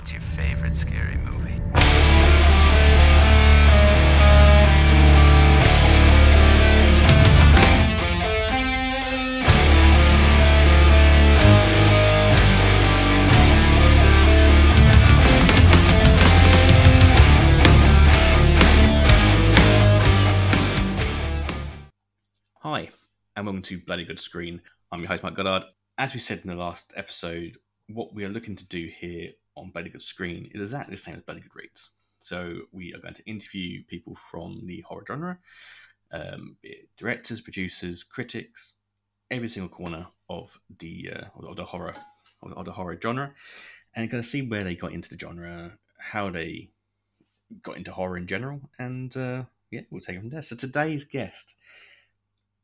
What's 0.00 0.14
your 0.14 0.22
favorite 0.22 0.74
scary 0.74 1.18
movie? 1.18 1.60
Hi, 22.62 22.88
and 23.36 23.44
welcome 23.44 23.60
to 23.60 23.78
Bloody 23.80 24.06
Good 24.06 24.18
Screen. 24.18 24.62
I'm 24.90 25.00
your 25.00 25.08
host, 25.08 25.22
Mike 25.22 25.34
Goddard. 25.34 25.64
As 25.98 26.14
we 26.14 26.20
said 26.20 26.40
in 26.42 26.48
the 26.48 26.56
last 26.56 26.94
episode, 26.96 27.58
what 27.88 28.14
we 28.14 28.24
are 28.24 28.30
looking 28.30 28.56
to 28.56 28.66
do 28.66 28.86
here 28.98 29.32
on 29.60 29.70
Good 29.70 30.02
Screen 30.02 30.50
is 30.54 30.60
exactly 30.60 30.96
the 30.96 31.02
same 31.02 31.16
as 31.16 31.22
Bloody 31.22 31.40
Good 31.40 31.54
Reads. 31.54 31.90
So 32.20 32.58
we 32.72 32.94
are 32.94 32.98
going 32.98 33.14
to 33.14 33.24
interview 33.24 33.82
people 33.84 34.16
from 34.30 34.62
the 34.66 34.80
horror 34.82 35.04
genre, 35.06 35.38
um, 36.12 36.56
directors, 36.96 37.40
producers, 37.40 38.02
critics, 38.02 38.74
every 39.30 39.48
single 39.48 39.74
corner 39.74 40.06
of 40.28 40.58
the 40.78 41.10
uh, 41.14 41.46
of 41.46 41.56
the 41.56 41.64
horror 41.64 41.94
of 42.42 42.64
the 42.64 42.72
horror 42.72 42.98
genre, 43.00 43.32
and 43.94 44.10
going 44.10 44.22
to 44.22 44.28
see 44.28 44.42
where 44.42 44.64
they 44.64 44.74
got 44.74 44.92
into 44.92 45.08
the 45.08 45.18
genre, 45.18 45.72
how 45.98 46.30
they 46.30 46.70
got 47.62 47.76
into 47.76 47.92
horror 47.92 48.16
in 48.16 48.26
general, 48.26 48.60
and 48.78 49.16
uh, 49.16 49.42
yeah, 49.70 49.80
we'll 49.90 50.00
take 50.00 50.16
it 50.16 50.20
from 50.20 50.30
there. 50.30 50.42
So 50.42 50.56
today's 50.56 51.04
guest 51.04 51.54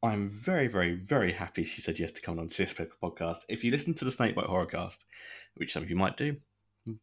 I'm 0.02 0.30
very, 0.30 0.68
very, 0.68 0.94
very 0.94 1.32
happy 1.32 1.64
she 1.64 1.80
said 1.80 1.98
yes 1.98 2.12
to 2.12 2.20
come 2.20 2.38
on 2.38 2.48
to 2.48 2.56
this 2.56 2.74
paper 2.74 2.94
podcast. 3.02 3.38
If 3.48 3.64
you 3.64 3.70
listen 3.70 3.94
to 3.94 4.04
the 4.04 4.10
Snakebite 4.10 4.46
Horrorcast, 4.46 4.98
which 5.54 5.72
some 5.72 5.82
of 5.82 5.90
you 5.90 5.96
might 5.96 6.16
do, 6.16 6.36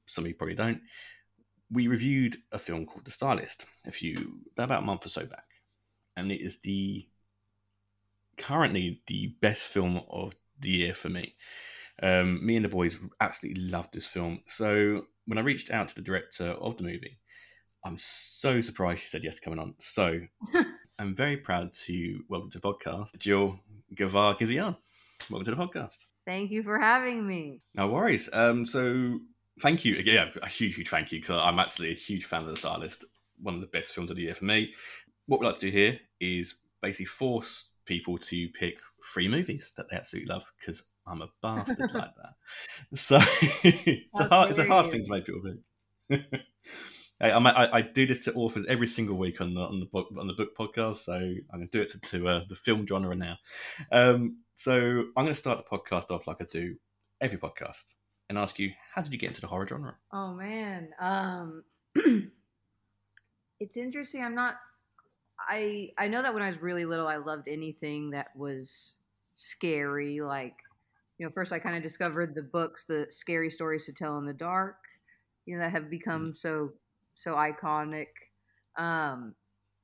some 0.05 0.23
of 0.25 0.29
you 0.29 0.35
probably 0.35 0.55
don't, 0.55 0.81
we 1.71 1.87
reviewed 1.87 2.37
a 2.51 2.59
film 2.59 2.85
called 2.85 3.05
The 3.05 3.11
Stylist 3.11 3.65
a 3.85 3.91
few 3.91 4.39
about 4.57 4.83
a 4.83 4.85
month 4.85 5.05
or 5.05 5.09
so 5.09 5.25
back, 5.25 5.45
and 6.15 6.31
it 6.31 6.41
is 6.41 6.57
the 6.57 7.07
currently 8.37 9.01
the 9.07 9.35
best 9.41 9.63
film 9.63 10.01
of 10.09 10.35
the 10.59 10.69
year 10.69 10.93
for 10.93 11.09
me. 11.09 11.35
Um, 12.01 12.45
me 12.45 12.55
and 12.55 12.65
the 12.65 12.69
boys 12.69 12.97
absolutely 13.21 13.63
loved 13.63 13.93
this 13.93 14.07
film. 14.07 14.41
So 14.47 15.03
when 15.25 15.37
I 15.37 15.41
reached 15.41 15.71
out 15.71 15.87
to 15.89 15.95
the 15.95 16.01
director 16.01 16.49
of 16.51 16.77
the 16.77 16.83
movie, 16.83 17.19
I'm 17.85 17.97
so 17.99 18.61
surprised 18.61 19.01
she 19.01 19.07
said 19.07 19.23
yes 19.23 19.35
to 19.35 19.41
coming 19.41 19.59
on. 19.59 19.75
So 19.79 20.19
I'm 20.99 21.15
very 21.15 21.37
proud 21.37 21.73
to 21.85 22.23
welcome 22.29 22.49
to 22.51 22.59
the 22.59 22.67
podcast 22.67 23.17
Jill 23.19 23.59
Gevargizian. 23.95 24.75
Welcome 25.29 25.45
to 25.45 25.55
the 25.55 25.57
podcast. 25.57 25.97
Thank 26.25 26.51
you 26.51 26.63
for 26.63 26.79
having 26.79 27.27
me. 27.27 27.61
No 27.75 27.87
worries. 27.87 28.29
Um, 28.31 28.65
so 28.65 29.19
thank 29.61 29.85
you 29.85 29.97
again. 29.97 30.31
A 30.41 30.49
huge, 30.49 30.75
huge 30.75 30.89
thank 30.89 31.11
you 31.11 31.19
because 31.19 31.37
I'm 31.41 31.59
actually 31.59 31.91
a 31.91 31.95
huge 31.95 32.25
fan 32.25 32.43
of 32.43 32.49
the 32.49 32.57
Stylist. 32.57 33.05
One 33.41 33.55
of 33.55 33.61
the 33.61 33.67
best 33.67 33.93
films 33.93 34.11
of 34.11 34.17
the 34.17 34.23
year 34.23 34.35
for 34.35 34.45
me. 34.45 34.73
What 35.25 35.39
we 35.39 35.45
like 35.45 35.59
to 35.59 35.71
do 35.71 35.71
here 35.71 35.99
is 36.19 36.55
basically 36.81 37.05
force 37.05 37.69
people 37.85 38.17
to 38.17 38.49
pick 38.49 38.79
three 39.13 39.27
movies 39.27 39.71
that 39.77 39.89
they 39.89 39.97
absolutely 39.97 40.33
love 40.33 40.51
because 40.59 40.83
I'm 41.07 41.21
a 41.21 41.29
bastard 41.41 41.79
like 41.93 42.11
that. 42.15 42.97
So 42.97 43.19
it's 43.63 44.19
a 44.19 44.27
hard, 44.27 44.51
it's 44.51 44.59
a 44.59 44.65
hard 44.65 44.91
thing 44.91 45.03
to 45.03 45.11
make 45.11 45.25
people 45.25 45.41
pick. 46.09 46.25
I, 47.21 47.29
I, 47.29 47.77
I, 47.77 47.81
do 47.81 48.05
this 48.05 48.25
to 48.25 48.33
authors 48.33 48.65
every 48.67 48.87
single 48.87 49.17
week 49.17 49.39
on 49.39 49.53
the 49.53 49.61
on 49.61 49.79
the 49.79 49.85
book 49.85 50.07
on 50.19 50.27
the 50.27 50.33
book 50.33 50.57
podcast, 50.57 50.97
so 50.97 51.13
I'm 51.13 51.45
going 51.53 51.69
to 51.69 51.77
do 51.77 51.81
it 51.81 51.91
to, 51.91 51.99
to 51.99 52.27
uh, 52.27 52.41
the 52.49 52.55
film 52.55 52.85
genre 52.85 53.15
now. 53.15 53.37
Um, 53.91 54.39
so 54.55 54.73
I'm 54.75 55.23
going 55.23 55.27
to 55.27 55.35
start 55.35 55.63
the 55.63 55.77
podcast 55.77 56.11
off 56.11 56.27
like 56.27 56.37
I 56.41 56.45
do 56.45 56.75
every 57.21 57.37
podcast 57.37 57.93
and 58.29 58.37
ask 58.37 58.59
you, 58.59 58.71
how 58.93 59.01
did 59.01 59.11
you 59.11 59.19
get 59.19 59.29
into 59.29 59.41
the 59.41 59.47
horror 59.47 59.67
genre? 59.67 59.95
Oh 60.11 60.33
man, 60.33 60.89
um, 60.99 61.63
it's 63.59 63.77
interesting. 63.77 64.23
I'm 64.23 64.35
not. 64.35 64.55
I 65.39 65.89
I 65.97 66.07
know 66.07 66.21
that 66.21 66.33
when 66.33 66.43
I 66.43 66.47
was 66.47 66.61
really 66.61 66.85
little, 66.85 67.07
I 67.07 67.17
loved 67.17 67.47
anything 67.47 68.11
that 68.11 68.27
was 68.35 68.95
scary. 69.33 70.21
Like, 70.21 70.55
you 71.17 71.25
know, 71.25 71.31
first 71.33 71.51
I 71.51 71.59
kind 71.59 71.75
of 71.75 71.83
discovered 71.83 72.35
the 72.35 72.43
books, 72.43 72.85
the 72.85 73.07
scary 73.09 73.49
stories 73.49 73.85
to 73.85 73.93
tell 73.93 74.17
in 74.17 74.25
the 74.25 74.33
dark. 74.33 74.77
You 75.45 75.57
know, 75.57 75.63
that 75.63 75.71
have 75.71 75.89
become 75.89 76.31
mm. 76.31 76.35
so 76.35 76.71
so 77.13 77.35
iconic. 77.35 78.07
Um, 78.77 79.35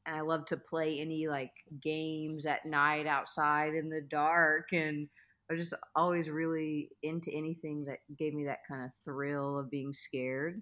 and 0.05 0.15
I 0.15 0.21
love 0.21 0.45
to 0.47 0.57
play 0.57 0.99
any 0.99 1.27
like 1.27 1.51
games 1.81 2.45
at 2.45 2.65
night 2.65 3.05
outside 3.05 3.75
in 3.75 3.89
the 3.89 4.01
dark. 4.01 4.69
And 4.71 5.07
I 5.49 5.53
was 5.53 5.61
just 5.61 5.73
always 5.95 6.29
really 6.29 6.91
into 7.01 7.31
anything 7.31 7.83
that 7.85 7.99
gave 8.17 8.33
me 8.33 8.45
that 8.45 8.59
kind 8.67 8.83
of 8.83 8.91
thrill 9.03 9.57
of 9.57 9.71
being 9.71 9.91
scared. 9.91 10.61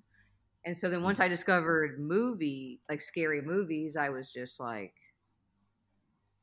And 0.65 0.75
so 0.75 0.89
then 0.89 1.03
once 1.03 1.17
mm-hmm. 1.17 1.25
I 1.25 1.29
discovered 1.29 1.99
movie, 1.99 2.79
like 2.89 3.01
scary 3.01 3.41
movies, 3.41 3.97
I 3.97 4.09
was 4.09 4.31
just 4.31 4.59
like 4.59 4.93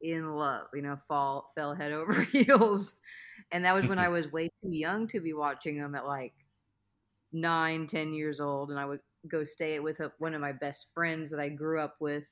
in 0.03 0.35
love, 0.35 0.67
you 0.75 0.83
know, 0.83 0.99
fall 1.09 1.53
fell 1.55 1.75
head 1.75 1.93
over 1.93 2.23
heels. 2.33 2.97
And 3.51 3.65
that 3.65 3.75
was 3.75 3.87
when 3.87 3.99
I 3.99 4.09
was 4.11 4.31
way 4.31 4.49
too 4.63 4.75
young 4.75 5.07
to 5.09 5.21
be 5.21 5.33
watching 5.33 5.79
them 5.79 5.95
at 5.95 6.07
like 6.07 6.35
nine, 7.33 7.87
ten 7.87 8.13
years 8.13 8.41
old. 8.41 8.71
And 8.71 8.79
I 8.79 8.85
would 8.85 9.01
go 9.29 9.43
stay 9.43 9.81
with 9.81 10.01
a, 10.01 10.13
one 10.19 10.35
of 10.35 10.43
my 10.43 10.53
best 10.53 10.91
friends 10.95 11.31
that 11.31 11.41
I 11.41 11.49
grew 11.49 11.81
up 11.81 11.97
with 11.99 12.29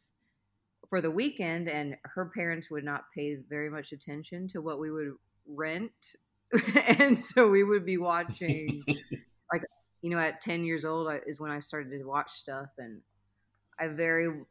for 0.88 1.00
the 1.00 1.10
weekend, 1.10 1.68
and 1.68 1.96
her 2.04 2.30
parents 2.34 2.70
would 2.70 2.84
not 2.84 3.04
pay 3.16 3.38
very 3.48 3.70
much 3.70 3.92
attention 3.92 4.46
to 4.48 4.60
what 4.60 4.78
we 4.78 4.90
would 4.90 5.14
rent, 5.47 5.92
and 6.98 7.19
so 7.19 7.48
we 7.48 7.64
would 7.64 7.84
be 7.84 7.98
watching 7.98 8.82
like 9.53 9.62
you 10.03 10.10
know 10.10 10.19
at 10.19 10.41
10 10.41 10.64
years 10.64 10.84
old 10.84 11.10
is 11.26 11.41
when 11.41 11.50
i 11.50 11.58
started 11.58 11.91
to 11.91 12.04
watch 12.04 12.30
stuff 12.30 12.69
and 12.76 13.00
i 13.78 13.86
very 13.88 14.42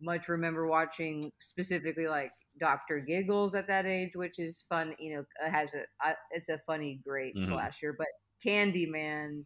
much 0.00 0.28
remember 0.28 0.66
watching 0.66 1.30
specifically 1.40 2.06
like 2.06 2.30
dr 2.58 3.00
giggles 3.00 3.54
at 3.54 3.66
that 3.66 3.84
age 3.84 4.12
which 4.14 4.38
is 4.38 4.64
fun 4.68 4.94
you 4.98 5.14
know 5.14 5.24
has 5.46 5.74
a 5.74 5.82
it's 6.30 6.48
a 6.48 6.58
funny 6.66 7.00
great 7.04 7.34
mm-hmm. 7.34 7.50
slasher 7.50 7.94
but 7.98 8.08
candyman 8.44 9.42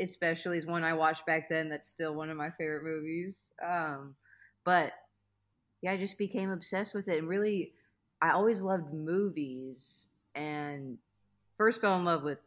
especially 0.00 0.58
is 0.58 0.66
one 0.66 0.84
I 0.84 0.94
watched 0.94 1.26
back 1.26 1.48
then. 1.48 1.68
That's 1.68 1.88
still 1.88 2.14
one 2.14 2.30
of 2.30 2.36
my 2.36 2.50
favorite 2.58 2.84
movies. 2.84 3.52
Um, 3.64 4.14
but 4.64 4.92
yeah, 5.82 5.92
I 5.92 5.96
just 5.96 6.18
became 6.18 6.50
obsessed 6.50 6.94
with 6.94 7.08
it, 7.08 7.18
and 7.18 7.28
really, 7.28 7.72
I 8.20 8.30
always 8.30 8.62
loved 8.62 8.92
movies, 8.92 10.08
and 10.34 10.98
first 11.56 11.80
fell 11.80 11.98
in 11.98 12.04
love 12.04 12.22
with 12.22 12.38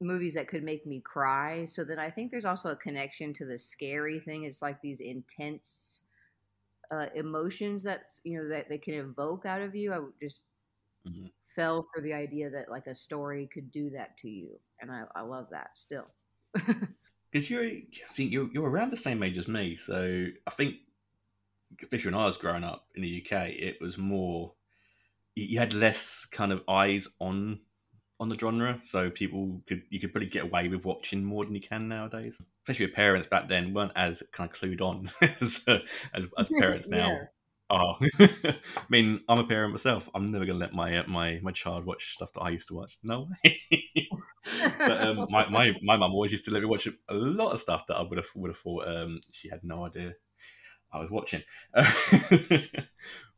movies 0.00 0.34
that 0.34 0.48
could 0.48 0.62
make 0.62 0.86
me 0.86 1.00
cry. 1.00 1.64
So 1.64 1.84
then 1.84 1.98
I 1.98 2.10
think 2.10 2.30
there's 2.30 2.44
also 2.44 2.70
a 2.70 2.76
connection 2.76 3.32
to 3.34 3.46
the 3.46 3.58
scary 3.58 4.20
thing. 4.20 4.44
It's 4.44 4.62
like 4.62 4.80
these 4.82 5.00
intense 5.00 6.02
uh, 6.90 7.06
emotions 7.14 7.82
that 7.82 8.18
you 8.24 8.38
know 8.38 8.48
that 8.48 8.68
they 8.68 8.78
can 8.78 8.94
evoke 8.94 9.46
out 9.46 9.62
of 9.62 9.74
you. 9.74 9.92
I 9.92 10.00
just 10.20 10.42
mm-hmm. 11.06 11.26
fell 11.42 11.86
for 11.94 12.00
the 12.00 12.12
idea 12.12 12.50
that 12.50 12.70
like 12.70 12.86
a 12.86 12.94
story 12.94 13.48
could 13.52 13.70
do 13.70 13.90
that 13.90 14.16
to 14.18 14.28
you, 14.28 14.58
and 14.80 14.90
I, 14.90 15.04
I 15.14 15.22
love 15.22 15.48
that 15.50 15.76
still. 15.76 16.08
Because 17.36 17.50
you're, 17.50 17.64
I 17.64 17.82
think 18.14 18.32
you're, 18.32 18.48
you're 18.52 18.70
around 18.70 18.90
the 18.90 18.96
same 18.96 19.22
age 19.22 19.36
as 19.36 19.46
me, 19.46 19.74
so 19.76 20.26
I 20.46 20.50
think, 20.52 20.76
especially 21.82 22.12
when 22.12 22.20
I 22.20 22.26
was 22.26 22.38
growing 22.38 22.64
up 22.64 22.86
in 22.94 23.02
the 23.02 23.22
UK, 23.22 23.50
it 23.50 23.78
was 23.78 23.98
more, 23.98 24.54
you 25.36 25.58
had 25.58 25.74
less 25.74 26.24
kind 26.24 26.50
of 26.50 26.62
eyes 26.68 27.06
on 27.20 27.60
on 28.18 28.30
the 28.30 28.38
genre, 28.38 28.78
so 28.82 29.10
people 29.10 29.60
could 29.66 29.82
you 29.90 30.00
could 30.00 30.12
probably 30.12 30.28
get 30.28 30.44
away 30.44 30.68
with 30.68 30.84
watching 30.84 31.22
more 31.22 31.44
than 31.44 31.54
you 31.54 31.60
can 31.60 31.88
nowadays. 31.88 32.40
Especially 32.64 32.86
with 32.86 32.94
parents 32.94 33.28
back 33.28 33.48
then 33.48 33.74
weren't 33.74 33.92
as 33.94 34.22
kind 34.32 34.50
of 34.50 34.56
clued 34.56 34.80
on 34.80 35.10
as 35.40 35.60
as, 36.14 36.26
as 36.38 36.48
parents 36.58 36.88
now. 36.88 37.08
yes. 37.08 37.38
Oh, 37.68 37.94
I 38.20 38.56
mean, 38.88 39.20
I'm 39.28 39.40
a 39.40 39.44
parent 39.44 39.72
myself. 39.72 40.08
I'm 40.14 40.30
never 40.30 40.46
going 40.46 40.56
to 40.56 40.64
let 40.64 40.72
my 40.72 40.98
uh, 40.98 41.04
my 41.08 41.40
my 41.42 41.50
child 41.50 41.84
watch 41.84 42.14
stuff 42.14 42.32
that 42.34 42.42
I 42.42 42.50
used 42.50 42.68
to 42.68 42.74
watch. 42.74 42.96
No 43.02 43.28
way. 43.44 43.60
but 44.78 45.00
um, 45.00 45.26
my 45.28 45.48
my 45.48 45.74
my 45.82 45.96
mum 45.96 46.12
always 46.12 46.32
used 46.32 46.44
to 46.46 46.52
let 46.52 46.62
me 46.62 46.68
watch 46.68 46.86
a 46.86 47.14
lot 47.14 47.52
of 47.52 47.60
stuff 47.60 47.86
that 47.88 47.96
I 47.96 48.02
would 48.02 48.18
have 48.18 48.28
would 48.36 48.50
have 48.50 48.58
thought 48.58 48.88
um, 48.88 49.20
she 49.32 49.48
had 49.48 49.64
no 49.64 49.84
idea 49.84 50.14
I 50.92 51.00
was 51.00 51.10
watching. 51.10 51.42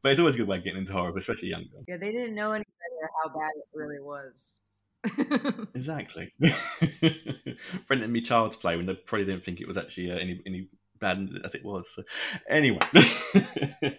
But 0.03 0.11
it's 0.12 0.21
always 0.21 0.35
a 0.35 0.39
good 0.39 0.49
way 0.49 0.59
of 0.59 0.65
getting 0.65 0.81
into 0.81 0.93
horror, 0.93 1.17
especially 1.17 1.49
younger. 1.49 1.79
Yeah, 1.87 1.97
they 1.97 2.12
didn't 2.12 2.35
know 2.35 2.53
any 2.53 2.65
better 2.65 3.11
how 3.23 3.29
bad 3.31 3.50
it 3.56 3.67
really 3.75 4.00
was. 4.00 4.61
exactly. 5.75 6.33
Friend 7.87 8.03
and 8.03 8.12
me 8.12 8.21
child's 8.21 8.56
play 8.56 8.77
when 8.77 8.87
they 8.87 8.95
probably 8.95 9.27
didn't 9.27 9.45
think 9.45 9.61
it 9.61 9.69
was 9.69 9.77
actually 9.77 10.11
uh, 10.11 10.17
any 10.17 10.41
any 10.47 10.69
bad 10.99 11.29
as 11.45 11.55
it 11.55 11.65
was. 11.65 11.89
So, 11.95 12.03
anyway 12.49 12.81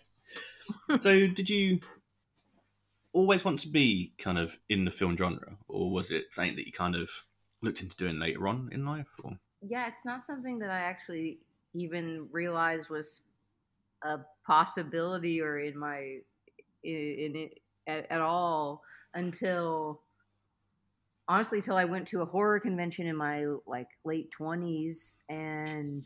so 1.02 1.28
did 1.28 1.50
you 1.50 1.80
always 3.14 3.44
want 3.44 3.60
to 3.60 3.70
be 3.70 4.14
kind 4.18 4.38
of 4.38 4.58
in 4.70 4.86
the 4.86 4.92
film 4.92 5.18
genre, 5.18 5.58
or 5.68 5.92
was 5.92 6.12
it 6.12 6.26
something 6.32 6.56
that 6.56 6.66
you 6.66 6.72
kind 6.72 6.96
of 6.96 7.10
looked 7.62 7.82
into 7.82 7.98
doing 7.98 8.20
later 8.20 8.48
on 8.48 8.70
in 8.72 8.86
life? 8.86 9.08
Or? 9.24 9.38
Yeah, 9.62 9.88
it's 9.88 10.06
not 10.06 10.22
something 10.22 10.60
that 10.60 10.70
I 10.70 10.80
actually 10.80 11.40
even 11.74 12.28
realized 12.32 12.90
was 12.90 13.22
a 14.04 14.20
possibility 14.46 15.42
or 15.42 15.60
in 15.60 15.78
my 15.78 16.18
in, 16.84 17.34
it 17.36 17.60
at, 17.88 18.12
at 18.12 18.22
all 18.22 18.82
until 19.14 20.02
honestly 21.28 21.62
till 21.62 21.76
I 21.76 21.86
went 21.86 22.08
to 22.10 22.22
a 22.22 22.26
horror 22.26 22.60
convention 22.60 23.08
in 23.08 23.16
my 23.16 23.46
like 23.66 23.88
late 24.06 24.32
20s 24.40 25.14
and 25.30 26.06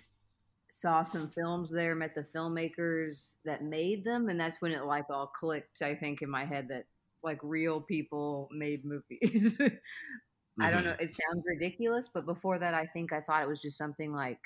saw 0.70 1.04
some 1.04 1.30
films 1.30 1.70
there, 1.70 1.94
met 1.94 2.16
the 2.16 2.26
filmmakers 2.36 3.36
that 3.46 3.64
made 3.64 4.04
them 4.04 4.30
and 4.30 4.40
that's 4.40 4.62
when 4.62 4.72
it 4.72 4.86
like 4.86 5.06
all 5.10 5.28
clicked 5.28 5.82
I 5.82 5.94
think 5.94 6.22
in 6.22 6.30
my 6.30 6.46
head 6.46 6.68
that 6.70 6.86
like 7.24 7.40
real 7.44 7.82
people 7.82 8.50
made 8.52 8.84
movies. 8.86 9.60
I 10.60 10.70
don't 10.70 10.84
know, 10.84 10.92
mm-hmm. 10.92 11.04
it 11.04 11.10
sounds 11.10 11.46
ridiculous, 11.48 12.10
but 12.14 12.26
before 12.28 12.60
that 12.60 12.74
I 12.74 12.86
think 12.88 13.12
I 13.12 13.22
thought 13.22 13.42
it 13.42 13.48
was 13.48 13.62
just 13.62 13.78
something 13.78 14.14
like 14.14 14.40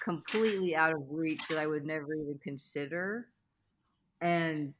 completely 0.00 0.74
out 0.74 0.92
of 0.92 1.02
reach 1.10 1.46
that 1.48 1.58
I 1.58 1.66
would 1.66 1.84
never 1.84 2.14
even 2.14 2.38
consider. 2.42 3.28
And 4.20 4.74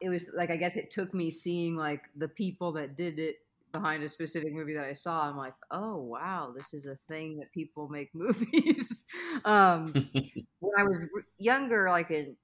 it 0.00 0.08
was 0.08 0.30
like 0.34 0.50
I 0.50 0.56
guess 0.56 0.76
it 0.76 0.90
took 0.90 1.14
me 1.14 1.30
seeing 1.30 1.76
like 1.76 2.02
the 2.16 2.28
people 2.28 2.72
that 2.72 2.96
did 2.96 3.18
it 3.18 3.36
behind 3.72 4.02
a 4.02 4.08
specific 4.08 4.52
movie 4.52 4.74
that 4.74 4.84
I 4.84 4.92
saw. 4.92 5.28
I'm 5.28 5.36
like, 5.36 5.54
oh 5.70 5.96
wow, 5.96 6.52
this 6.54 6.74
is 6.74 6.86
a 6.86 6.96
thing 7.08 7.36
that 7.38 7.52
people 7.52 7.88
make 7.88 8.10
movies. 8.14 9.04
um, 9.44 9.92
when 10.60 10.72
I 10.78 10.84
was 10.84 11.06
younger, 11.38 11.88
like 11.90 12.10
in 12.10 12.36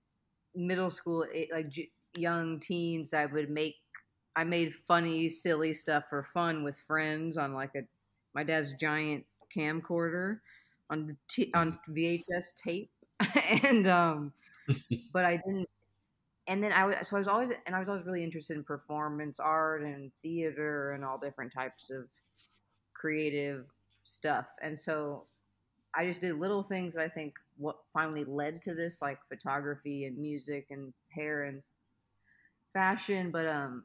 middle 0.54 0.90
school, 0.90 1.26
like 1.52 1.72
young 2.16 2.60
teens, 2.60 3.14
I 3.14 3.26
would 3.26 3.50
make 3.50 3.76
I 4.36 4.44
made 4.44 4.74
funny, 4.74 5.28
silly 5.28 5.72
stuff 5.72 6.04
for 6.08 6.22
fun 6.22 6.64
with 6.64 6.78
friends 6.86 7.36
on 7.36 7.52
like 7.52 7.74
a 7.76 7.80
my 8.34 8.44
dad's 8.44 8.72
giant 8.74 9.24
camcorder 9.54 10.38
on 10.90 11.16
t- 11.28 11.52
on 11.54 11.78
VHS 11.88 12.52
tape, 12.52 12.92
and 13.64 13.86
um, 13.88 14.32
but 15.12 15.24
I 15.24 15.36
didn't. 15.36 15.68
And 16.46 16.62
then 16.62 16.72
I 16.72 16.84
was 16.86 17.08
so 17.08 17.16
I 17.16 17.20
was 17.20 17.28
always 17.28 17.52
and 17.66 17.76
I 17.76 17.80
was 17.80 17.88
always 17.88 18.04
really 18.04 18.24
interested 18.24 18.56
in 18.56 18.64
performance 18.64 19.40
art 19.40 19.82
and 19.82 20.12
theater 20.16 20.92
and 20.92 21.04
all 21.04 21.18
different 21.18 21.52
types 21.52 21.90
of 21.90 22.08
creative 22.94 23.66
stuff. 24.04 24.46
And 24.62 24.78
so 24.78 25.26
I 25.94 26.06
just 26.06 26.20
did 26.22 26.36
little 26.36 26.62
things 26.62 26.94
that 26.94 27.04
I 27.04 27.08
think 27.08 27.34
what 27.58 27.78
finally 27.92 28.24
led 28.24 28.62
to 28.62 28.74
this, 28.74 29.02
like 29.02 29.18
photography 29.28 30.06
and 30.06 30.18
music 30.18 30.68
and 30.70 30.94
hair 31.10 31.44
and 31.44 31.62
fashion. 32.72 33.30
But 33.30 33.46
um, 33.46 33.84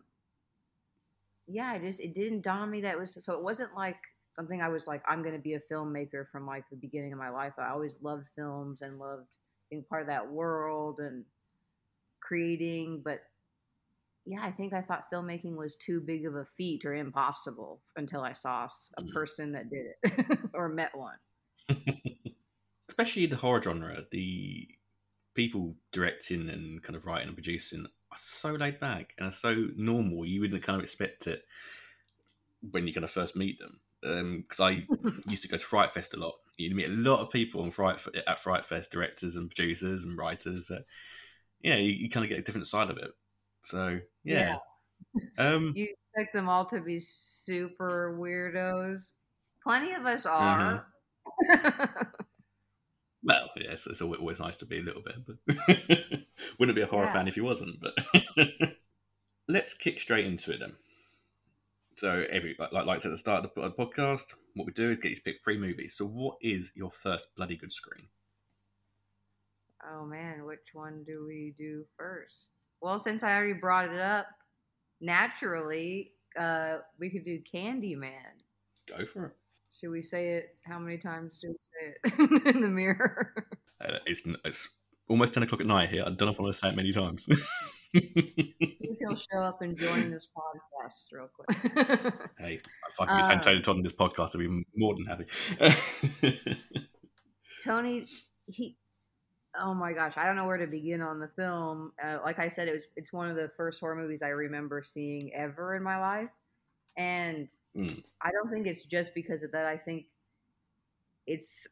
yeah, 1.48 1.72
I 1.72 1.80
just 1.80 2.00
it 2.00 2.14
didn't 2.14 2.42
dawn 2.42 2.62
on 2.62 2.72
me 2.72 2.82
that 2.82 2.96
it 2.96 3.00
was 3.00 3.24
so. 3.24 3.34
It 3.34 3.44
wasn't 3.44 3.76
like 3.76 4.02
something 4.36 4.62
I 4.62 4.70
was 4.70 4.88
like 4.88 5.04
I'm 5.08 5.24
going 5.24 5.36
to 5.36 5.42
be 5.42 5.56
a 5.56 5.62
filmmaker 5.72 6.26
from 6.32 6.46
like 6.46 6.66
the 6.70 6.78
beginning 6.78 7.14
of 7.14 7.20
my 7.20 7.30
life. 7.30 7.54
I 7.58 7.70
always 7.70 8.00
loved 8.02 8.28
films 8.36 8.82
and 8.82 9.00
loved 9.00 9.38
being 9.72 9.84
part 9.90 10.02
of 10.04 10.08
that 10.10 10.30
world 10.32 11.00
and 11.00 11.26
creating. 12.22 13.02
But 13.04 13.22
yeah, 14.26 14.42
I 14.44 14.52
think 14.52 14.74
I 14.74 14.82
thought 14.82 15.06
filmmaking 15.14 15.56
was 15.56 15.76
too 15.76 16.02
big 16.02 16.26
of 16.26 16.36
a 16.36 16.46
feat 16.58 16.84
or 16.86 16.96
impossible 16.96 17.82
until 17.96 18.22
I 18.22 18.34
saw 18.34 18.68
a 18.98 19.04
Mm. 19.04 19.14
person 19.14 19.52
that 19.54 19.70
did 19.70 19.86
it 20.04 20.40
or 20.54 20.68
met 20.70 20.96
one. 20.98 21.18
Especially 22.90 23.26
the 23.26 23.36
horror 23.36 23.62
genre, 23.62 24.06
the 24.12 24.68
people 25.34 25.76
directing 25.92 26.50
and 26.50 26.82
kind 26.84 26.96
of 26.96 27.06
writing 27.06 27.28
and 27.28 27.38
producing 27.38 27.86
are 27.86 28.18
so 28.18 28.54
laid 28.54 28.80
back 28.80 29.14
and 29.18 29.28
are 29.28 29.32
so 29.32 29.68
normal. 29.76 30.26
You 30.26 30.42
wouldn't 30.42 30.64
kind 30.64 30.78
of 30.78 30.84
expect 30.84 31.28
it 31.28 31.44
when 32.72 32.88
you 32.88 32.94
kind 32.94 33.04
of 33.04 33.12
first 33.12 33.36
meet 33.36 33.60
them. 33.60 33.80
Because 34.06 34.60
I 34.60 34.86
used 35.28 35.42
to 35.44 35.48
go 35.50 35.58
to 35.58 35.66
Fright 35.66 35.94
Fest 35.94 36.14
a 36.14 36.18
lot. 36.18 36.36
You'd 36.58 36.76
meet 36.76 36.86
a 36.86 36.94
lot 36.94 37.20
of 37.20 37.30
people 37.32 37.62
on 37.64 37.72
Fright 37.72 38.00
at 38.28 38.40
Fright 38.40 38.64
Fest, 38.66 38.92
directors 38.92 39.36
and 39.36 39.50
producers 39.50 40.04
and 40.04 40.18
writers. 40.18 40.70
Uh, 40.72 40.82
yeah, 41.62 41.76
you, 41.76 41.92
you 41.92 42.10
kind 42.10 42.24
of 42.24 42.30
get 42.30 42.40
a 42.40 42.44
different 42.44 42.68
side 42.68 42.90
of 42.90 42.98
it. 42.98 43.12
So 43.66 44.00
yeah, 44.24 44.58
um, 45.38 45.74
You 45.76 45.94
expect 46.14 46.34
them 46.34 46.48
all 46.50 46.66
to 46.68 46.82
be 46.82 47.00
super 47.00 48.18
weirdos. 48.20 49.12
Plenty 49.64 49.94
of 49.94 50.06
us 50.06 50.26
are. 50.26 50.86
well, 53.24 53.50
yes, 53.58 53.88
it's 53.88 54.02
always, 54.02 54.20
always 54.20 54.40
nice 54.40 54.58
to 54.58 54.66
be 54.66 54.80
a 54.80 54.84
little 54.84 55.02
bit, 55.02 55.16
but 55.26 55.38
wouldn't 56.60 56.76
be 56.76 56.84
a 56.84 56.88
horror 56.88 57.06
Yeah. 57.06 57.14
fan 57.14 57.28
if 57.28 57.36
you 57.36 57.44
wasn't. 57.44 57.80
But 57.82 57.98
let's 59.48 59.74
kick 59.74 60.00
straight 60.00 60.26
into 60.26 60.54
it 60.54 60.60
then. 60.60 60.74
So 61.96 62.26
every 62.30 62.56
like, 62.60 62.72
like 62.74 62.88
I 62.88 62.98
said 62.98 63.12
at 63.12 63.14
the 63.14 63.18
start 63.18 63.46
of 63.46 63.52
the 63.56 63.72
podcast, 63.72 64.34
what 64.54 64.66
we 64.66 64.74
do 64.74 64.92
is 64.92 64.98
get 65.02 65.10
you 65.12 65.16
to 65.16 65.22
pick 65.22 65.44
three 65.44 65.58
movies. 65.58 65.96
So 65.96 66.06
what 66.06 66.38
is 66.42 66.72
your 66.76 66.92
first 66.92 67.28
bloody 67.36 67.56
good 67.56 67.72
screen? 67.72 68.08
oh 69.94 70.06
man, 70.06 70.46
which 70.46 70.74
one 70.74 71.04
do 71.06 71.26
we 71.28 71.54
do 71.58 71.86
first? 71.98 72.50
Well, 72.82 73.00
since 73.00 73.24
I 73.24 73.36
already 73.36 73.54
brought 73.54 73.92
it 73.92 74.00
up, 74.00 74.28
naturally, 75.02 76.14
uh, 76.38 76.78
we 77.00 77.10
could 77.10 77.24
do 77.24 77.40
Candyman. 77.42 78.42
Go 78.88 79.06
for 79.06 79.26
it. 79.28 79.34
Should 79.80 79.92
we 79.92 80.02
say 80.02 80.30
it? 80.36 80.60
How 80.66 80.80
many 80.80 80.98
times 80.98 81.40
do 81.40 81.50
we 81.50 81.56
say 81.60 81.96
it 82.04 82.46
in 82.56 82.62
the 82.62 82.68
mirror? 82.68 83.34
Uh, 83.82 83.98
it's 84.06 84.22
it's 84.46 84.70
almost 85.10 85.34
ten 85.34 85.44
o'clock 85.44 85.62
at 85.62 85.68
night 85.68 85.90
here. 85.90 86.04
I 86.04 86.06
don't 86.06 86.22
know 86.22 86.30
if 86.30 86.40
I 86.40 86.44
want 86.44 86.54
to 86.54 86.60
say 86.60 86.70
it 86.70 86.76
many 86.76 86.92
times. 86.92 87.28
See 87.96 88.54
if 88.82 88.98
he'll 89.00 89.16
show 89.16 89.40
up 89.40 89.62
and 89.62 89.78
join 89.78 90.12
this 90.12 90.28
podcast 90.36 91.12
real 91.12 91.30
quick. 91.34 91.74
hey, 92.40 92.56
if 92.56 93.00
I 93.00 93.06
can 93.06 93.40
Uh, 93.40 93.42
Tony 93.42 93.62
Todd 93.62 93.78
on 93.78 93.84
this 93.84 93.94
podcast, 93.94 94.36
I'd 94.36 94.40
be 94.40 94.66
more 94.76 94.96
than 94.96 95.06
happy. 95.06 95.26
Tony, 97.64 98.06
he, 98.48 98.78
oh 99.58 99.74
my 99.74 99.94
gosh, 99.94 100.14
I 100.18 100.26
don't 100.26 100.36
know 100.36 100.46
where 100.46 100.58
to 100.58 100.68
begin 100.68 101.02
on 101.02 101.20
the 101.20 101.30
film. 101.30 101.94
Uh, 102.04 102.20
like 102.24 102.40
I 102.40 102.48
said, 102.48 102.68
it 102.68 102.74
was 102.74 102.88
it's 102.96 103.14
one 103.14 103.30
of 103.30 103.36
the 103.36 103.50
first 103.50 103.80
horror 103.80 103.96
movies 103.96 104.22
I 104.22 104.30
remember 104.30 104.84
seeing 104.84 105.34
ever 105.34 105.76
in 105.76 105.84
my 105.84 106.00
life, 106.00 106.30
and 106.98 107.50
Mm. 107.76 108.04
I 108.22 108.32
don't 108.32 108.50
think 108.50 108.68
it's 108.68 108.86
just 108.86 109.14
because 109.14 109.44
of 109.44 109.52
that. 109.52 109.66
I 109.66 109.78
think 109.78 110.06
it's 111.28 111.68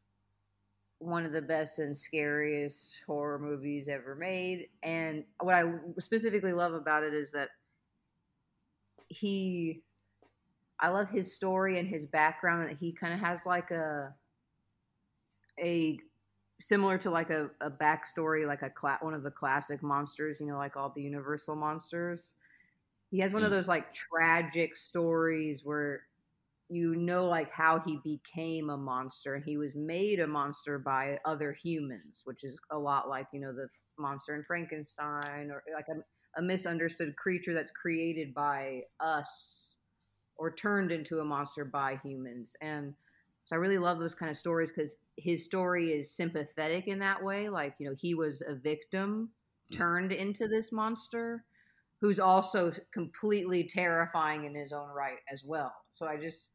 one 1.04 1.26
of 1.26 1.32
the 1.34 1.42
best 1.42 1.80
and 1.80 1.96
scariest 1.96 3.04
horror 3.06 3.40
movies 3.40 3.88
ever 3.88 4.16
made. 4.16 4.70
And 4.84 5.26
what 5.40 5.56
I 5.56 5.64
specifically 6.00 6.54
love 6.54 6.74
about 6.74 7.04
it 7.04 7.14
is 7.14 7.32
that 7.34 7.50
he, 9.08 9.84
I 10.80 10.90
love 10.90 11.10
his 11.10 11.34
story 11.34 11.80
and 11.80 11.88
his 11.88 12.06
background. 12.06 12.70
That 12.70 12.78
he 12.78 12.94
kind 12.94 13.14
of 13.14 13.20
has 13.20 13.46
like 13.46 13.72
a, 13.72 14.16
a 15.60 16.00
similar 16.60 16.98
to 17.00 17.12
like 17.12 17.30
a, 17.30 17.52
a 17.62 17.72
backstory, 17.72 18.48
like 18.48 18.62
a 18.62 18.70
cla- 18.70 19.00
one 19.02 19.14
of 19.14 19.24
the 19.24 19.32
classic 19.32 19.84
monsters. 19.84 20.40
You 20.40 20.48
know, 20.48 20.58
like 20.58 20.78
all 20.78 20.92
the 20.96 21.04
Universal 21.04 21.56
monsters. 21.56 22.36
He 23.12 23.20
has 23.20 23.34
one 23.34 23.44
of 23.44 23.52
Mm. 23.52 23.52
those 23.52 23.68
like 23.68 23.94
tragic 23.94 24.76
stories 24.76 25.64
where 25.66 26.04
you 26.74 26.96
know 26.96 27.26
like 27.26 27.54
how 27.54 27.80
he 27.86 28.00
became 28.04 28.72
a 28.72 28.78
monster 28.78 29.36
and 29.36 29.46
he 29.46 29.58
was 29.58 29.76
made 29.76 30.20
a 30.20 30.28
monster 30.28 30.80
by 30.80 31.20
other 31.24 31.54
humans 31.54 32.24
which 32.26 32.44
is 32.44 32.60
a 32.72 32.80
lot 32.80 33.08
like 33.08 33.28
you 33.32 33.40
know 33.40 33.54
the 33.54 33.68
monster 34.00 34.36
in 34.36 34.42
frankenstein 34.44 35.52
or 35.52 35.64
like 35.76 35.86
a, 35.90 36.40
a 36.40 36.42
misunderstood 36.42 37.16
creature 37.16 37.54
that's 37.54 37.70
created 37.72 38.34
by 38.34 38.82
us 39.00 39.78
or 40.38 40.52
turned 40.52 40.92
into 40.92 41.20
a 41.20 41.26
monster 41.26 41.64
by 41.64 42.00
humans 42.04 42.56
and 42.62 42.96
so 43.44 43.56
i 43.56 43.60
really 43.60 43.78
love 43.78 44.00
those 44.00 44.16
kind 44.16 44.32
of 44.32 44.38
stories 44.38 44.72
because 44.72 44.98
his 45.18 45.46
story 45.46 45.90
is 45.90 46.16
sympathetic 46.16 46.88
in 46.88 46.98
that 46.98 47.24
way 47.24 47.50
like 47.50 47.76
you 47.78 47.88
know 47.88 47.96
he 48.00 48.16
was 48.16 48.42
a 48.48 48.56
victim 48.56 49.30
Mm. 49.72 49.78
turned 49.78 50.12
into 50.12 50.48
this 50.48 50.72
monster 50.72 51.46
who's 52.02 52.20
also 52.20 52.72
completely 52.92 53.64
terrifying 53.64 54.44
in 54.46 54.56
his 54.56 54.74
own 54.74 54.90
right 54.90 55.20
as 55.32 55.46
well 55.46 55.74
so 55.92 56.06
i 56.08 56.18
just 56.18 56.50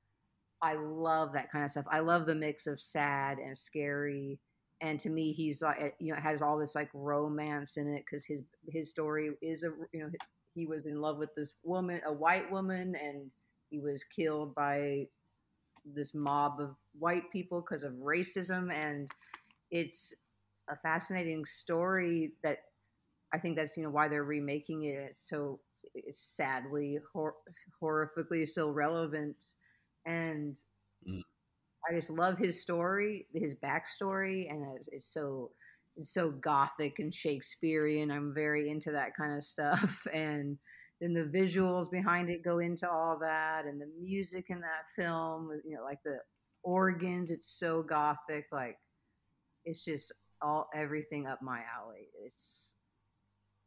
I 0.62 0.74
love 0.74 1.32
that 1.34 1.50
kind 1.50 1.64
of 1.64 1.70
stuff. 1.70 1.86
I 1.90 2.00
love 2.00 2.26
the 2.26 2.34
mix 2.34 2.66
of 2.66 2.80
sad 2.80 3.38
and 3.38 3.56
scary. 3.56 4.38
And 4.80 4.98
to 5.00 5.10
me, 5.10 5.32
he's 5.32 5.62
like, 5.62 5.94
you 5.98 6.12
know, 6.12 6.18
it 6.18 6.22
has 6.22 6.42
all 6.42 6.58
this 6.58 6.74
like 6.74 6.90
romance 6.94 7.76
in 7.76 7.88
it 7.92 8.04
because 8.04 8.24
his 8.24 8.42
his 8.68 8.90
story 8.90 9.30
is 9.42 9.64
a, 9.64 9.70
you 9.92 10.00
know, 10.00 10.10
he 10.54 10.66
was 10.66 10.86
in 10.86 11.00
love 11.00 11.18
with 11.18 11.34
this 11.36 11.54
woman, 11.64 12.00
a 12.06 12.12
white 12.12 12.50
woman, 12.50 12.94
and 12.96 13.30
he 13.70 13.78
was 13.80 14.04
killed 14.04 14.54
by 14.54 15.06
this 15.84 16.14
mob 16.14 16.60
of 16.60 16.76
white 16.98 17.30
people 17.32 17.62
because 17.62 17.82
of 17.82 17.92
racism. 17.94 18.72
And 18.72 19.08
it's 19.70 20.14
a 20.68 20.76
fascinating 20.76 21.44
story 21.44 22.32
that 22.42 22.58
I 23.32 23.38
think 23.38 23.56
that's 23.56 23.76
you 23.76 23.84
know 23.84 23.90
why 23.90 24.08
they're 24.08 24.24
remaking 24.24 24.84
it. 24.84 24.98
It's 25.10 25.28
so 25.28 25.60
it's 25.94 26.20
sadly 26.20 26.98
hor- 27.12 27.36
horrifically 27.82 28.46
still 28.48 28.72
relevant 28.72 29.54
and 30.08 30.58
Mm. 31.06 31.22
I 31.88 31.94
just 31.94 32.10
love 32.10 32.38
his 32.38 32.60
story, 32.60 33.26
his 33.32 33.54
backstory, 33.54 34.50
and 34.50 34.66
it's, 34.76 34.88
it's 34.88 35.12
so 35.12 35.52
it's 35.96 36.12
so 36.12 36.30
gothic 36.30 37.00
and 37.00 37.12
Shakespearean. 37.12 38.10
I'm 38.10 38.32
very 38.34 38.70
into 38.70 38.92
that 38.92 39.16
kind 39.16 39.36
of 39.36 39.44
stuff, 39.44 40.06
and 40.12 40.58
then 41.00 41.14
the 41.14 41.30
visuals 41.38 41.90
behind 41.90 42.30
it 42.30 42.44
go 42.44 42.58
into 42.58 42.88
all 42.88 43.18
that, 43.20 43.64
and 43.64 43.80
the 43.80 43.88
music 44.00 44.46
in 44.48 44.60
that 44.60 44.90
film, 44.94 45.50
you 45.64 45.76
know, 45.76 45.84
like 45.84 46.02
the 46.04 46.18
organs. 46.62 47.30
It's 47.30 47.58
so 47.58 47.82
gothic, 47.82 48.46
like 48.52 48.78
it's 49.64 49.84
just 49.84 50.12
all 50.42 50.68
everything 50.74 51.26
up 51.26 51.40
my 51.42 51.62
alley. 51.76 52.08
It's 52.24 52.74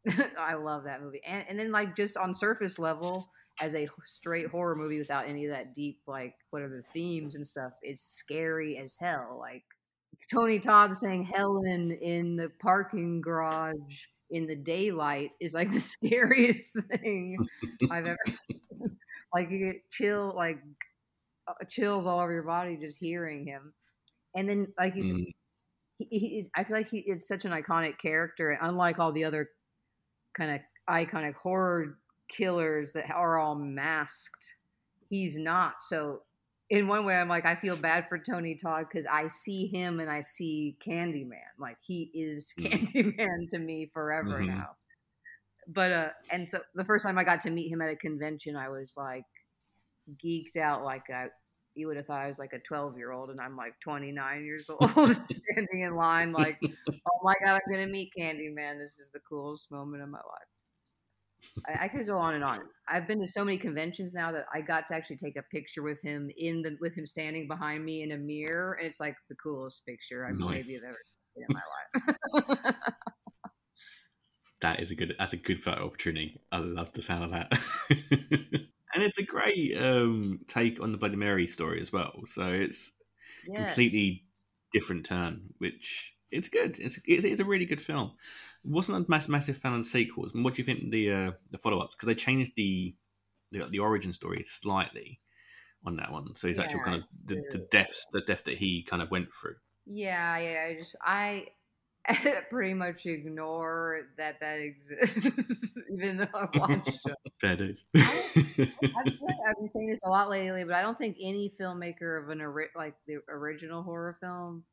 I 0.37 0.55
love 0.55 0.83
that 0.85 1.01
movie, 1.01 1.21
and 1.25 1.45
and 1.49 1.57
then 1.59 1.71
like 1.71 1.95
just 1.95 2.17
on 2.17 2.33
surface 2.33 2.79
level, 2.79 3.29
as 3.61 3.75
a 3.75 3.87
straight 4.05 4.47
horror 4.47 4.75
movie 4.75 4.99
without 4.99 5.27
any 5.27 5.45
of 5.45 5.51
that 5.51 5.73
deep 5.73 6.01
like 6.07 6.33
what 6.49 6.61
are 6.61 6.69
the 6.69 6.81
themes 6.81 7.35
and 7.35 7.45
stuff. 7.47 7.71
It's 7.83 8.01
scary 8.01 8.77
as 8.77 8.97
hell. 8.99 9.37
Like 9.39 9.63
Tony 10.29 10.59
Todd 10.59 10.93
saying 10.95 11.23
Helen 11.23 11.91
in 12.01 12.35
the 12.35 12.49
parking 12.61 13.21
garage 13.21 13.75
in 14.31 14.47
the 14.47 14.55
daylight 14.55 15.31
is 15.39 15.53
like 15.53 15.71
the 15.73 15.79
scariest 15.79 16.75
thing 16.91 17.37
I've 17.89 18.05
ever 18.07 18.17
seen. 18.27 18.59
like 19.33 19.49
you 19.51 19.71
get 19.73 19.89
chill, 19.91 20.33
like 20.35 20.59
uh, 21.47 21.53
chills 21.69 22.07
all 22.07 22.19
over 22.19 22.33
your 22.33 22.43
body 22.43 22.77
just 22.81 22.97
hearing 22.99 23.45
him. 23.45 23.73
And 24.35 24.47
then, 24.49 24.67
like 24.77 24.95
you 24.95 25.03
said, 25.03 25.17
Mm. 25.17 25.33
he, 25.99 26.19
he 26.19 26.39
is. 26.39 26.49
I 26.55 26.63
feel 26.63 26.77
like 26.77 26.89
he 26.89 26.99
is 26.99 27.27
such 27.27 27.45
an 27.45 27.51
iconic 27.51 27.97
character, 27.99 28.49
and 28.51 28.59
unlike 28.61 28.97
all 28.99 29.11
the 29.11 29.25
other 29.25 29.49
kind 30.33 30.51
of 30.51 30.59
iconic 30.89 31.35
horror 31.35 31.97
killers 32.31 32.93
that 32.93 33.11
are 33.11 33.37
all 33.39 33.55
masked, 33.55 34.55
he's 35.09 35.37
not. 35.37 35.83
So, 35.83 36.23
in 36.69 36.87
one 36.87 37.05
way, 37.05 37.15
I'm 37.15 37.27
like, 37.29 37.45
I 37.45 37.55
feel 37.55 37.77
bad 37.77 38.07
for 38.09 38.17
Tony 38.17 38.55
Todd 38.55 38.85
because 38.89 39.05
I 39.05 39.27
see 39.27 39.67
him 39.67 39.99
and 39.99 40.09
I 40.09 40.21
see 40.21 40.77
Candyman. 40.79 41.51
Like 41.59 41.77
he 41.81 42.11
is 42.13 42.55
Mm. 42.59 42.71
Candyman 42.71 43.47
to 43.49 43.59
me 43.59 43.91
forever 43.93 44.41
Mhm. 44.41 44.47
now. 44.47 44.77
But 45.67 45.91
uh, 45.91 46.09
and 46.31 46.49
so 46.49 46.61
the 46.75 46.85
first 46.85 47.05
time 47.05 47.17
I 47.17 47.23
got 47.23 47.41
to 47.41 47.51
meet 47.51 47.69
him 47.71 47.81
at 47.81 47.89
a 47.91 47.95
convention, 47.95 48.55
I 48.55 48.69
was 48.69 48.95
like 48.97 49.25
geeked 50.23 50.57
out, 50.57 50.83
like 50.83 51.09
I. 51.09 51.27
You 51.73 51.87
would 51.87 51.95
have 51.97 52.05
thought 52.07 52.21
I 52.21 52.27
was 52.27 52.39
like 52.39 52.53
a 52.53 52.59
12 52.59 52.97
year 52.97 53.11
old, 53.13 53.29
and 53.29 53.39
I'm 53.41 53.55
like 53.55 53.73
29 53.81 54.43
years 54.45 54.69
old, 54.69 54.89
standing 55.15 55.81
in 55.81 55.95
line, 55.95 56.33
like, 56.33 56.59
oh 57.07 57.19
my 57.23 57.35
god, 57.45 57.55
I'm 57.55 57.73
gonna 57.73 57.87
meet 57.87 58.13
Candyman. 58.17 58.77
This 58.79 58.99
is 58.99 59.09
the 59.13 59.21
coolest 59.21 59.71
moment 59.71 60.03
of 60.03 60.09
my 60.09 60.19
life. 60.19 60.49
I, 61.67 61.85
I 61.85 61.87
could 61.87 62.05
go 62.05 62.17
on 62.17 62.33
and 62.33 62.43
on. 62.43 62.61
I've 62.87 63.07
been 63.07 63.19
to 63.21 63.27
so 63.27 63.43
many 63.45 63.57
conventions 63.57 64.13
now 64.13 64.31
that 64.31 64.45
I 64.53 64.61
got 64.61 64.87
to 64.87 64.95
actually 64.95 65.17
take 65.17 65.37
a 65.37 65.43
picture 65.43 65.83
with 65.83 66.01
him 66.01 66.29
in 66.37 66.61
the 66.61 66.77
with 66.81 66.95
him 66.97 67.05
standing 67.05 67.47
behind 67.47 67.83
me 67.85 68.03
in 68.03 68.11
a 68.11 68.17
mirror, 68.17 68.73
and 68.73 68.87
it's 68.87 68.99
like 68.99 69.15
the 69.29 69.35
coolest 69.35 69.85
picture 69.85 70.25
I 70.25 70.31
Nice. 70.31 70.55
maybe 70.55 70.73
have 70.73 70.83
ever 70.83 70.99
seen 71.35 71.45
in 71.47 71.55
my 71.55 72.43
life. 72.43 72.75
That 74.61 74.79
is 74.79 74.91
a 74.91 74.95
good. 74.95 75.15
That's 75.17 75.33
a 75.33 75.37
good 75.37 75.63
photo 75.63 75.85
opportunity. 75.85 76.39
I 76.51 76.59
love 76.59 76.93
the 76.93 77.01
sound 77.01 77.23
of 77.23 77.31
that. 77.31 77.51
and 77.89 79.03
it's 79.03 79.17
a 79.17 79.23
great 79.23 79.75
um, 79.75 80.39
take 80.47 80.79
on 80.79 80.91
the 80.91 80.99
Bloody 80.99 81.15
Mary 81.15 81.47
story 81.47 81.81
as 81.81 81.91
well. 81.91 82.13
So 82.27 82.43
it's 82.43 82.91
yes. 83.47 83.65
completely 83.65 84.23
different 84.71 85.07
turn, 85.07 85.41
which 85.57 86.15
it's 86.29 86.47
good. 86.47 86.77
It's 86.79 86.99
it's, 87.05 87.25
it's 87.25 87.41
a 87.41 87.45
really 87.45 87.65
good 87.65 87.81
film. 87.81 88.11
Wasn't 88.63 88.97
a 88.97 89.09
mass, 89.09 89.27
massive 89.27 89.57
fan 89.57 89.73
of 89.73 89.79
the 89.79 89.85
sequels. 89.85 90.31
And 90.33 90.43
what 90.43 90.53
do 90.53 90.61
you 90.61 90.65
think 90.65 90.91
the 90.91 91.11
uh, 91.11 91.31
the 91.51 91.57
follow 91.57 91.79
ups? 91.79 91.95
Because 91.95 92.07
they 92.07 92.15
changed 92.15 92.53
the, 92.55 92.95
the 93.51 93.65
the 93.69 93.79
origin 93.79 94.13
story 94.13 94.43
slightly 94.47 95.19
on 95.85 95.95
that 95.97 96.11
one. 96.11 96.35
So 96.35 96.47
it's 96.47 96.59
actual 96.59 96.81
kind 96.81 96.97
of 96.97 97.07
the, 97.25 97.43
the 97.51 97.67
deaths 97.71 98.05
the 98.13 98.21
death 98.21 98.43
that 98.45 98.57
he 98.57 98.85
kind 98.87 99.01
of 99.01 99.09
went 99.11 99.29
through. 99.33 99.55
Yeah, 99.85 100.37
yeah. 100.37 100.67
I 100.69 100.75
just 100.75 100.95
I 101.01 101.47
pretty 102.49 102.73
much 102.73 103.05
ignore 103.05 104.07
that 104.17 104.39
that 104.39 104.59
exists, 104.59 105.77
even 105.93 106.17
though 106.17 106.27
I 106.33 106.47
watched 106.57 106.99
it. 107.05 107.15
Fair 107.41 107.55
dues. 107.55 107.83
I've, 107.95 109.13
I've 109.47 109.55
been 109.57 109.69
saying 109.69 109.89
this 109.89 110.01
a 110.03 110.09
lot 110.09 110.29
lately, 110.29 110.63
but 110.63 110.75
I 110.75 110.81
don't 110.81 110.97
think 110.97 111.17
any 111.21 111.53
filmmaker 111.59 112.23
of 112.23 112.29
an 112.29 112.41
ori- 112.41 112.69
like 112.75 112.95
the 113.07 113.19
original 113.29 113.83
horror 113.83 114.17
film, 114.19 114.63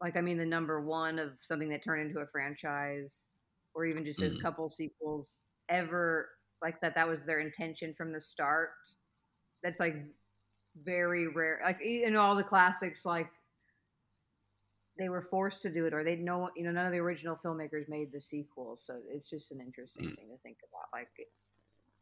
like 0.00 0.16
I 0.16 0.20
mean 0.20 0.38
the 0.38 0.46
number 0.46 0.80
one 0.80 1.18
of 1.18 1.32
something 1.40 1.68
that 1.70 1.82
turned 1.82 2.06
into 2.08 2.20
a 2.20 2.26
franchise, 2.26 3.28
or 3.74 3.86
even 3.86 4.04
just 4.04 4.20
a 4.22 4.30
Mhm. 4.30 4.40
couple 4.42 4.68
sequels, 4.68 5.40
ever 5.68 6.30
like 6.62 6.80
that. 6.80 6.94
That 6.94 7.08
was 7.08 7.24
their 7.24 7.40
intention 7.40 7.94
from 7.94 8.12
the 8.12 8.20
start. 8.20 8.70
That's 9.62 9.80
like 9.80 9.96
very 10.84 11.28
rare. 11.28 11.60
Like 11.62 11.80
in 11.80 12.16
all 12.16 12.36
the 12.36 12.44
classics, 12.44 13.06
like 13.06 13.30
they 14.98 15.08
were 15.08 15.22
forced 15.22 15.62
to 15.62 15.70
do 15.70 15.86
it, 15.86 15.94
or 15.94 16.04
they 16.04 16.16
know 16.16 16.50
you 16.56 16.64
know 16.64 16.70
none 16.72 16.86
of 16.86 16.92
the 16.92 16.98
original 16.98 17.36
filmmakers 17.36 17.88
made 17.88 18.12
the 18.12 18.20
sequels. 18.20 18.82
So 18.84 19.00
it's 19.08 19.28
just 19.30 19.52
an 19.52 19.60
interesting 19.60 20.04
Mm. 20.04 20.16
thing 20.16 20.28
to 20.30 20.38
think 20.42 20.58
about. 20.70 20.88
Like 20.92 21.08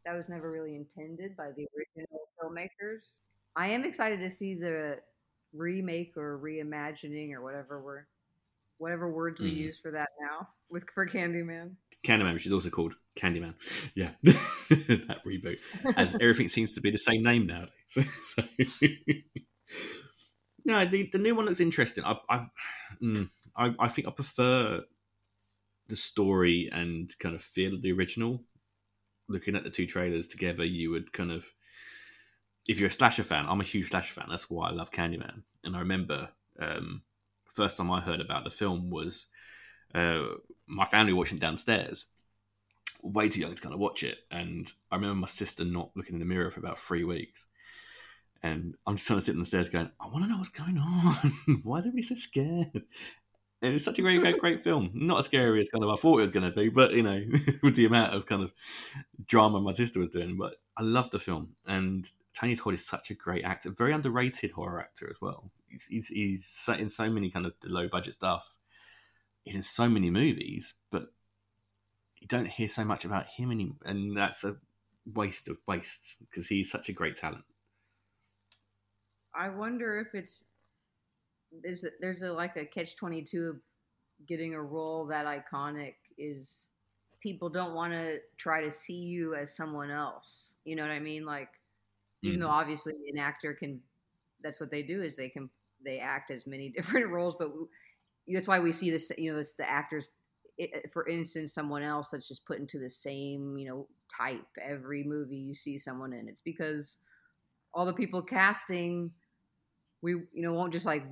that 0.04 0.14
was 0.14 0.28
never 0.28 0.50
really 0.50 0.76
intended 0.76 1.36
by 1.36 1.50
the 1.52 1.66
original 1.76 2.28
filmmakers. 2.40 3.18
I 3.56 3.68
am 3.68 3.84
excited 3.84 4.20
to 4.20 4.30
see 4.30 4.54
the 4.54 4.98
remake 5.54 6.16
or 6.16 6.38
reimagining 6.38 7.32
or 7.32 7.42
whatever 7.42 7.82
word 7.82 8.06
whatever 8.78 9.10
words 9.10 9.40
we 9.40 9.52
Mm. 9.52 9.56
use 9.56 9.78
for 9.78 9.92
that 9.92 10.08
now 10.20 10.48
with 10.68 10.84
for 10.94 11.06
Candyman. 11.06 11.76
Candyman, 12.04 12.34
which 12.34 12.46
is 12.46 12.52
also 12.52 12.70
called 12.70 12.94
Candyman. 13.16 13.54
Yeah, 13.94 14.10
that 14.22 15.20
reboot. 15.26 15.58
As 15.96 16.14
everything 16.20 16.48
seems 16.48 16.72
to 16.72 16.80
be 16.80 16.90
the 16.90 16.98
same 16.98 17.22
name 17.22 17.46
nowadays. 17.46 17.70
So- 18.36 18.42
no, 20.64 20.84
the, 20.86 21.08
the 21.12 21.18
new 21.18 21.34
one 21.34 21.44
looks 21.46 21.60
interesting. 21.60 22.04
I 22.04 22.16
I, 22.28 22.46
mm, 23.02 23.28
I 23.56 23.74
I 23.78 23.88
think 23.88 24.08
I 24.08 24.10
prefer 24.10 24.82
the 25.88 25.96
story 25.96 26.68
and 26.72 27.12
kind 27.18 27.34
of 27.34 27.42
feel 27.42 27.74
of 27.74 27.82
the 27.82 27.92
original. 27.92 28.42
Looking 29.28 29.56
at 29.56 29.64
the 29.64 29.70
two 29.70 29.86
trailers 29.86 30.26
together, 30.26 30.64
you 30.64 30.90
would 30.90 31.12
kind 31.12 31.30
of, 31.32 31.46
if 32.66 32.78
you're 32.78 32.88
a 32.88 32.92
slasher 32.92 33.24
fan, 33.24 33.46
I'm 33.48 33.60
a 33.60 33.64
huge 33.64 33.88
slasher 33.88 34.14
fan. 34.14 34.26
That's 34.28 34.48
why 34.48 34.68
I 34.68 34.72
love 34.72 34.90
Candyman. 34.90 35.42
And 35.64 35.76
I 35.76 35.80
remember 35.80 36.28
um, 36.58 37.02
first 37.54 37.76
time 37.76 37.90
I 37.90 38.00
heard 38.00 38.20
about 38.20 38.44
the 38.44 38.50
film 38.50 38.90
was 38.90 39.26
uh, 39.94 40.22
my 40.66 40.84
family 40.86 41.12
watching 41.12 41.38
downstairs. 41.38 42.06
Way 43.02 43.28
too 43.28 43.40
young 43.40 43.54
to 43.54 43.60
kind 43.60 43.74
of 43.74 43.80
watch 43.80 44.02
it, 44.02 44.16
and 44.30 44.72
I 44.90 44.94
remember 44.94 45.16
my 45.16 45.26
sister 45.26 45.62
not 45.62 45.90
looking 45.94 46.14
in 46.14 46.20
the 46.20 46.24
mirror 46.24 46.50
for 46.50 46.60
about 46.60 46.78
three 46.78 47.04
weeks. 47.04 47.46
And 48.42 48.74
I'm 48.86 48.96
just 48.96 49.08
kind 49.08 49.18
of 49.18 49.24
sitting 49.24 49.38
on 49.38 49.42
the 49.42 49.46
stairs 49.46 49.68
going, 49.68 49.90
I 50.00 50.06
want 50.06 50.24
to 50.24 50.30
know 50.30 50.38
what's 50.38 50.48
going 50.48 50.78
on. 50.78 51.60
Why 51.62 51.78
is 51.78 51.86
everybody 51.86 52.02
so 52.02 52.14
scared? 52.14 52.82
And 53.62 53.74
it's 53.74 53.84
such 53.84 53.98
a 53.98 54.02
great, 54.02 54.20
great, 54.20 54.38
great 54.38 54.64
film. 54.64 54.90
Not 54.92 55.20
as 55.20 55.26
scary 55.26 55.60
as 55.62 55.68
kind 55.70 55.82
of 55.84 55.90
I 55.90 55.96
thought 55.96 56.18
it 56.18 56.22
was 56.22 56.30
going 56.30 56.50
to 56.50 56.54
be, 56.54 56.68
but 56.68 56.92
you 56.92 57.02
know, 57.02 57.22
with 57.62 57.76
the 57.76 57.86
amount 57.86 58.14
of 58.14 58.26
kind 58.26 58.42
of 58.42 58.52
drama 59.26 59.60
my 59.60 59.72
sister 59.72 60.00
was 60.00 60.10
doing. 60.10 60.36
But 60.36 60.56
I 60.76 60.82
loved 60.82 61.12
the 61.12 61.18
film, 61.18 61.50
and 61.66 62.08
Tony 62.34 62.56
Todd 62.56 62.74
is 62.74 62.84
such 62.84 63.10
a 63.10 63.14
great 63.14 63.44
actor, 63.44 63.70
very 63.70 63.92
underrated 63.92 64.50
horror 64.50 64.80
actor 64.80 65.08
as 65.08 65.20
well. 65.20 65.50
He's 65.68 65.86
he's, 65.86 66.08
he's 66.08 66.68
in 66.78 66.90
so 66.90 67.08
many 67.08 67.30
kind 67.30 67.46
of 67.46 67.54
low 67.64 67.88
budget 67.88 68.14
stuff. 68.14 68.56
He's 69.44 69.56
in 69.56 69.62
so 69.62 69.88
many 69.88 70.10
movies, 70.10 70.74
but 70.90 71.12
you 72.16 72.26
don't 72.26 72.48
hear 72.48 72.68
so 72.68 72.84
much 72.84 73.04
about 73.04 73.26
him 73.26 73.52
anymore, 73.52 73.76
and 73.84 74.16
that's 74.16 74.44
a 74.44 74.56
waste 75.14 75.48
of 75.48 75.58
waste 75.66 76.16
because 76.20 76.48
he's 76.48 76.70
such 76.70 76.88
a 76.88 76.92
great 76.92 77.14
talent. 77.14 77.44
I 79.34 79.48
wonder 79.50 80.00
if 80.00 80.14
it's 80.14 80.40
there's 81.62 81.84
a, 81.84 81.90
there's 82.00 82.22
a 82.22 82.32
like 82.32 82.56
a 82.56 82.64
catch 82.64 82.96
twenty 82.96 83.22
two 83.22 83.60
getting 84.26 84.54
a 84.54 84.62
role 84.62 85.06
that 85.06 85.26
iconic 85.26 85.94
is 86.16 86.68
people 87.20 87.48
don't 87.48 87.74
want 87.74 87.92
to 87.92 88.18
try 88.38 88.60
to 88.62 88.70
see 88.70 88.94
you 88.94 89.34
as 89.34 89.54
someone 89.54 89.90
else. 89.90 90.54
You 90.64 90.76
know 90.76 90.82
what 90.82 90.90
I 90.90 91.00
mean? 91.00 91.24
Like 91.24 91.50
even 92.24 92.40
though 92.40 92.48
mm. 92.48 92.50
obviously 92.50 92.94
an 93.12 93.18
actor 93.18 93.54
can 93.54 93.80
that's 94.42 94.60
what 94.60 94.70
they 94.70 94.82
do 94.82 95.02
is 95.02 95.16
they 95.16 95.28
can 95.30 95.50
they 95.84 95.98
act 96.00 96.30
as 96.30 96.46
many 96.46 96.70
different 96.76 97.08
roles, 97.10 97.36
but 97.38 97.48
w- 97.48 97.68
that's 98.28 98.48
why 98.48 98.60
we 98.60 98.72
see 98.72 98.90
this. 98.90 99.12
You 99.18 99.32
know, 99.32 99.38
this 99.38 99.54
the 99.54 99.68
actors. 99.68 100.08
i- 100.60 100.82
For 100.92 101.08
instance, 101.08 101.54
someone 101.54 101.82
else 101.82 102.10
that's 102.10 102.28
just 102.28 102.46
put 102.46 102.58
into 102.58 102.78
the 102.78 102.90
same, 102.90 103.56
you 103.58 103.68
know, 103.68 103.88
type 104.16 104.46
every 104.62 105.04
movie 105.04 105.36
you 105.36 105.54
see 105.54 105.78
someone 105.78 106.12
in. 106.12 106.28
It's 106.28 106.40
because 106.42 106.98
all 107.74 107.86
the 107.86 107.94
people 107.94 108.22
casting, 108.22 109.12
we 110.02 110.12
you 110.12 110.28
know 110.42 110.52
won't 110.52 110.72
just 110.72 110.86
like 110.86 111.04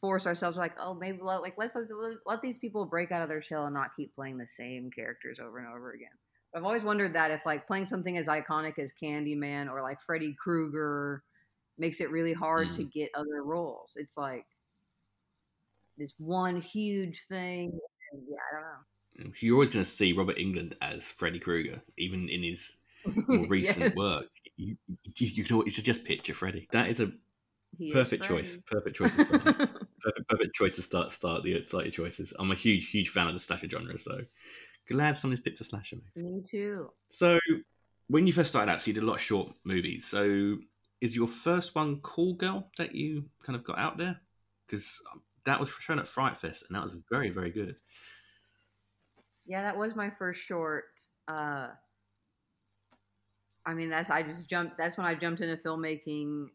force 0.00 0.26
ourselves 0.26 0.58
like 0.58 0.74
oh 0.78 0.94
maybe 0.94 1.18
let, 1.22 1.42
like 1.42 1.54
let's 1.58 1.74
let, 1.74 1.86
let 2.26 2.42
these 2.42 2.58
people 2.58 2.86
break 2.86 3.12
out 3.12 3.22
of 3.22 3.28
their 3.28 3.40
shell 3.42 3.66
and 3.66 3.74
not 3.74 3.94
keep 3.96 4.14
playing 4.14 4.38
the 4.38 4.46
same 4.46 4.90
characters 4.90 5.38
over 5.40 5.58
and 5.58 5.68
over 5.68 5.92
again. 5.92 6.08
I've 6.54 6.64
always 6.64 6.84
wondered 6.84 7.14
that 7.14 7.30
if 7.30 7.40
like 7.44 7.66
playing 7.66 7.86
something 7.86 8.16
as 8.16 8.28
iconic 8.28 8.78
as 8.78 8.92
Candyman 8.92 9.70
or 9.70 9.82
like 9.82 10.00
Freddy 10.00 10.36
Krueger 10.38 11.22
makes 11.78 12.00
it 12.00 12.10
really 12.10 12.32
hard 12.32 12.70
to 12.72 12.82
mm-hmm. 12.82 12.90
get 12.94 13.10
other 13.14 13.42
roles. 13.42 13.96
It's 13.98 14.16
like 14.16 14.46
this 15.98 16.14
one 16.18 16.60
huge 16.60 17.26
thing. 17.28 17.78
And 18.12 18.22
yeah, 18.28 18.36
I 18.36 18.54
don't 18.54 18.62
know. 18.62 19.30
Mm, 19.30 19.42
you're 19.42 19.54
always 19.54 19.70
going 19.70 19.84
to 19.84 19.90
see 19.90 20.12
Robert 20.12 20.36
Englund 20.36 20.74
as 20.80 21.08
Freddy 21.08 21.38
Krueger, 21.38 21.82
even 21.98 22.28
in 22.28 22.42
his 22.42 22.76
more 23.28 23.46
recent 23.48 23.86
Yeah, 23.86 23.92
work. 23.96 24.26
You, 24.56 24.76
you, 25.16 25.44
you 25.44 25.44
always, 25.52 25.74
just 25.74 26.04
picture 26.04 26.34
Freddy. 26.34 26.68
That 26.72 26.88
is 26.88 27.00
a 27.00 27.12
he 27.78 27.88
is 27.88 27.94
perfect 27.94 28.24
choice. 28.24 28.58
Perfect 28.66 28.96
choice. 28.96 29.14
To 29.14 29.24
start. 29.24 29.44
perfect, 30.00 30.28
perfect 30.28 30.54
choice 30.54 30.76
to 30.76 30.82
start 30.82 31.10
start 31.12 31.42
the 31.42 31.60
slightly 31.60 31.90
choices. 31.90 32.32
I'm 32.38 32.50
a 32.50 32.54
huge, 32.54 32.90
huge 32.90 33.08
fan 33.08 33.26
of 33.26 33.34
the 33.34 33.40
slasher 33.40 33.68
genre, 33.68 33.98
so 33.98 34.20
glad 34.88 35.16
somebody's 35.16 35.42
picked 35.42 35.60
a 35.60 35.64
slasher 35.64 35.96
movie. 35.96 36.28
Me 36.28 36.42
too. 36.42 36.90
So, 37.10 37.38
when 38.08 38.26
you 38.26 38.32
first 38.32 38.50
started 38.50 38.70
out, 38.72 38.80
so 38.80 38.88
you 38.88 38.94
did 38.94 39.02
a 39.02 39.06
lot 39.06 39.14
of 39.14 39.20
short 39.20 39.52
movies. 39.64 40.06
So, 40.06 40.56
is 41.00 41.16
your 41.16 41.28
first 41.28 41.74
one 41.74 42.00
Call 42.00 42.34
Girl 42.34 42.70
that 42.78 42.94
you 42.94 43.24
kind 43.44 43.56
of 43.56 43.64
got 43.64 43.78
out 43.78 43.98
there? 43.98 44.20
Because 44.66 45.00
that 45.44 45.60
was 45.60 45.70
shown 45.80 45.98
at 45.98 46.08
Fright 46.08 46.38
Fest, 46.38 46.64
and 46.68 46.76
that 46.76 46.82
was 46.84 46.92
very, 47.10 47.30
very 47.30 47.50
good. 47.50 47.76
Yeah, 49.46 49.62
that 49.62 49.76
was 49.76 49.94
my 49.94 50.10
first 50.18 50.40
short. 50.40 50.84
Uh, 51.28 51.68
I 53.66 53.74
mean, 53.74 53.90
that's 53.90 54.10
I 54.10 54.22
just 54.22 54.48
jumped. 54.48 54.78
That's 54.78 54.96
when 54.96 55.06
I 55.06 55.14
jumped 55.14 55.40
into 55.40 55.56
filmmaking. 55.56 56.46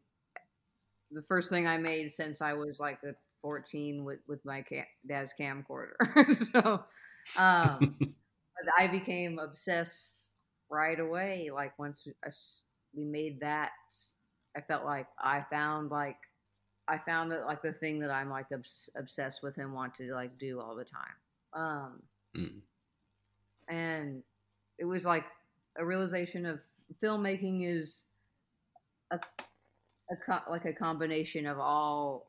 The 1.12 1.24
first 1.24 1.50
thing 1.50 1.66
I 1.66 1.78
made 1.78 2.12
since 2.12 2.42
I 2.42 2.54
was 2.54 2.80
like 2.80 3.00
a 3.04 3.14
14 3.42 4.04
with 4.04 4.20
with 4.28 4.44
my 4.46 4.64
ca- 4.68 4.88
dad's 5.08 5.34
camcorder. 5.40 5.94
so 6.54 6.84
um, 7.38 7.98
I 8.80 8.88
became 8.88 9.40
obsessed 9.40 10.32
right 10.70 11.00
away. 11.00 11.50
Like 11.54 11.78
once 11.80 12.08
we 12.96 13.06
made 13.06 13.40
that, 13.42 13.72
I 14.56 14.62
felt 14.62 14.86
like 14.86 15.08
I 15.20 15.44
found 15.50 15.92
like 15.92 16.18
I 16.88 16.98
found 16.98 17.32
that 17.32 17.46
like 17.46 17.62
the 17.62 17.74
thing 17.74 18.00
that 18.00 18.12
I'm 18.12 18.30
like 18.30 18.48
obs- 18.54 18.90
obsessed 18.96 19.44
with 19.44 19.58
and 19.58 19.74
want 19.74 19.94
to 19.96 20.12
like 20.14 20.38
do 20.38 20.60
all 20.60 20.76
the 20.76 20.86
time. 20.86 21.16
Um, 21.54 22.02
mm. 22.36 22.62
and 23.68 24.24
it 24.78 24.86
was 24.86 25.06
like 25.06 25.26
a 25.78 25.86
realization 25.86 26.46
of 26.46 26.60
filmmaking 27.02 27.66
is 27.66 28.06
a, 29.12 29.20
a 30.12 30.16
co- 30.26 30.50
like 30.50 30.66
a 30.66 30.74
combination 30.74 31.46
of 31.46 31.60
all 31.60 32.29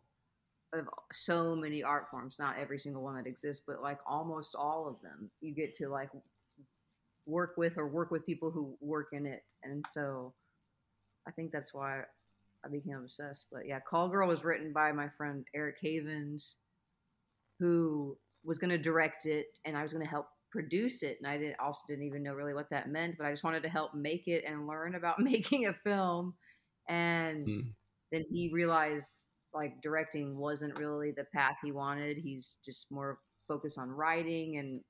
of 0.72 0.88
so 1.12 1.56
many 1.56 1.82
art 1.82 2.06
forms 2.10 2.36
not 2.38 2.56
every 2.58 2.78
single 2.78 3.02
one 3.02 3.16
that 3.16 3.26
exists 3.26 3.62
but 3.66 3.82
like 3.82 3.98
almost 4.06 4.54
all 4.58 4.86
of 4.88 5.00
them 5.02 5.30
you 5.40 5.54
get 5.54 5.74
to 5.74 5.88
like 5.88 6.10
work 7.26 7.54
with 7.56 7.76
or 7.76 7.88
work 7.88 8.10
with 8.10 8.26
people 8.26 8.50
who 8.50 8.76
work 8.80 9.08
in 9.12 9.26
it. 9.26 9.42
And 9.62 9.84
so 9.88 10.34
i 11.28 11.30
think 11.30 11.52
that's 11.52 11.74
why 11.74 12.00
i 12.64 12.68
became 12.68 12.96
obsessed. 12.96 13.46
But 13.52 13.66
yeah 13.66 13.80
call 13.80 14.08
girl 14.08 14.28
was 14.28 14.44
written 14.44 14.72
by 14.72 14.92
my 14.92 15.08
friend 15.16 15.44
eric 15.54 15.76
havens 15.80 16.56
who 17.58 18.16
was 18.44 18.58
going 18.58 18.70
to 18.70 18.78
direct 18.78 19.26
it 19.26 19.46
and 19.66 19.76
i 19.76 19.82
was 19.82 19.92
going 19.92 20.04
to 20.04 20.10
help 20.10 20.26
produce 20.50 21.02
it 21.02 21.18
and 21.20 21.30
i 21.30 21.36
didn't 21.36 21.60
also 21.60 21.82
didn't 21.86 22.04
even 22.04 22.22
know 22.22 22.32
really 22.32 22.54
what 22.54 22.70
that 22.70 22.88
meant 22.88 23.14
but 23.18 23.26
i 23.26 23.30
just 23.30 23.44
wanted 23.44 23.62
to 23.62 23.68
help 23.68 23.94
make 23.94 24.26
it 24.26 24.44
and 24.46 24.66
learn 24.66 24.94
about 24.94 25.20
making 25.20 25.66
a 25.66 25.74
film. 25.74 26.34
And 26.88 27.46
mm. 27.46 27.72
then 28.10 28.24
he 28.32 28.50
realized 28.52 29.26
like 29.54 29.80
directing 29.82 30.36
wasn't 30.36 30.76
really 30.78 31.12
the 31.16 31.24
path 31.34 31.56
he 31.62 31.72
wanted 31.72 32.16
he's 32.16 32.56
just 32.64 32.86
more 32.90 33.18
focused 33.48 33.78
on 33.78 33.88
writing 33.88 34.58
and 34.58 34.80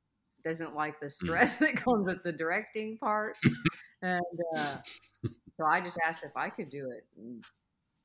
doesn't 0.44 0.74
like 0.74 0.98
the 1.00 1.06
mm. 1.06 1.12
stress 1.12 1.56
mm. 1.56 1.60
that 1.66 1.76
comes 1.76 2.06
with 2.06 2.22
the 2.24 2.32
directing 2.32 2.98
part 2.98 3.36
and 4.02 4.20
uh, 4.56 4.76
so 5.24 5.64
i 5.70 5.80
just 5.80 5.98
asked 6.06 6.24
if 6.24 6.36
i 6.36 6.48
could 6.48 6.70
do 6.70 6.90
it 6.90 7.04
and 7.16 7.44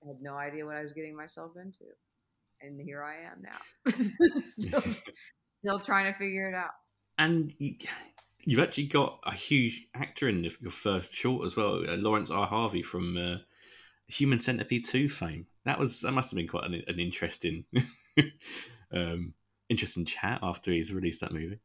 I 0.03 0.09
had 0.09 0.21
no 0.21 0.35
idea 0.35 0.65
what 0.65 0.75
i 0.75 0.81
was 0.81 0.93
getting 0.93 1.15
myself 1.15 1.51
into 1.61 1.85
and 2.61 2.79
here 2.79 3.03
i 3.03 3.15
am 3.15 3.41
now 3.41 3.91
still, 4.39 4.83
still 5.59 5.79
trying 5.79 6.11
to 6.11 6.17
figure 6.17 6.49
it 6.49 6.55
out 6.55 6.71
and 7.17 7.53
you, 7.57 7.75
have 8.49 8.67
actually 8.67 8.87
got 8.87 9.19
a 9.25 9.33
huge 9.33 9.87
actor 9.95 10.27
in 10.27 10.43
your 10.43 10.71
first 10.71 11.13
short 11.13 11.45
as 11.45 11.55
well, 11.55 11.83
uh, 11.87 11.95
Laurence 11.95 12.31
R. 12.31 12.45
Harvey 12.45 12.83
from 12.83 13.17
uh, 13.17 13.37
Human 14.07 14.39
Centipede 14.39 14.85
Two 14.85 15.09
fame. 15.09 15.47
That 15.65 15.79
was 15.79 16.01
that 16.01 16.11
must 16.11 16.31
have 16.31 16.37
been 16.37 16.47
quite 16.47 16.65
an, 16.65 16.83
an 16.87 16.99
interesting, 16.99 17.65
um, 18.93 19.33
interesting 19.69 20.05
chat 20.05 20.39
after 20.43 20.71
he's 20.71 20.93
released 20.93 21.21
that 21.21 21.33
movie. 21.33 21.59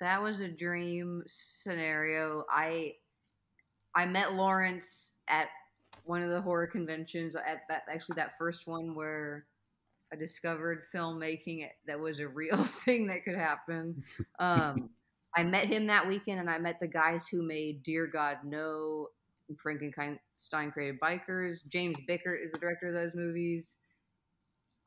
That 0.00 0.22
was 0.22 0.40
a 0.40 0.48
dream 0.48 1.22
scenario. 1.26 2.44
I 2.50 2.94
I 3.94 4.06
met 4.06 4.34
Laurence 4.34 5.12
at 5.28 5.48
one 6.04 6.22
of 6.22 6.30
the 6.30 6.40
horror 6.40 6.66
conventions 6.66 7.36
at 7.36 7.62
that 7.68 7.82
actually 7.90 8.16
that 8.16 8.38
first 8.38 8.66
one 8.66 8.94
where 8.94 9.44
I 10.12 10.16
discovered 10.16 10.84
filmmaking 10.94 11.68
that 11.86 12.00
was 12.00 12.18
a 12.20 12.28
real 12.28 12.64
thing 12.84 13.06
that 13.08 13.24
could 13.24 13.36
happen. 13.36 14.02
Um, 14.38 14.90
I 15.36 15.44
met 15.44 15.66
him 15.66 15.86
that 15.88 16.08
weekend, 16.08 16.40
and 16.40 16.48
I 16.48 16.58
met 16.58 16.80
the 16.80 16.88
guys 16.88 17.28
who 17.28 17.42
made 17.42 17.82
Dear 17.82 18.06
God 18.06 18.38
No, 18.44 19.08
Frankenstein 19.58 20.18
Stein 20.38 20.70
created 20.70 21.00
Bikers. 21.00 21.66
James 21.68 22.00
Bickert 22.08 22.42
is 22.42 22.52
the 22.52 22.58
director 22.58 22.88
of 22.88 22.94
those 22.94 23.14
movies. 23.14 23.76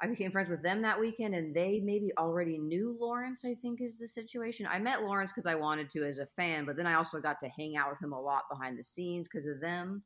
I 0.02 0.08
became 0.08 0.32
friends 0.32 0.50
with 0.50 0.64
them 0.64 0.82
that 0.82 1.00
weekend, 1.00 1.36
and 1.36 1.54
they 1.54 1.82
maybe 1.84 2.12
already 2.18 2.58
knew 2.58 2.98
Laurence. 3.00 3.44
I 3.46 3.56
think 3.62 3.82
is 3.82 4.00
the 4.00 4.08
situation. 4.08 4.66
I 4.68 4.80
met 4.80 5.04
Laurence 5.04 5.32
because 5.32 5.46
I 5.46 5.56
wanted 5.56 5.90
to 5.92 6.04
as 6.06 6.18
a 6.18 6.26
fan, 6.38 6.66
but 6.66 6.76
then 6.76 6.88
I 6.88 6.96
also 6.96 7.20
got 7.20 7.40
to 7.42 7.50
hang 7.50 7.76
out 7.76 7.92
with 7.92 8.04
him 8.04 8.14
a 8.14 8.20
lot 8.20 8.46
behind 8.50 8.80
the 8.80 8.84
scenes 8.84 9.28
because 9.28 9.46
of 9.46 9.60
them, 9.60 10.04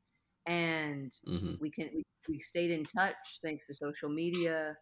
and 0.47 1.13
mm-hmm. 1.27 1.53
we 1.61 1.69
can 1.69 1.91
we, 1.95 2.03
we 2.27 2.39
stayed 2.39 2.71
in 2.71 2.83
touch 2.83 3.15
thanks 3.41 3.67
to 3.67 3.73
social 3.73 4.09
media 4.09 4.75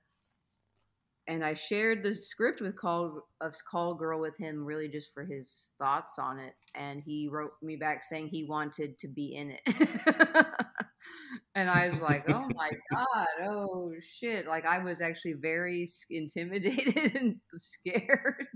and 1.27 1.43
I 1.43 1.53
shared 1.53 2.03
the 2.03 2.13
script 2.13 2.59
with 2.59 2.77
Call 2.77 3.21
of 3.39 3.55
Call 3.69 3.95
Girl 3.95 4.19
with 4.19 4.37
him 4.37 4.65
really 4.65 4.89
just 4.89 5.13
for 5.13 5.23
his 5.23 5.73
thoughts 5.79 6.19
on 6.19 6.37
it, 6.37 6.53
and 6.75 7.01
he 7.05 7.29
wrote 7.31 7.51
me 7.61 7.77
back 7.77 8.03
saying 8.03 8.27
he 8.27 8.43
wanted 8.43 8.97
to 8.99 9.07
be 9.07 9.35
in 9.35 9.51
it. 9.51 9.61
and 11.55 11.69
I 11.69 11.87
was 11.87 12.01
like, 12.01 12.29
"Oh 12.29 12.47
my 12.53 12.71
god, 12.91 13.27
oh 13.43 13.93
shit!" 14.01 14.47
Like 14.47 14.65
I 14.65 14.79
was 14.79 15.01
actually 15.01 15.33
very 15.33 15.87
intimidated 16.09 17.15
and 17.15 17.39
scared. 17.55 18.47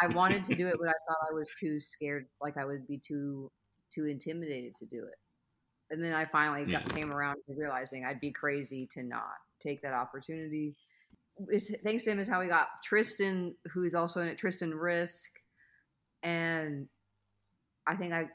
I 0.00 0.08
wanted 0.08 0.44
to 0.44 0.54
do 0.54 0.68
it, 0.68 0.76
but 0.78 0.88
I 0.88 0.92
thought 1.08 1.28
I 1.30 1.34
was 1.34 1.50
too 1.58 1.80
scared, 1.80 2.26
like 2.40 2.56
I 2.56 2.64
would 2.64 2.86
be 2.86 2.98
too 2.98 3.50
too 3.92 4.06
intimidated 4.06 4.74
to 4.76 4.86
do 4.86 4.98
it. 4.98 5.18
And 5.90 6.02
then 6.02 6.12
I 6.12 6.24
finally 6.26 6.64
got, 6.64 6.92
came 6.92 7.12
around 7.12 7.36
to 7.46 7.54
realizing 7.56 8.04
I'd 8.04 8.20
be 8.20 8.32
crazy 8.32 8.88
to 8.90 9.04
not 9.04 9.36
take 9.60 9.80
that 9.82 9.92
opportunity 9.92 10.76
is 11.50 11.74
thanks 11.84 12.04
to 12.04 12.10
him 12.10 12.18
is 12.18 12.28
how 12.28 12.40
we 12.40 12.48
got 12.48 12.68
Tristan, 12.82 13.54
who's 13.72 13.94
also 13.94 14.20
in 14.20 14.28
it, 14.28 14.38
Tristan 14.38 14.74
Risk, 14.74 15.30
and 16.22 16.88
I 17.86 17.94
think 17.96 18.12
I 18.12 18.28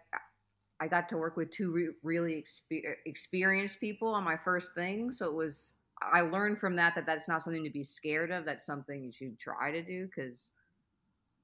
I 0.80 0.88
got 0.88 1.10
to 1.10 1.18
work 1.18 1.38
with 1.38 1.52
two 1.52 1.72
re- 1.72 1.94
really 2.04 2.42
exper- 2.42 2.96
experienced 3.06 3.80
people 3.80 4.10
on 4.10 4.24
my 4.24 4.38
first 4.38 4.74
thing, 4.76 5.12
so 5.12 5.26
it 5.28 5.36
was 5.36 5.74
I 6.02 6.22
learned 6.22 6.60
from 6.60 6.76
that 6.78 6.96
that 6.96 7.06
that's 7.06 7.28
not 7.28 7.42
something 7.42 7.64
to 7.64 7.70
be 7.70 7.84
scared 7.84 8.32
of. 8.32 8.46
That's 8.46 8.66
something 8.66 9.04
you 9.04 9.12
should 9.12 9.40
try 9.40 9.72
to 9.72 9.84
do 9.84 10.08
because 10.08 10.52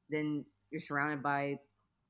then 0.09 0.45
you're 0.71 0.79
surrounded 0.79 1.21
by 1.21 1.59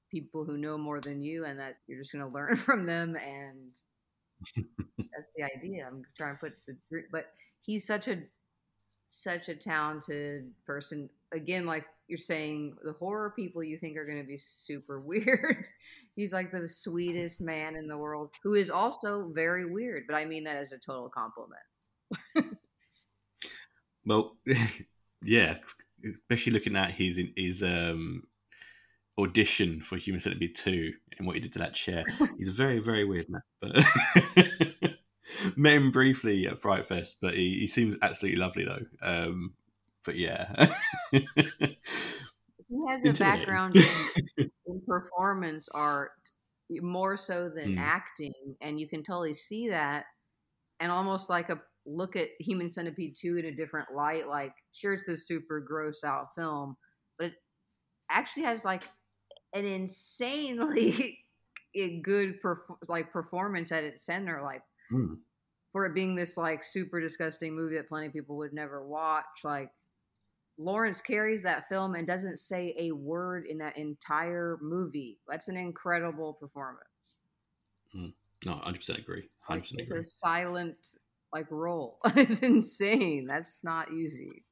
people 0.10 0.46
who 0.46 0.58
know 0.58 0.78
more 0.78 1.02
than 1.02 1.22
you, 1.22 1.46
and 1.46 1.60
that 1.60 1.78
you're 1.88 2.00
just 2.00 2.14
going 2.14 2.26
to 2.28 2.34
learn 2.34 2.56
from 2.58 2.86
them, 2.86 3.16
and 3.16 3.74
that's 4.98 5.32
the 5.36 5.44
idea. 5.44 5.88
I'm 5.88 6.04
trying 6.16 6.36
to 6.36 6.40
put 6.40 6.54
the 6.68 6.78
but 7.12 7.28
he's 7.60 7.86
such 7.86 8.08
a 8.08 8.18
such 9.10 9.50
a 9.50 9.56
talented 9.56 10.52
person. 10.66 11.10
Again, 11.34 11.66
like 11.66 11.86
you're 12.08 12.18
saying, 12.18 12.76
the 12.84 12.94
horror 12.94 13.34
people 13.36 13.64
you 13.64 13.78
think 13.78 13.98
are 13.98 14.06
going 14.06 14.22
to 14.22 14.28
be 14.28 14.38
super 14.38 15.00
weird. 15.06 15.68
He's 16.16 16.34
like 16.34 16.52
the 16.52 16.68
sweetest 16.68 17.42
man 17.42 17.76
in 17.76 17.88
the 17.88 17.98
world 17.98 18.32
who 18.44 18.56
is 18.56 18.70
also 18.70 19.30
very 19.34 19.72
weird, 19.72 20.04
but 20.08 20.16
I 20.16 20.26
mean 20.26 20.44
that 20.46 20.58
as 20.58 20.72
a 20.72 20.80
total 20.80 21.10
compliment. 21.10 22.58
well, 24.06 24.38
yeah, 25.22 25.56
especially 26.14 26.54
looking 26.54 26.76
at 26.76 26.92
his 26.92 27.20
his 27.36 27.62
um, 27.62 28.24
audition 29.20 29.82
for 29.82 29.98
Human 29.98 30.20
Centipede 30.20 30.56
2 30.56 30.92
and 31.18 31.28
what 31.28 31.36
he 31.36 31.42
did 31.42 31.54
to 31.54 31.60
that 31.60 31.74
chair. 31.74 32.04
He's 32.38 32.50
a 32.50 32.54
very, 32.54 32.80
very 32.80 33.06
weird 33.06 33.28
man. 33.30 33.42
But 33.62 33.72
met 35.58 35.76
him 35.76 35.92
briefly 35.92 36.48
at 36.48 36.60
Fright 36.60 36.86
Fest, 36.86 37.18
but 37.22 37.34
he, 37.34 37.60
he 37.60 37.68
seems 37.68 37.98
absolutely 38.02 38.40
lovely 38.40 38.66
though. 38.66 38.86
Um, 39.02 39.54
but 40.08 40.16
yeah. 40.16 40.68
he 41.12 41.28
has 42.88 43.06
a 43.06 43.14
background 43.14 43.76
in, 43.76 44.50
in, 44.66 44.82
performance 44.88 45.68
art 45.74 46.12
more 46.70 47.18
so 47.18 47.50
than 47.50 47.76
mm. 47.76 47.80
acting, 47.80 48.34
and 48.62 48.80
you 48.80 48.88
can 48.88 49.04
totally 49.04 49.34
see 49.34 49.70
that. 49.70 50.06
And 50.80 50.92
almost 50.92 51.30
like 51.30 51.50
a 51.50 51.60
look 51.86 52.16
at 52.16 52.30
Human 52.40 52.72
Centipede 52.72 53.16
2 53.20 53.38
in 53.38 53.46
a 53.46 53.56
different 53.56 53.94
light. 53.94 54.28
Like, 54.28 54.54
sure, 54.74 54.94
it's 54.94 55.06
this 55.06 55.28
super 55.28 55.60
gross 55.60 56.04
out 56.04 56.28
film, 56.36 56.78
but 57.18 57.28
it 57.28 57.34
actually 58.10 58.44
has 58.44 58.64
like 58.64 58.84
an 59.54 59.66
insanely 59.66 61.20
good 62.04 62.42
perf- 62.42 62.78
like 62.88 63.12
performance 63.12 63.72
at 63.72 63.84
its 63.84 64.06
center. 64.06 64.42
Like, 64.42 64.62
mm 64.92 65.18
for 65.72 65.86
it 65.86 65.94
being 65.94 66.16
this 66.16 66.38
like 66.38 66.64
super 66.64 67.00
disgusting 67.02 67.56
movie 67.56 67.76
that 67.76 67.90
plenty 67.90 68.08
of 68.08 68.14
people 68.14 68.38
would 68.38 68.54
never 68.54 68.86
watch, 68.86 69.26
like 69.44 69.70
Laurence 70.58 71.02
carries 71.02 71.44
that 71.44 71.70
film 71.70 71.96
and 71.96 72.08
doesn't 72.08 72.40
say 72.40 72.74
a 72.80 72.92
word 72.92 73.46
in 73.46 73.58
that 73.60 73.78
entire 73.78 74.58
movie. 74.62 75.20
That's 75.28 75.50
an 75.50 75.58
incredible 75.58 76.34
performance. 76.34 77.20
Mm. 77.96 78.14
No, 78.46 78.54
100% 78.54 79.00
agree. 79.00 79.30
100% 79.50 79.50
like, 79.50 79.64
it's 79.74 79.90
agree. 79.92 80.00
a 80.00 80.04
silent 80.04 80.76
like 81.34 81.48
role. 81.52 82.00
it's 82.16 82.40
insane. 82.40 83.28
That's 83.28 83.64
not 83.64 83.92
easy. 83.92 84.44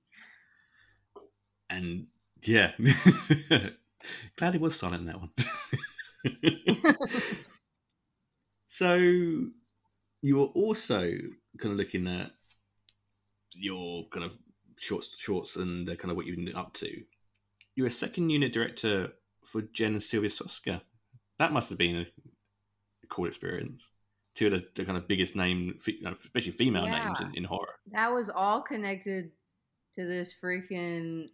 And 1.70 2.06
yeah, 2.44 2.72
glad 4.36 4.54
he 4.54 4.60
was 4.60 4.78
silent 4.78 5.02
in 5.02 5.08
that 5.08 5.20
one. 5.20 5.32
so 8.68 9.46
you 10.26 10.38
were 10.38 10.48
also 10.48 11.02
kind 11.60 11.72
of 11.72 11.78
looking 11.78 12.08
at 12.08 12.32
your 13.54 14.08
kind 14.10 14.26
of 14.26 14.32
shorts, 14.76 15.16
shorts, 15.20 15.56
and 15.56 15.88
kind 15.88 16.10
of 16.10 16.18
what 16.18 16.26
you've 16.26 16.38
been 16.38 16.56
up 16.56 16.74
to. 16.74 16.90
You 17.76 17.84
were 17.84 17.88
a 17.88 17.92
second 17.92 18.32
unit 18.32 18.52
director 18.52 19.10
for 19.46 19.62
Jen 19.62 19.94
and 19.94 20.02
Sylvia 20.02 20.32
Soska. 20.32 20.82
That 21.38 21.54
must 21.54 21.70
have 21.70 21.78
been 21.78 21.98
a 21.98 23.08
cool 23.08 23.28
experience. 23.28 23.92
Two 24.34 24.48
of 24.48 24.54
the, 24.54 24.68
the 24.74 24.84
kind 24.84 24.98
of 24.98 25.08
biggest 25.08 25.36
name, 25.36 25.78
fe- 25.80 25.98
you 26.00 26.06
know, 26.06 26.16
especially 26.24 26.54
female 26.54 26.88
names 26.88 27.22
in, 27.22 27.32
in 27.36 27.44
horror. 27.44 27.76
that 27.92 28.12
was 28.12 28.32
all 28.32 28.64
connected 28.64 29.30
to 29.94 30.08
this 30.08 30.34
freaking 30.44 31.30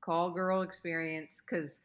call 0.00 0.30
girl 0.30 0.62
experience 0.62 1.42
because 1.44 1.82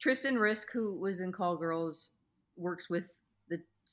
Tristan 0.00 0.38
Risk, 0.38 0.68
who 0.72 0.98
was 0.98 1.20
in 1.20 1.32
Call 1.32 1.58
Girls, 1.58 2.12
works 2.56 2.88
with 2.88 3.12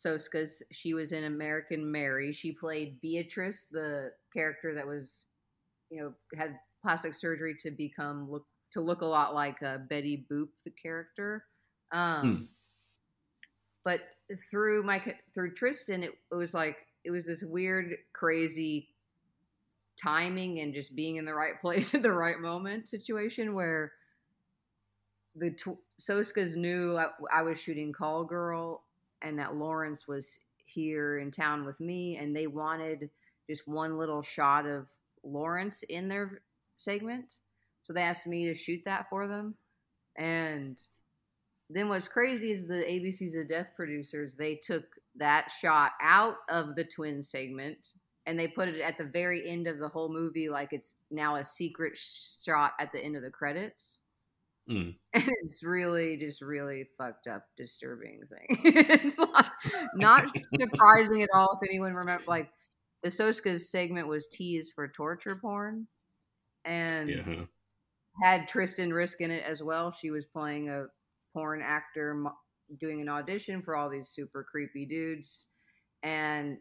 Soskas. 0.05 0.61
She 0.71 0.93
was 0.93 1.11
in 1.11 1.25
American 1.25 1.91
Mary. 1.91 2.31
She 2.31 2.51
played 2.51 3.01
Beatrice, 3.01 3.65
the 3.71 4.11
character 4.33 4.73
that 4.73 4.85
was, 4.85 5.25
you 5.89 6.01
know, 6.01 6.13
had 6.37 6.59
plastic 6.83 7.13
surgery 7.13 7.55
to 7.59 7.71
become 7.71 8.29
look 8.29 8.45
to 8.71 8.81
look 8.81 9.01
a 9.01 9.05
lot 9.05 9.33
like 9.33 9.61
uh, 9.63 9.77
Betty 9.89 10.25
Boop, 10.31 10.49
the 10.65 10.71
character. 10.71 11.45
Um, 11.91 12.49
But 13.83 14.01
through 14.51 14.83
my 14.83 15.01
through 15.33 15.53
Tristan, 15.53 16.03
it, 16.03 16.11
it 16.31 16.35
was 16.35 16.53
like 16.53 16.77
it 17.05 17.11
was 17.11 17.25
this 17.25 17.43
weird, 17.43 17.95
crazy 18.13 18.89
timing 20.01 20.59
and 20.59 20.73
just 20.73 20.95
being 20.95 21.15
in 21.15 21.25
the 21.25 21.33
right 21.33 21.59
place 21.59 21.93
at 21.95 22.03
the 22.03 22.11
right 22.11 22.39
moment 22.39 22.89
situation 22.89 23.55
where 23.55 23.93
the 25.35 25.51
tw- 25.51 25.79
Soskas 25.99 26.55
knew 26.55 26.97
I, 26.97 27.07
I 27.31 27.41
was 27.43 27.61
shooting 27.61 27.93
Call 27.93 28.25
Girl 28.25 28.83
and 29.21 29.37
that 29.39 29.55
Laurence 29.55 30.07
was 30.07 30.39
here 30.65 31.19
in 31.19 31.31
town 31.31 31.65
with 31.65 31.79
me, 31.79 32.17
and 32.17 32.35
they 32.35 32.47
wanted 32.47 33.09
just 33.49 33.67
one 33.67 33.97
little 33.97 34.21
shot 34.21 34.65
of 34.65 34.87
Laurence 35.23 35.83
in 35.83 36.07
their 36.07 36.41
segment. 36.75 37.39
So 37.81 37.93
they 37.93 38.01
asked 38.01 38.27
me 38.27 38.45
to 38.45 38.53
shoot 38.53 38.81
that 38.85 39.09
for 39.09 39.27
them. 39.27 39.55
And 40.17 40.81
then 41.69 41.89
what's 41.89 42.07
crazy 42.07 42.51
is 42.51 42.65
the 42.65 42.83
ABC's 42.87 43.35
of 43.35 43.49
Death 43.49 43.71
producers, 43.75 44.35
they 44.35 44.55
took 44.55 44.83
that 45.15 45.51
shot 45.51 45.91
out 46.01 46.35
of 46.49 46.75
the 46.75 46.83
twin 46.83 47.21
segment 47.21 47.93
and 48.25 48.37
they 48.37 48.47
put 48.47 48.67
it 48.67 48.81
at 48.81 48.97
the 48.97 49.05
very 49.05 49.49
end 49.49 49.67
of 49.67 49.79
the 49.79 49.87
whole 49.87 50.09
movie 50.09 50.49
like 50.49 50.73
it's 50.73 50.95
now 51.09 51.35
a 51.35 51.43
secret 51.43 51.97
shot 51.97 52.73
at 52.79 52.91
the 52.91 53.03
end 53.03 53.15
of 53.15 53.23
the 53.23 53.31
credits 53.31 54.01
Mm. 54.69 54.95
and 55.13 55.23
it's 55.43 55.63
really 55.63 56.17
just 56.17 56.41
really 56.41 56.87
fucked 56.97 57.27
up 57.27 57.43
disturbing 57.55 58.21
thing 58.29 58.45
it's 58.65 59.17
like, 59.17 59.45
not 59.95 60.25
surprising 60.59 61.23
at 61.23 61.29
all 61.33 61.57
if 61.61 61.69
anyone 61.69 61.93
remember 61.93 62.23
like 62.27 62.49
the 63.03 63.09
soska's 63.09 63.69
segment 63.71 64.07
was 64.09 64.27
teased 64.27 64.73
for 64.75 64.87
torture 64.89 65.37
porn 65.37 65.87
and 66.65 67.09
Yeah. 67.09 67.45
had 68.21 68.47
Tristan 68.47 68.91
Risk 68.93 69.21
in 69.21 69.31
it 69.31 69.43
as 69.45 69.61
well. 69.63 69.91
She 69.91 70.11
was 70.11 70.25
playing 70.25 70.69
a 70.69 70.85
porn 71.33 71.61
actor 71.63 72.13
mo- 72.15 72.35
doing 72.79 72.99
an 73.01 73.09
audition 73.09 73.61
for 73.61 73.75
all 73.75 73.89
these 73.89 74.09
super 74.09 74.43
creepy 74.43 74.85
dudes, 74.85 75.45
and 76.03 76.57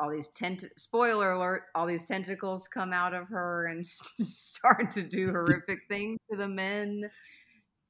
all 0.00 0.10
these 0.10 0.28
tent. 0.28 0.64
Spoiler 0.78 1.32
alert! 1.32 1.64
All 1.74 1.86
these 1.86 2.04
tentacles 2.04 2.68
come 2.68 2.92
out 2.92 3.14
of 3.14 3.28
her 3.28 3.66
and 3.66 3.84
start 3.86 4.90
to 4.92 5.02
do 5.02 5.28
horrific 5.30 5.80
things 5.88 6.18
to 6.30 6.36
the 6.36 6.48
men. 6.48 7.10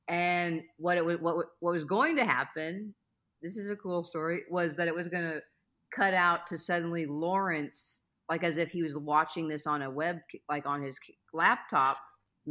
And 0.08 0.62
what 0.78 0.96
it 0.96 1.04
was, 1.04 1.18
what 1.20 1.36
what 1.60 1.72
was 1.72 1.84
going 1.84 2.16
to 2.16 2.24
happen? 2.24 2.94
This 3.42 3.56
is 3.56 3.70
a 3.70 3.76
cool 3.76 4.04
story. 4.04 4.42
Was 4.50 4.76
that 4.76 4.88
it 4.88 4.94
was 4.94 5.08
going 5.08 5.24
to 5.24 5.40
cut 5.92 6.14
out 6.14 6.46
to 6.48 6.58
suddenly 6.58 7.06
Laurence, 7.06 8.00
like 8.28 8.42
as 8.44 8.58
if 8.58 8.70
he 8.70 8.82
was 8.82 8.96
watching 8.96 9.48
this 9.48 9.66
on 9.66 9.82
a 9.82 9.90
web, 9.90 10.18
like 10.48 10.66
on 10.66 10.82
his 10.82 10.98
laptop, 11.32 11.98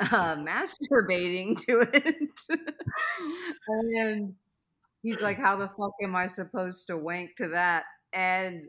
uh, 0.00 0.36
masturbating 0.36 1.56
to 1.66 1.86
it. 1.92 2.30
and 3.68 4.34
he's 5.02 5.22
like, 5.22 5.38
How 5.38 5.56
the 5.56 5.68
fuck 5.68 5.92
am 6.02 6.16
I 6.16 6.26
supposed 6.26 6.86
to 6.88 6.96
wank 6.96 7.36
to 7.36 7.48
that? 7.48 7.84
And 8.12 8.62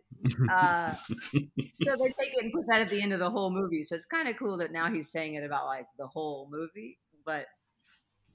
uh, 0.49 0.95
so 0.95 1.11
they 1.33 2.09
take 2.19 2.33
it 2.33 2.43
and 2.43 2.51
put 2.53 2.65
that 2.67 2.81
at 2.81 2.89
the 2.89 3.01
end 3.01 3.13
of 3.13 3.19
the 3.19 3.29
whole 3.29 3.51
movie. 3.51 3.83
So 3.83 3.95
it's 3.95 4.05
kind 4.05 4.27
of 4.27 4.37
cool 4.37 4.57
that 4.57 4.71
now 4.71 4.91
he's 4.91 5.11
saying 5.11 5.35
it 5.35 5.43
about 5.43 5.65
like 5.67 5.85
the 5.99 6.07
whole 6.07 6.49
movie. 6.51 6.97
But 7.25 7.45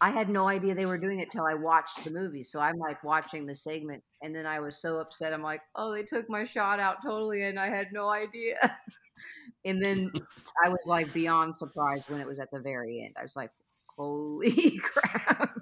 I 0.02 0.10
had 0.10 0.30
no 0.30 0.48
idea 0.48 0.74
they 0.74 0.86
were 0.86 0.98
doing 0.98 1.18
it 1.20 1.30
till 1.30 1.44
I 1.44 1.54
watched 1.54 2.04
the 2.04 2.10
movie. 2.10 2.42
So 2.42 2.58
I'm 2.58 2.78
like 2.78 3.04
watching 3.04 3.44
the 3.44 3.54
segment, 3.54 4.02
and 4.22 4.34
then 4.34 4.46
I 4.46 4.60
was 4.60 4.80
so 4.80 4.96
upset. 4.96 5.34
I'm 5.34 5.42
like, 5.42 5.60
oh, 5.76 5.92
they 5.92 6.02
took 6.02 6.28
my 6.30 6.44
shot 6.44 6.80
out 6.80 7.02
totally, 7.02 7.42
and 7.44 7.58
I 7.58 7.68
had 7.68 7.88
no 7.92 8.08
idea. 8.08 8.56
and 9.66 9.82
then 9.82 10.10
I 10.64 10.68
was 10.70 10.86
like 10.86 11.12
beyond 11.12 11.54
surprised 11.54 12.08
when 12.08 12.20
it 12.20 12.26
was 12.26 12.38
at 12.38 12.50
the 12.50 12.60
very 12.60 13.02
end. 13.04 13.14
I 13.18 13.22
was 13.22 13.36
like, 13.36 13.50
holy 13.96 14.78
crap. 14.82 15.54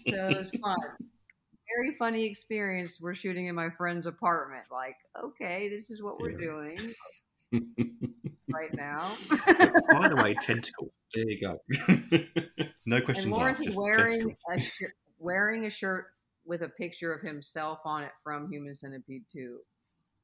so 0.00 0.28
it 0.28 0.38
was 0.38 0.50
fun. 0.50 0.76
Very 1.76 1.94
funny 1.98 2.24
experience. 2.24 3.00
We're 3.00 3.14
shooting 3.14 3.46
in 3.46 3.54
my 3.54 3.68
friend's 3.70 4.06
apartment. 4.06 4.64
Like, 4.70 4.96
okay, 5.22 5.68
this 5.68 5.90
is 5.90 6.02
what 6.02 6.20
we're 6.20 6.36
doing 6.36 6.78
right 7.52 8.72
now. 8.72 9.16
By 9.90 10.08
the 10.08 10.16
way, 10.16 10.34
tentacle. 10.40 10.92
There 11.14 11.24
you 11.24 11.40
go. 11.40 11.58
no 12.86 12.96
and 12.96 13.04
questions 13.04 13.34
Laurence 13.34 13.60
asked. 13.60 13.68
is 13.70 13.76
wearing 13.76 14.34
a 14.52 14.60
shirt, 14.60 14.92
wearing 15.18 15.64
a 15.66 15.70
shirt 15.70 16.06
with 16.44 16.62
a 16.62 16.68
picture 16.68 17.12
of 17.12 17.22
himself 17.22 17.80
on 17.84 18.02
it 18.02 18.12
from 18.22 18.50
Human 18.50 18.74
Centipede 18.74 19.24
2 19.30 19.58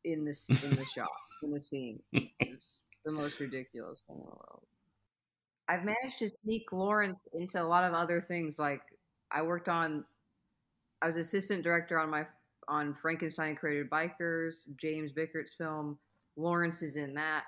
in 0.05 0.25
this 0.25 0.49
in 0.51 0.71
the 0.71 0.85
shot 0.95 1.09
in 1.43 1.53
the 1.53 1.61
scene. 1.61 2.01
It's 2.41 2.83
the 3.05 3.13
most 3.13 3.41
ridiculous 3.41 4.05
thing 4.07 4.17
in 4.17 4.23
the 4.23 4.31
world. 4.31 4.63
I've 5.69 5.85
managed 5.85 6.19
to 6.19 6.29
sneak 6.29 6.73
Laurence 6.73 7.27
into 7.35 7.63
a 7.63 7.65
lot 7.65 7.85
of 7.85 7.95
other 7.95 8.21
things. 8.21 8.59
Like 8.59 8.83
I 9.31 9.43
worked 9.43 9.69
on, 9.69 10.05
I 11.01 11.07
was 11.07 11.17
assistant 11.17 11.63
director 11.63 11.99
on 11.99 12.11
my 12.11 12.27
on 12.69 12.95
Frankenstein 12.95 13.57
Created 13.57 13.91
Bikers, 13.91 14.67
James 14.77 15.13
Bickert's 15.13 15.55
film. 15.55 15.99
Laurence 16.37 16.83
is 16.83 16.97
in 16.97 17.15
that. 17.15 17.45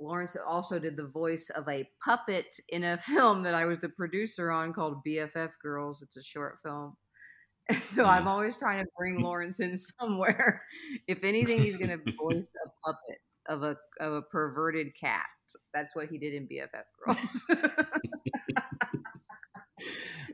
Laurence 0.00 0.36
also 0.36 0.78
did 0.78 0.96
the 0.96 1.06
voice 1.08 1.50
of 1.54 1.68
a 1.68 1.88
puppet 2.04 2.58
in 2.68 2.84
a 2.84 2.98
film 2.98 3.42
that 3.42 3.54
I 3.54 3.64
was 3.64 3.78
the 3.78 3.88
producer 3.90 4.50
on 4.50 4.72
called 4.72 5.02
BFF 5.06 5.50
Girls. 5.62 6.02
It's 6.02 6.16
a 6.16 6.22
short 6.22 6.58
film. 6.64 6.96
So 7.82 8.04
Hmm. 8.04 8.10
I'm 8.10 8.28
always 8.28 8.56
trying 8.56 8.84
to 8.84 8.90
bring 8.96 9.20
Laurence 9.24 9.58
in 9.58 9.76
somewhere. 9.76 10.62
If 11.08 11.24
anything, 11.24 11.60
he's 11.60 11.76
going 11.76 11.90
to 11.90 12.12
voice 12.16 12.48
a 12.64 12.68
puppet 12.84 13.18
of 13.48 13.64
a 13.64 13.76
of 13.98 14.12
a 14.12 14.22
perverted 14.22 14.94
cat. 14.94 15.26
That's 15.74 15.96
what 15.96 16.08
he 16.08 16.16
did 16.16 16.34
in 16.34 16.46
BFF 16.46 16.84
Girls. 17.04 17.50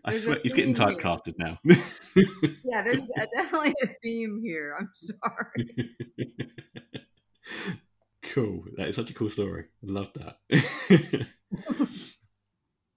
I 0.04 0.18
swear, 0.18 0.40
he's 0.42 0.52
getting 0.52 0.74
typecasted 0.74 1.34
now. 1.38 1.58
yeah, 1.64 2.82
there's 2.82 3.06
a, 3.16 3.26
definitely 3.34 3.72
a 3.82 3.86
theme 4.02 4.40
here. 4.42 4.76
I'm 4.78 4.90
sorry. 4.92 5.68
Cool. 8.32 8.64
That 8.76 8.88
is 8.88 8.96
such 8.96 9.10
a 9.10 9.14
cool 9.14 9.28
story. 9.28 9.64
I 9.86 9.90
love 9.90 10.10
that. 10.14 10.38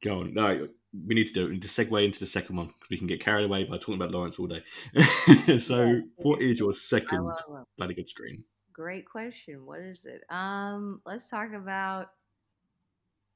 Go 0.04 0.22
on. 0.22 0.34
No, 0.34 0.68
we 1.06 1.16
need 1.16 1.28
to 1.28 1.34
do 1.34 1.44
it. 1.44 1.48
We 1.48 1.54
need 1.54 1.64
to 1.64 1.68
segue 1.68 2.06
into 2.06 2.20
the 2.20 2.26
second 2.28 2.56
one 2.56 2.68
because 2.68 2.90
we 2.90 2.98
can 2.98 3.08
get 3.08 3.20
carried 3.20 3.44
away 3.46 3.66
by 3.66 3.78
talking 3.78 3.96
about 3.96 4.12
Laurence 4.12 4.40
all 4.40 4.48
day. 4.48 4.64
so, 5.60 5.84
Yes, 5.84 6.04
what 6.18 6.42
is 6.42 6.60
your 6.60 6.74
second 6.74 7.26
love 7.26 7.40
him. 7.50 7.64
bloody 7.78 7.94
good 7.96 8.08
screen? 8.08 8.44
Great 8.72 9.06
question. 9.06 9.66
What 9.66 9.80
is 9.80 10.06
it? 10.06 10.24
Um, 10.30 11.02
let's 11.06 11.30
talk 11.30 11.54
about 11.54 12.12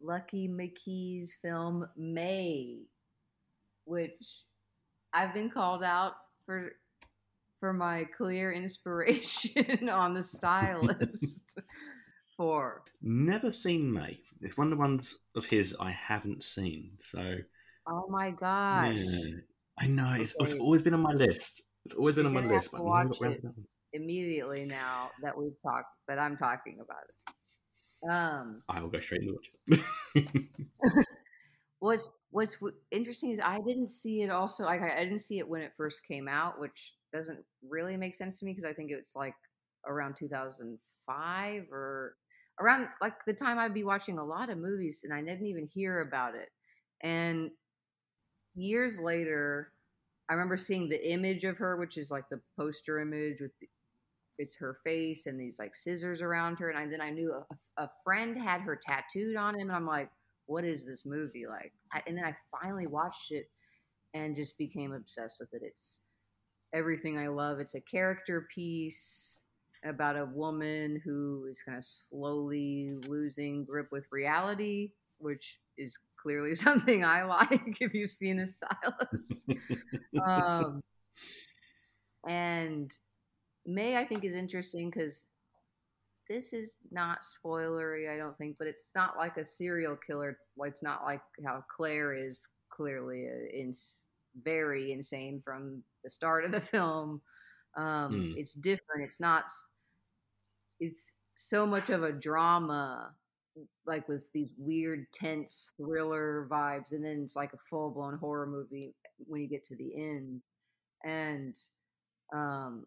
Lucky 0.01 0.47
McKee's 0.47 1.35
film 1.41 1.88
May, 1.97 2.79
which 3.85 4.43
I've 5.13 5.33
been 5.33 5.49
called 5.49 5.83
out 5.83 6.13
for 6.45 6.71
for 7.60 7.74
my 7.74 8.06
clear 8.15 8.52
inspiration 8.52 9.89
on 9.89 10.13
the 10.13 10.24
stylist 10.38 11.60
for. 12.38 12.84
Never 13.02 13.52
seen 13.52 13.91
May. 13.91 14.19
It's 14.41 14.58
one 14.58 14.67
of 14.67 14.72
the 14.72 14.78
ones 14.78 15.15
of 15.36 15.45
his 15.45 15.76
I 15.80 15.91
haven't 15.91 16.43
seen. 16.43 16.91
So, 17.00 17.36
Oh 17.88 18.08
my 18.10 18.32
gosh. 18.32 18.95
yeah. 18.95 19.36
I 19.80 19.88
know. 19.88 20.13
It's, 20.19 20.36
it's 20.39 20.54
always 20.56 20.82
been 20.82 20.93
on 20.93 21.02
my 21.02 21.13
list. 21.13 21.63
It's 21.86 21.95
always 21.95 22.15
been 22.15 22.26
You're 22.26 22.38
on 22.38 22.48
my 22.48 22.56
list. 22.56 22.72
But 22.72 22.84
watch 22.84 23.08
it. 23.08 23.15
to 23.15 23.24
that 23.30 23.43
one. 23.43 23.54
Immediately 23.93 24.65
now 24.65 25.10
that 25.24 25.36
we've 25.38 25.60
talked 25.63 25.88
that 26.08 26.19
I'm 26.19 26.38
talking 26.38 26.80
about 26.82 27.04
it. 27.10 27.15
Um 28.12 28.62
I 28.69 28.82
will 28.82 28.89
go 28.89 29.00
straight 29.00 29.22
and 29.22 29.32
watch 29.34 29.82
it. 30.15 30.45
What's 31.80 32.10
What's 32.32 32.58
interesting 32.91 33.32
is 33.32 33.39
I 33.39 33.60
didn't 33.67 33.89
see 33.89 34.22
it. 34.22 34.30
Also, 34.30 34.63
like 34.63 34.82
I 34.82 35.00
I 35.02 35.04
didn't 35.04 35.19
see 35.19 35.39
it 35.39 35.48
when 35.50 35.62
it 35.62 35.72
first 35.76 36.06
came 36.08 36.28
out, 36.28 36.60
which 36.60 36.93
doesn't 37.13 37.39
really 37.67 37.98
make 37.98 38.15
sense 38.15 38.39
to 38.39 38.45
me 38.45 38.52
because 38.52 38.69
I 38.69 38.74
think 38.74 38.91
it's 38.91 39.15
like 39.15 39.36
around 39.88 40.15
2005 40.17 41.63
or 41.72 42.15
around 42.60 42.89
like 43.02 43.24
the 43.26 43.34
time 43.34 43.58
I'd 43.58 43.74
be 43.74 43.84
watching 43.84 44.19
a 44.19 44.24
lot 44.24 44.50
of 44.50 44.58
movies 44.58 45.02
and 45.04 45.13
I 45.13 45.22
didn't 45.22 45.45
even 45.45 45.67
hear 45.67 46.02
about 46.02 46.36
it. 46.36 46.50
And 47.02 47.52
years 48.56 49.00
later, 49.00 49.72
I 50.30 50.34
remember 50.34 50.58
seeing 50.58 50.89
the 50.89 51.12
image 51.12 51.43
of 51.43 51.58
her, 51.58 51.78
which 51.78 51.98
is 51.98 52.12
like 52.12 52.26
the 52.30 52.41
poster 52.58 53.00
image 53.00 53.38
with 53.41 53.52
the, 53.60 53.67
it's 54.38 54.56
her 54.58 54.78
face 54.86 55.26
and 55.26 55.39
these 55.39 55.60
like 55.60 55.76
scissors 55.76 56.22
around 56.22 56.60
her. 56.60 56.69
And 56.69 56.78
I, 56.78 56.88
then 56.88 57.02
I 57.02 57.10
knew 57.10 57.32
a, 57.32 57.45
a 57.82 57.89
friend 58.04 58.38
had 58.38 58.62
her 58.62 58.80
tattooed 58.82 59.36
on 59.36 59.56
him, 59.56 59.69
and 59.69 59.72
I'm 59.76 59.88
like, 59.88 60.10
what 60.45 60.63
is 60.63 60.86
this 60.86 61.06
movie 61.06 61.45
like? 61.48 61.74
I, 61.93 62.02
and 62.08 62.17
then 62.17 62.26
I 62.26 62.36
finally 62.62 62.88
watched 62.88 63.32
it 63.32 63.50
and 64.13 64.36
just 64.36 64.58
became 64.58 64.93
obsessed 64.93 65.39
with 65.39 65.54
it. 65.54 65.62
It's 65.63 66.02
everything 66.73 67.17
I 67.17 67.27
love. 67.27 67.60
It's 67.60 67.75
a 67.75 67.82
character 67.82 68.47
piece 68.53 69.41
about 69.84 70.17
a 70.17 70.25
woman 70.25 71.01
who 71.03 71.45
is 71.49 71.62
kind 71.62 71.77
of 71.77 71.84
slowly 71.84 72.93
losing 73.08 73.63
grip 73.63 73.88
with 73.91 74.08
reality, 74.12 74.91
which 75.19 75.60
is 75.77 75.97
clearly 76.21 76.53
something 76.55 77.03
I 77.03 77.23
like 77.23 77.82
if 77.82 77.93
you've 77.93 78.12
seen 78.12 78.39
a 78.39 78.47
stylist. 78.47 79.49
um, 80.25 80.82
and 82.27 82.91
May, 83.65 83.97
I 83.97 84.05
think, 84.05 84.23
is 84.23 84.36
interesting 84.36 84.89
because 84.89 85.27
this 86.27 86.53
is 86.53 86.77
not 86.91 87.21
spoilery, 87.21 88.13
I 88.13 88.17
don't 88.17 88.38
think, 88.38 88.58
but 88.60 88.67
it's 88.67 88.91
not 88.93 89.17
like 89.17 89.38
a 89.38 89.45
serial 89.45 89.95
killer. 89.95 90.38
It's 90.60 90.84
not 90.84 91.03
like 91.03 91.21
how 91.45 91.63
Claire 91.75 92.13
is 92.13 92.47
clearly 92.69 93.25
in, 93.53 93.71
very 94.43 94.91
insane 94.91 95.41
from 95.43 95.83
the 96.03 96.09
start 96.09 96.45
of 96.45 96.51
the 96.51 96.61
film. 96.75 97.21
Um, 97.77 98.11
mm. 98.11 98.33
It's 98.37 98.53
different. 98.53 99.03
It's 99.03 99.19
not. 99.19 99.45
It's 100.79 101.13
so 101.35 101.65
much 101.65 101.89
of 101.89 102.03
a 102.03 102.11
drama, 102.11 103.11
like 103.85 104.07
with 104.07 104.29
these 104.33 104.53
weird, 104.57 105.05
tense 105.13 105.73
thriller 105.77 106.47
vibes, 106.49 106.91
and 106.91 107.03
then 107.03 107.21
it's 107.23 107.35
like 107.35 107.53
a 107.53 107.57
full 107.69 107.91
blown 107.91 108.17
horror 108.17 108.47
movie 108.47 108.93
when 109.27 109.41
you 109.41 109.47
get 109.47 109.63
to 109.65 109.75
the 109.75 109.95
end. 109.95 110.41
And 111.03 111.55
um, 112.33 112.85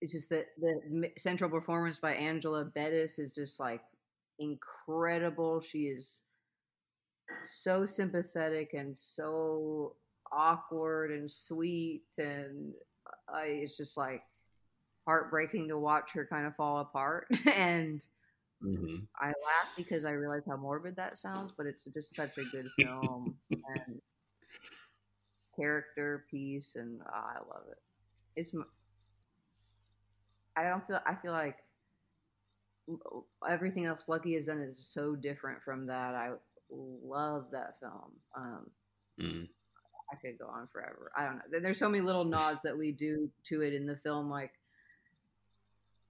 it's 0.00 0.12
just 0.12 0.30
that 0.30 0.46
the 0.58 1.10
central 1.16 1.48
performance 1.48 1.98
by 1.98 2.12
Angela 2.12 2.64
Bettis 2.64 3.18
is 3.18 3.34
just 3.34 3.60
like 3.60 3.82
incredible. 4.38 5.60
She 5.60 5.84
is 5.84 6.22
so 7.44 7.84
sympathetic 7.84 8.74
and 8.74 8.96
so 8.96 9.96
awkward 10.32 11.10
and 11.10 11.30
sweet, 11.30 12.02
and 12.18 12.72
I, 13.32 13.44
it's 13.46 13.76
just 13.76 13.96
like 13.96 14.22
heartbreaking 15.06 15.68
to 15.68 15.78
watch 15.78 16.12
her 16.12 16.26
kind 16.26 16.46
of 16.46 16.56
fall 16.56 16.78
apart. 16.78 17.26
and 17.56 18.06
mm-hmm. 18.64 18.96
I 19.20 19.26
laugh 19.26 19.74
because 19.76 20.04
I 20.04 20.12
realize 20.12 20.46
how 20.46 20.56
morbid 20.56 20.96
that 20.96 21.16
sounds, 21.16 21.52
but 21.56 21.66
it's 21.66 21.84
just 21.84 22.14
such 22.14 22.38
a 22.38 22.44
good 22.44 22.68
film 22.78 23.36
and 23.50 24.00
character 25.56 26.24
piece, 26.30 26.76
and 26.76 27.00
oh, 27.06 27.10
I 27.12 27.38
love 27.38 27.64
it. 27.70 27.78
It's 28.36 28.52
I 30.56 30.64
don't 30.64 30.86
feel. 30.86 31.00
I 31.06 31.14
feel 31.14 31.32
like 31.32 31.58
everything 33.48 33.86
else 33.86 34.08
Lucky 34.08 34.34
has 34.34 34.46
done 34.46 34.60
is 34.60 34.78
so 34.86 35.14
different 35.14 35.62
from 35.62 35.86
that. 35.86 36.14
I 36.14 36.30
love 36.70 37.46
that 37.52 37.78
film. 37.80 38.12
Um, 38.36 38.70
mm. 39.20 39.48
I 40.12 40.16
could 40.16 40.38
go 40.38 40.46
on 40.46 40.68
forever. 40.72 41.10
I 41.16 41.24
don't 41.24 41.36
know. 41.36 41.60
There's 41.60 41.78
so 41.78 41.88
many 41.88 42.02
little 42.02 42.24
nods 42.38 42.62
that 42.62 42.76
we 42.76 42.92
do 42.92 43.28
to 43.44 43.62
it 43.62 43.74
in 43.74 43.86
the 43.86 43.96
film, 43.96 44.30
like 44.30 44.52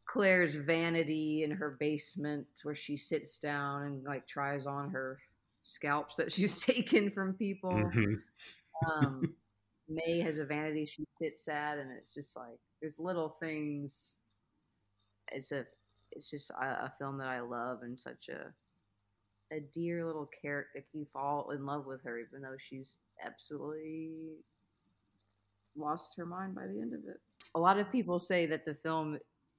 Claire's 0.06 0.54
vanity 0.54 1.44
in 1.44 1.50
her 1.50 1.76
basement, 1.78 2.46
where 2.62 2.74
she 2.74 2.96
sits 2.96 3.38
down 3.38 3.84
and 3.84 4.04
like 4.04 4.26
tries 4.26 4.66
on 4.66 4.90
her 4.90 5.18
scalps 5.62 6.16
that 6.16 6.32
she's 6.32 6.62
taken 6.62 7.10
from 7.10 7.34
people. 7.34 7.72
Mm-hmm. 7.72 8.90
um, 8.90 9.34
May 9.88 10.20
has 10.20 10.38
a 10.38 10.46
vanity 10.46 10.86
she 10.86 11.04
sits 11.20 11.48
at, 11.48 11.78
and 11.78 11.90
it's 11.92 12.14
just 12.14 12.36
like 12.36 12.58
there's 12.80 12.98
little 12.98 13.28
things 13.28 14.16
it's 15.30 15.52
a 15.52 15.66
it's 16.10 16.30
just 16.30 16.50
a, 16.50 16.64
a, 16.64 16.92
film 16.98 17.18
that 17.18 17.28
I 17.28 17.40
love 17.40 17.82
and 17.82 17.98
such 17.98 18.28
a 18.28 18.52
a 19.54 19.60
dear 19.60 20.04
little 20.04 20.28
character. 20.42 20.84
You 20.92 21.06
fall 21.12 21.50
in 21.50 21.66
love 21.66 21.86
with 21.86 22.02
her, 22.04 22.18
even 22.18 22.42
though 22.42 22.56
she's 22.58 22.98
absolutely 23.24 24.10
lost 25.76 26.14
her 26.16 26.26
mind 26.26 26.54
by 26.54 26.66
the 26.66 26.80
end 26.80 26.92
of 26.92 27.00
it. 27.08 27.20
A 27.54 27.60
lot 27.60 27.78
of 27.78 27.90
people 27.90 28.18
say 28.18 28.46
that 28.46 28.64
the 28.64 28.74
film, 28.74 29.18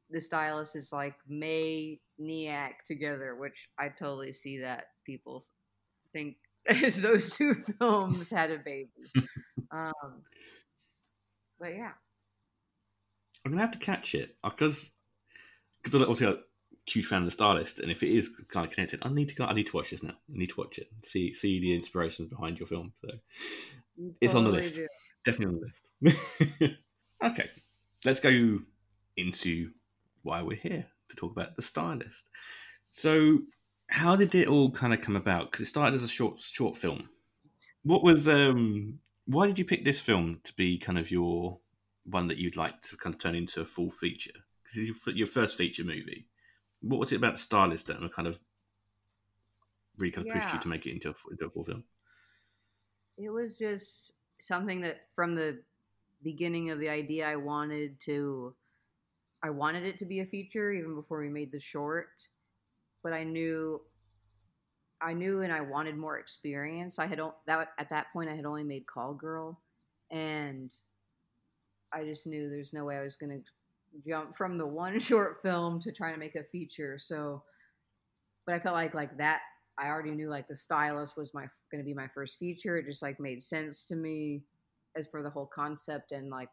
the 0.10 0.21
stylist 0.21 0.76
is 0.76 0.91
like 0.91 1.15
May 1.28 1.99
Neack 2.19 2.84
together, 2.86 3.36
which 3.36 3.69
I 3.80 3.89
totally 3.89 4.32
see 4.32 4.60
that 4.60 4.86
people 5.06 5.45
think 6.12 6.36
is 6.65 7.02
those 7.02 7.36
two 7.36 7.54
films 7.80 8.30
had 8.30 8.52
a 8.52 8.58
baby. 8.58 8.89
um, 9.71 10.21
but 11.60 11.76
yeah, 11.76 11.91
I'm 13.45 13.52
gonna 13.52 13.62
have 13.62 13.71
to 13.71 13.80
catch 13.80 14.15
it 14.15 14.36
because 14.43 14.91
because 15.82 16.02
obviously 16.02 16.28
I'm 16.28 16.34
a 16.34 16.38
huge 16.86 17.06
fan 17.06 17.19
of 17.19 17.26
the 17.26 17.32
stylist, 17.32 17.80
and 17.80 17.91
if 17.91 18.04
it 18.04 18.15
is 18.15 18.30
kind 18.50 18.65
of 18.65 18.72
connected, 18.72 19.00
I 19.04 19.10
need 19.10 19.30
to 19.30 19.36
go. 19.36 19.46
I 19.46 19.54
need 19.54 19.67
to 19.67 19.76
watch 19.76 19.91
this 19.91 20.04
now. 20.04 20.12
I 20.13 20.38
need 20.38 20.50
to 20.50 20.60
watch 20.60 20.78
it. 20.78 20.88
See 21.04 21.34
see 21.34 21.60
the 21.60 21.74
inspirations 21.74 22.30
behind 22.30 22.60
your 22.60 22.67
film. 22.67 22.93
So 23.02 23.12
you 23.98 24.15
it's 24.22 24.36
on 24.36 24.43
the 24.43 24.52
list. 24.52 24.76
Do. 24.76 24.88
Definitely 25.26 25.56
on 25.56 25.62
the 25.62 26.10
list. 26.10 26.76
okay, 27.24 27.50
let's 28.06 28.19
go 28.19 28.60
into 29.15 29.72
why 30.24 30.41
we're 30.41 30.58
here 30.58 30.86
to 31.10 31.15
talk 31.15 31.32
about 31.32 31.56
the 31.56 31.62
stylist. 31.62 32.26
So, 32.89 33.39
how 33.88 34.15
did 34.15 34.36
it 34.36 34.48
all 34.48 34.72
kind 34.72 34.93
of 34.93 35.02
come 35.02 35.15
about? 35.15 35.52
Because 35.52 35.62
it 35.62 35.69
started 35.69 35.96
as 35.96 36.04
a 36.04 36.08
short 36.08 36.39
short 36.39 36.78
film. 36.78 37.10
What 37.84 38.04
was 38.04 38.28
um? 38.28 39.00
Why 39.26 39.48
did 39.48 39.58
you 39.58 39.65
pick 39.65 39.86
this 39.86 40.00
film 40.00 40.41
to 40.43 40.54
be 40.56 40.78
kind 40.78 41.00
of 41.00 41.10
your 41.10 41.60
one 42.06 42.28
that 42.28 42.38
you'd 42.38 42.58
like 42.58 42.82
to 42.82 42.98
kind 42.98 43.15
of 43.15 43.22
turn 43.22 43.36
into 43.36 43.62
a 43.62 43.65
full 43.65 43.89
feature? 43.89 44.34
because 44.63 44.89
it's 44.89 45.08
your, 45.08 45.28
first 45.28 45.58
feature 45.58 45.84
movie. 45.84 46.26
What 46.84 47.00
was 47.00 47.12
it 47.12 47.15
about 47.17 47.39
stylist 47.39 47.88
that 47.88 47.98
kind 48.13 48.28
of 48.28 48.38
really 49.98 50.12
kind 50.12 50.28
of 50.28 50.36
yeah. 50.36 50.41
pushed 50.41 50.54
you 50.54 50.60
to 50.60 50.67
make 50.67 50.86
it 50.86 50.91
into 50.91 51.10
a, 51.10 51.15
into 51.32 51.46
a 51.46 51.50
full 51.50 51.63
film? 51.63 51.84
It 53.17 53.30
was 53.30 53.58
just 53.58 54.13
something 54.39 54.82
that 54.82 55.02
from 55.15 55.36
the 55.36 55.62
beginning 56.24 56.69
of 56.69 56.80
the 56.80 56.89
idea, 56.89 57.28
I 57.28 57.36
wanted 57.36 58.00
to. 58.02 58.56
I 59.46 59.50
wanted 59.50 59.84
it 59.84 59.98
to 59.98 60.06
be 60.06 60.22
a 60.22 60.26
feature 60.26 60.72
even 60.72 60.96
before 60.96 61.19
we 61.19 61.30
made 61.30 61.52
the 61.52 61.60
short, 61.60 62.30
but 63.04 63.12
I 63.12 63.26
knew 63.26 63.82
I 65.02 65.13
knew 65.13 65.41
and 65.41 65.52
I 65.52 65.62
wanted 65.62 65.98
more 65.98 66.17
experience. 66.17 66.98
I 66.98 67.08
had 67.08 67.19
that 67.46 67.69
at 67.78 67.89
that 67.89 68.08
point 68.13 68.30
I 68.30 68.36
had 68.36 68.46
only 68.46 68.63
made 68.63 68.88
Call 68.88 69.13
Girl, 69.13 69.62
and 70.12 70.74
I 71.91 72.06
just 72.06 72.26
knew 72.26 72.50
there's 72.50 72.74
no 72.74 72.86
way 72.86 72.98
I 72.98 73.04
was 73.04 73.17
going 73.17 73.32
to 73.32 73.43
jump 74.08 74.36
from 74.36 74.58
the 74.58 74.67
one 74.67 74.99
short 74.99 75.41
film 75.41 75.79
to 75.82 75.91
trying 75.91 76.13
to 76.13 76.19
make 76.19 76.36
a 76.36 76.43
feature. 76.51 76.97
So, 76.97 77.43
but 78.45 78.56
I 78.56 78.60
felt 78.60 78.75
like 78.75 78.93
like 78.93 79.17
that. 79.17 79.41
I 79.77 79.88
already 79.88 80.12
knew 80.12 80.27
like 80.27 80.47
the 80.47 80.56
stylist 80.56 81.17
was 81.17 81.34
my 81.34 81.45
going 81.71 81.84
to 81.84 81.86
be 81.86 81.95
my 81.95 82.08
first 82.13 82.38
feature. 82.38 82.77
It 82.77 82.86
just 82.86 83.01
like 83.01 83.19
made 83.19 83.41
sense 83.41 83.86
to 83.86 83.95
me 83.95 84.43
as 84.95 85.08
for 85.08 85.23
the 85.23 85.29
whole 85.29 85.47
concept 85.47 86.12
and 86.12 86.29
like 86.29 86.49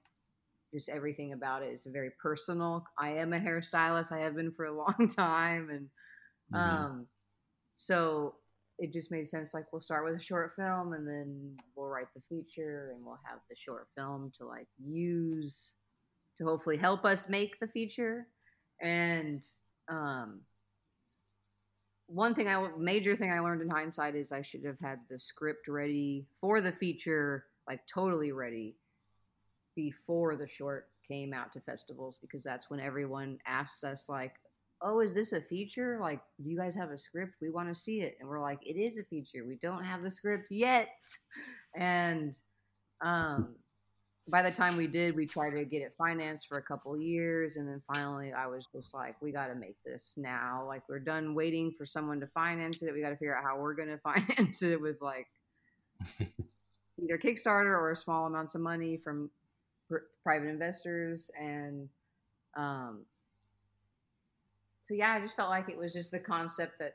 just 0.72 0.88
everything 0.88 1.32
about 1.32 1.62
it. 1.62 1.70
It's 1.72 1.86
very 1.86 2.10
personal. 2.22 2.84
I 2.98 3.12
am 3.12 3.32
a 3.32 3.38
hairstylist. 3.38 4.12
I 4.12 4.22
have 4.22 4.36
been 4.36 4.52
for 4.52 4.66
a 4.66 4.72
long 4.76 5.08
time, 5.08 5.68
and 5.70 5.88
mm-hmm. 6.54 6.56
um, 6.56 7.06
so 7.76 8.36
it 8.78 8.92
just 8.92 9.10
made 9.10 9.28
sense. 9.28 9.52
Like 9.52 9.72
we'll 9.72 9.80
start 9.80 10.04
with 10.04 10.14
a 10.14 10.22
short 10.24 10.54
film, 10.54 10.92
and 10.92 11.06
then 11.06 11.56
we'll 11.76 11.88
write 11.88 12.12
the 12.14 12.22
feature, 12.28 12.92
and 12.94 13.04
we'll 13.04 13.20
have 13.28 13.40
the 13.48 13.56
short 13.56 13.88
film 13.96 14.30
to 14.38 14.46
like 14.46 14.68
use 14.78 15.74
to 16.40 16.46
hopefully 16.46 16.78
help 16.78 17.04
us 17.04 17.28
make 17.28 17.60
the 17.60 17.68
feature. 17.68 18.26
And 18.80 19.46
um, 19.88 20.40
one 22.06 22.34
thing 22.34 22.48
I 22.48 22.66
major 22.78 23.14
thing 23.14 23.30
I 23.30 23.40
learned 23.40 23.60
in 23.60 23.68
hindsight 23.68 24.16
is 24.16 24.32
I 24.32 24.40
should 24.40 24.64
have 24.64 24.80
had 24.80 25.00
the 25.10 25.18
script 25.18 25.68
ready 25.68 26.26
for 26.40 26.62
the 26.62 26.72
feature, 26.72 27.44
like 27.68 27.80
totally 27.86 28.32
ready 28.32 28.74
before 29.76 30.34
the 30.34 30.46
short 30.46 30.88
came 31.06 31.34
out 31.34 31.52
to 31.52 31.60
festivals 31.60 32.18
because 32.18 32.42
that's 32.42 32.70
when 32.70 32.80
everyone 32.80 33.38
asked 33.46 33.84
us 33.84 34.08
like, 34.08 34.32
"Oh, 34.80 35.00
is 35.00 35.12
this 35.12 35.32
a 35.32 35.42
feature? 35.42 35.98
Like, 36.00 36.22
do 36.42 36.48
you 36.48 36.56
guys 36.56 36.74
have 36.74 36.90
a 36.90 36.96
script? 36.96 37.34
We 37.42 37.50
want 37.50 37.68
to 37.68 37.74
see 37.74 38.00
it." 38.00 38.16
And 38.18 38.28
we're 38.28 38.40
like, 38.40 38.66
"It 38.66 38.78
is 38.80 38.96
a 38.96 39.04
feature. 39.04 39.44
We 39.46 39.56
don't 39.56 39.84
have 39.84 40.02
the 40.02 40.10
script 40.10 40.46
yet." 40.50 40.88
And 41.76 42.36
um 43.00 43.54
by 44.28 44.42
the 44.42 44.50
time 44.50 44.76
we 44.76 44.86
did, 44.86 45.16
we 45.16 45.26
tried 45.26 45.50
to 45.50 45.64
get 45.64 45.82
it 45.82 45.94
financed 45.96 46.48
for 46.48 46.58
a 46.58 46.62
couple 46.62 46.96
years, 46.98 47.56
and 47.56 47.66
then 47.66 47.82
finally, 47.86 48.32
I 48.32 48.46
was 48.46 48.68
just 48.68 48.94
like, 48.94 49.20
"We 49.20 49.32
got 49.32 49.48
to 49.48 49.54
make 49.54 49.76
this 49.84 50.14
now. 50.16 50.64
Like, 50.66 50.82
we're 50.88 51.00
done 51.00 51.34
waiting 51.34 51.72
for 51.76 51.86
someone 51.86 52.20
to 52.20 52.26
finance 52.28 52.82
it. 52.82 52.92
We 52.92 53.00
got 53.00 53.10
to 53.10 53.16
figure 53.16 53.36
out 53.36 53.44
how 53.44 53.58
we're 53.58 53.74
going 53.74 53.88
to 53.88 53.98
finance 53.98 54.62
it 54.62 54.80
with 54.80 55.00
like 55.00 55.26
either 57.02 57.18
Kickstarter 57.18 57.78
or 57.78 57.94
small 57.94 58.26
amounts 58.26 58.54
of 58.54 58.60
money 58.60 58.96
from 58.96 59.30
pr- 59.88 60.06
private 60.22 60.48
investors." 60.48 61.30
And 61.38 61.88
um, 62.56 63.04
so, 64.82 64.94
yeah, 64.94 65.14
I 65.14 65.20
just 65.20 65.36
felt 65.36 65.50
like 65.50 65.70
it 65.70 65.78
was 65.78 65.92
just 65.92 66.10
the 66.10 66.20
concept 66.20 66.78
that 66.78 66.94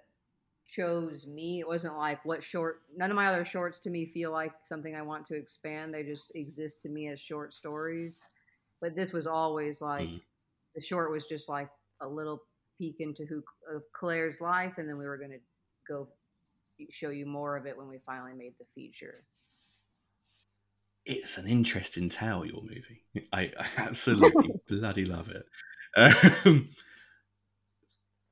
chose 0.65 1.27
me. 1.27 1.59
It 1.59 1.67
wasn't 1.67 1.97
like 1.97 2.23
what 2.25 2.43
short. 2.43 2.81
None 2.95 3.11
of 3.11 3.15
my 3.15 3.27
other 3.27 3.45
shorts 3.45 3.79
to 3.79 3.89
me 3.89 4.05
feel 4.05 4.31
like 4.31 4.51
something 4.63 4.95
I 4.95 5.01
want 5.01 5.25
to 5.27 5.35
expand. 5.35 5.93
They 5.93 6.03
just 6.03 6.31
exist 6.35 6.81
to 6.83 6.89
me 6.89 7.07
as 7.09 7.19
short 7.19 7.53
stories. 7.53 8.23
But 8.81 8.95
this 8.95 9.13
was 9.13 9.27
always 9.27 9.81
like 9.81 10.07
mm. 10.07 10.21
the 10.75 10.81
short 10.81 11.11
was 11.11 11.25
just 11.25 11.49
like 11.49 11.69
a 12.01 12.07
little 12.07 12.41
peek 12.77 12.95
into 12.99 13.25
who 13.25 13.41
of 13.73 13.83
Claire's 13.93 14.41
life, 14.41 14.73
and 14.77 14.89
then 14.89 14.97
we 14.97 15.05
were 15.05 15.17
going 15.17 15.31
to 15.31 15.39
go 15.87 16.07
show 16.89 17.09
you 17.09 17.25
more 17.25 17.55
of 17.55 17.65
it 17.65 17.77
when 17.77 17.87
we 17.87 17.99
finally 18.05 18.33
made 18.33 18.53
the 18.59 18.65
feature. 18.75 19.23
it's 21.05 21.37
an 21.37 21.47
interesting 21.47 22.09
tale. 22.09 22.45
Your 22.45 22.61
movie, 22.61 23.03
I, 23.31 23.51
I 23.57 23.67
absolutely 23.77 24.49
bloody 24.67 25.05
love 25.05 25.29
it. 25.29 25.45
Um, 25.97 26.69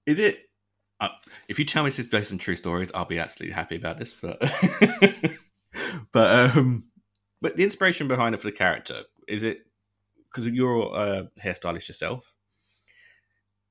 is 0.06 0.20
it? 0.20 0.50
Uh, 1.00 1.10
if 1.48 1.60
you 1.60 1.66
tell 1.66 1.84
me 1.84 1.90
this 1.90 2.00
is 2.00 2.06
based 2.06 2.32
on 2.32 2.38
true 2.38 2.56
stories, 2.56 2.92
I'll 2.94 3.06
be 3.06 3.20
absolutely 3.20 3.54
happy 3.54 3.76
about 3.76 4.00
this. 4.00 4.14
But 4.14 4.40
but 6.12 6.56
um, 6.56 6.86
but 7.42 7.56
the 7.56 7.64
inspiration 7.64 8.08
behind 8.08 8.36
it 8.36 8.42
for 8.42 8.48
the 8.48 8.54
character 8.54 9.04
is 9.28 9.44
it 9.44 9.60
because 10.32 10.48
you're 10.48 10.96
a 10.96 11.28
hairstylist 11.42 11.88
yourself? 11.88 12.34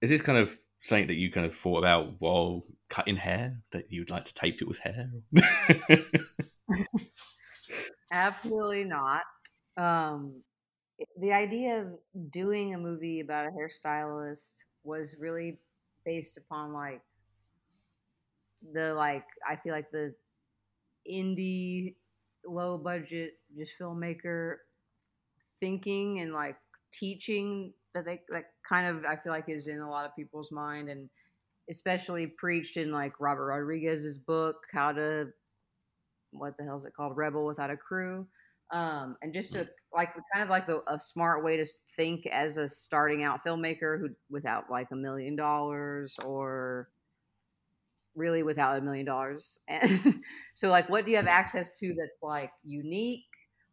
Is 0.01 0.11
this 0.11 0.23
kind 0.23 0.39
of 0.39 0.57
something 0.81 1.07
that 1.09 1.15
you 1.15 1.31
kind 1.31 1.47
of 1.47 1.55
thought 1.55 1.79
about 1.79 2.21
while 2.21 2.65
cutting 2.89 3.17
hair 3.17 3.57
that 3.71 3.91
you'd 3.91 4.11
like 4.11 4.25
to 4.27 4.35
tape 4.35 4.59
people's 4.59 4.79
hair? 4.79 5.11
Absolutely 8.13 8.85
not. 8.85 9.23
Um, 9.77 10.43
the 11.21 11.33
idea 11.33 11.81
of 11.81 11.89
doing 12.31 12.75
a 12.75 12.79
movie 12.79 13.21
about 13.21 13.47
a 13.47 13.51
hairstylist 13.51 14.55
was 14.85 15.17
really 15.19 15.59
based 16.05 16.37
upon 16.37 16.73
like 16.73 17.01
the 18.73 18.95
like 18.95 19.25
I 19.49 19.57
feel 19.57 19.73
like 19.73 19.91
the 19.91 20.15
indie 21.11 21.97
low 22.47 22.79
budget 22.79 23.35
just 23.57 23.75
filmmaker 23.81 24.57
thinking 25.61 26.21
and 26.21 26.33
like 26.33 26.57
teaching 26.93 27.73
that 27.95 28.05
they 28.05 28.21
like 28.31 28.47
kind 28.69 28.87
of 28.87 29.05
I 29.05 29.17
feel 29.17 29.33
like 29.33 29.45
is 29.49 29.67
in 29.69 29.81
a 29.81 29.91
lot 29.91 30.07
of 30.07 30.17
people's 30.17 30.53
mind 30.53 30.89
and 30.89 31.09
especially 31.71 32.27
preached 32.27 32.77
in 32.77 32.93
like 32.93 33.21
Robert 33.21 33.47
Rodriguez's 33.47 34.19
book 34.19 34.57
How 34.73 34.93
to 34.93 35.29
what 36.33 36.57
the 36.57 36.65
hell 36.65 36.79
is 36.79 36.85
it 36.85 36.95
called? 36.95 37.17
Rebel 37.17 37.45
Without 37.45 37.71
a 37.71 37.77
Crew. 37.77 38.27
Um, 38.73 39.17
and 39.21 39.35
just 39.35 39.53
to 39.53 39.69
like 39.95 40.15
kind 40.33 40.43
of 40.43 40.49
like 40.49 40.67
the, 40.67 40.81
a 40.87 40.99
smart 40.99 41.45
way 41.45 41.59
to 41.59 41.67
think 41.95 42.27
as 42.27 42.57
a 42.57 42.67
starting 42.67 43.23
out 43.23 43.45
filmmaker 43.47 44.01
who 44.01 44.09
without 44.31 44.71
like 44.71 44.89
a 44.93 44.97
million 44.97 45.37
dollars 45.37 46.17
or 46.25 46.89
really 48.15 48.43
without 48.43 48.79
a 48.79 48.83
million 48.83 49.07
dollars 49.07 49.59
and 49.69 50.21
so 50.55 50.69
like 50.69 50.89
what 50.89 51.05
do 51.05 51.11
you 51.11 51.17
have 51.17 51.27
mm-hmm. 51.27 51.39
access 51.39 51.71
to 51.79 51.95
that's 51.99 52.21
like 52.23 52.51
unique? 52.63 53.25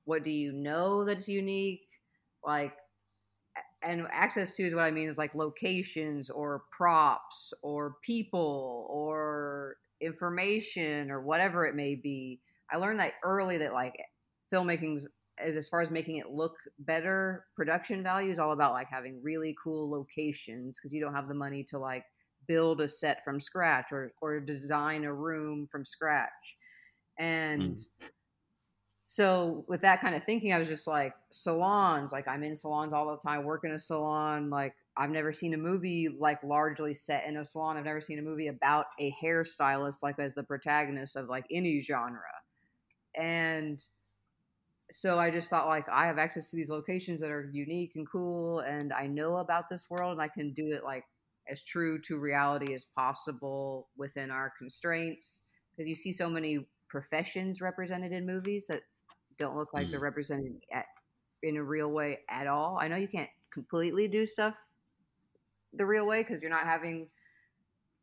What 0.05 0.23
do 0.23 0.31
you 0.31 0.53
know 0.53 1.05
that's 1.05 1.27
unique? 1.27 1.87
Like 2.43 2.73
and 3.81 4.07
access 4.11 4.55
to 4.55 4.63
is 4.63 4.75
what 4.75 4.83
i 4.83 4.91
mean 4.91 5.07
is 5.07 5.17
like 5.17 5.33
locations 5.35 6.29
or 6.29 6.63
props 6.71 7.53
or 7.63 7.95
people 8.03 8.87
or 8.89 9.77
information 10.01 11.11
or 11.11 11.21
whatever 11.21 11.65
it 11.65 11.75
may 11.75 11.95
be. 11.95 12.39
I 12.71 12.77
learned 12.77 12.99
that 12.99 13.13
early 13.23 13.57
that 13.57 13.73
like 13.73 13.95
filmmaking's 14.53 15.07
as 15.37 15.55
as 15.55 15.69
far 15.69 15.81
as 15.81 15.89
making 15.89 16.17
it 16.17 16.29
look 16.29 16.55
better 16.79 17.45
production 17.55 18.03
value 18.03 18.29
is 18.29 18.39
all 18.39 18.51
about 18.51 18.73
like 18.73 18.87
having 18.89 19.21
really 19.23 19.55
cool 19.61 19.89
locations 19.89 20.77
because 20.77 20.93
you 20.93 21.01
don't 21.01 21.15
have 21.15 21.27
the 21.27 21.35
money 21.35 21.63
to 21.69 21.79
like 21.79 22.03
build 22.49 22.81
a 22.81 22.87
set 22.87 23.23
from 23.23 23.39
scratch 23.39 23.93
or 23.93 24.11
or 24.21 24.41
design 24.41 25.05
a 25.05 25.13
room 25.13 25.69
from 25.71 25.85
scratch. 25.85 26.57
And 27.17 27.75
mm. 27.75 27.87
so 29.05 29.63
with 29.67 29.81
that 29.81 30.01
kind 30.01 30.15
of 30.15 30.23
thinking 30.23 30.53
i 30.53 30.59
was 30.59 30.67
just 30.67 30.87
like 30.87 31.13
salons 31.31 32.13
like 32.13 32.27
i'm 32.27 32.43
in 32.43 32.55
salons 32.55 32.93
all 32.93 33.09
the 33.11 33.17
time 33.17 33.43
work 33.43 33.65
in 33.65 33.71
a 33.71 33.79
salon 33.79 34.49
like 34.49 34.73
i've 34.95 35.09
never 35.09 35.33
seen 35.33 35.53
a 35.53 35.57
movie 35.57 36.09
like 36.19 36.43
largely 36.43 36.93
set 36.93 37.25
in 37.25 37.37
a 37.37 37.45
salon. 37.45 37.77
I've 37.77 37.85
never 37.85 38.01
seen 38.01 38.19
a 38.19 38.21
movie 38.21 38.47
about 38.47 38.87
a 38.99 39.13
hairstylist 39.23 40.03
like 40.03 40.19
as 40.19 40.35
the 40.35 40.43
protagonist 40.43 41.15
of 41.15 41.29
like 41.29 41.45
any 41.49 41.79
genre. 41.79 42.19
And 43.15 43.81
so 44.91 45.17
I 45.17 45.31
just 45.31 45.49
thought 45.49 45.67
like 45.67 45.87
I 45.89 46.05
have 46.05 46.17
access 46.17 46.49
to 46.49 46.55
these 46.55 46.69
locations 46.69 47.21
that 47.21 47.31
are 47.31 47.49
unique 47.53 47.93
and 47.95 48.09
cool 48.09 48.59
and 48.59 48.91
I 48.91 49.07
know 49.07 49.37
about 49.37 49.69
this 49.69 49.89
world 49.89 50.13
and 50.13 50.21
I 50.21 50.27
can 50.27 50.51
do 50.51 50.67
it 50.67 50.83
like 50.83 51.05
as 51.49 51.63
true 51.63 51.99
to 52.01 52.19
reality 52.19 52.73
as 52.73 52.85
possible 52.85 53.89
within 53.97 54.31
our 54.31 54.51
constraints 54.57 55.43
because 55.71 55.87
you 55.87 55.95
see 55.95 56.11
so 56.11 56.29
many 56.29 56.67
professions 56.89 57.61
represented 57.61 58.11
in 58.11 58.25
movies 58.25 58.67
that 58.67 58.81
don't 59.37 59.55
look 59.55 59.73
like 59.73 59.87
mm. 59.87 59.91
they're 59.91 59.99
represented 59.99 60.61
at, 60.71 60.85
in 61.43 61.57
a 61.57 61.63
real 61.63 61.91
way 61.91 62.19
at 62.29 62.47
all. 62.47 62.77
I 62.79 62.87
know 62.87 62.97
you 62.97 63.07
can't 63.07 63.29
completely 63.51 64.07
do 64.07 64.25
stuff 64.25 64.55
the 65.73 65.85
real 65.85 66.07
way 66.07 66.21
because 66.21 66.41
you're 66.41 66.51
not 66.51 66.65
having 66.65 67.07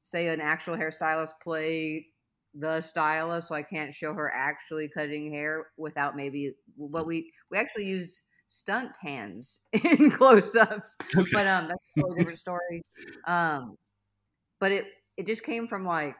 say 0.00 0.28
an 0.28 0.40
actual 0.40 0.76
hairstylist 0.76 1.32
play 1.42 2.06
the 2.54 2.80
stylist, 2.80 3.48
so 3.48 3.54
I 3.54 3.62
can't 3.62 3.92
show 3.92 4.14
her 4.14 4.32
actually 4.32 4.88
cutting 4.88 5.32
hair 5.32 5.66
without 5.76 6.16
maybe 6.16 6.54
what 6.76 7.06
we 7.06 7.32
we 7.50 7.58
actually 7.58 7.86
used 7.86 8.22
stunt 8.48 8.96
hands 9.00 9.60
in 9.72 10.10
close-ups, 10.10 10.96
okay. 11.16 11.30
but 11.32 11.46
um, 11.46 11.68
that's 11.68 11.86
a 11.96 12.00
totally 12.00 12.18
different 12.18 12.38
story. 12.46 12.82
Um, 13.26 13.76
but 14.60 14.72
it 14.72 14.86
it 15.16 15.26
just 15.26 15.44
came 15.44 15.66
from 15.66 15.84
like 15.84 16.16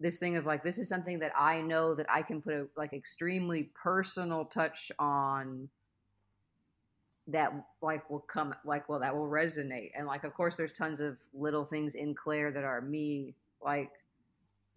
this 0.00 0.18
thing 0.18 0.36
of 0.36 0.46
like 0.46 0.62
this 0.62 0.78
is 0.78 0.88
something 0.88 1.18
that 1.18 1.32
I 1.36 1.60
know 1.60 1.94
that 1.94 2.06
I 2.08 2.22
can 2.22 2.40
put 2.40 2.54
a 2.54 2.66
like 2.76 2.92
extremely 2.92 3.70
personal 3.74 4.44
touch 4.44 4.92
on 4.98 5.68
that 7.26 7.52
like 7.82 8.08
will 8.08 8.20
come 8.20 8.54
like 8.64 8.88
well 8.88 9.00
that 9.00 9.14
will 9.14 9.28
resonate 9.28 9.90
and 9.94 10.06
like 10.06 10.24
of 10.24 10.32
course 10.32 10.56
there's 10.56 10.72
tons 10.72 11.00
of 11.00 11.18
little 11.34 11.64
things 11.64 11.94
in 11.94 12.14
Claire 12.14 12.50
that 12.52 12.64
are 12.64 12.80
me 12.80 13.34
like 13.62 13.90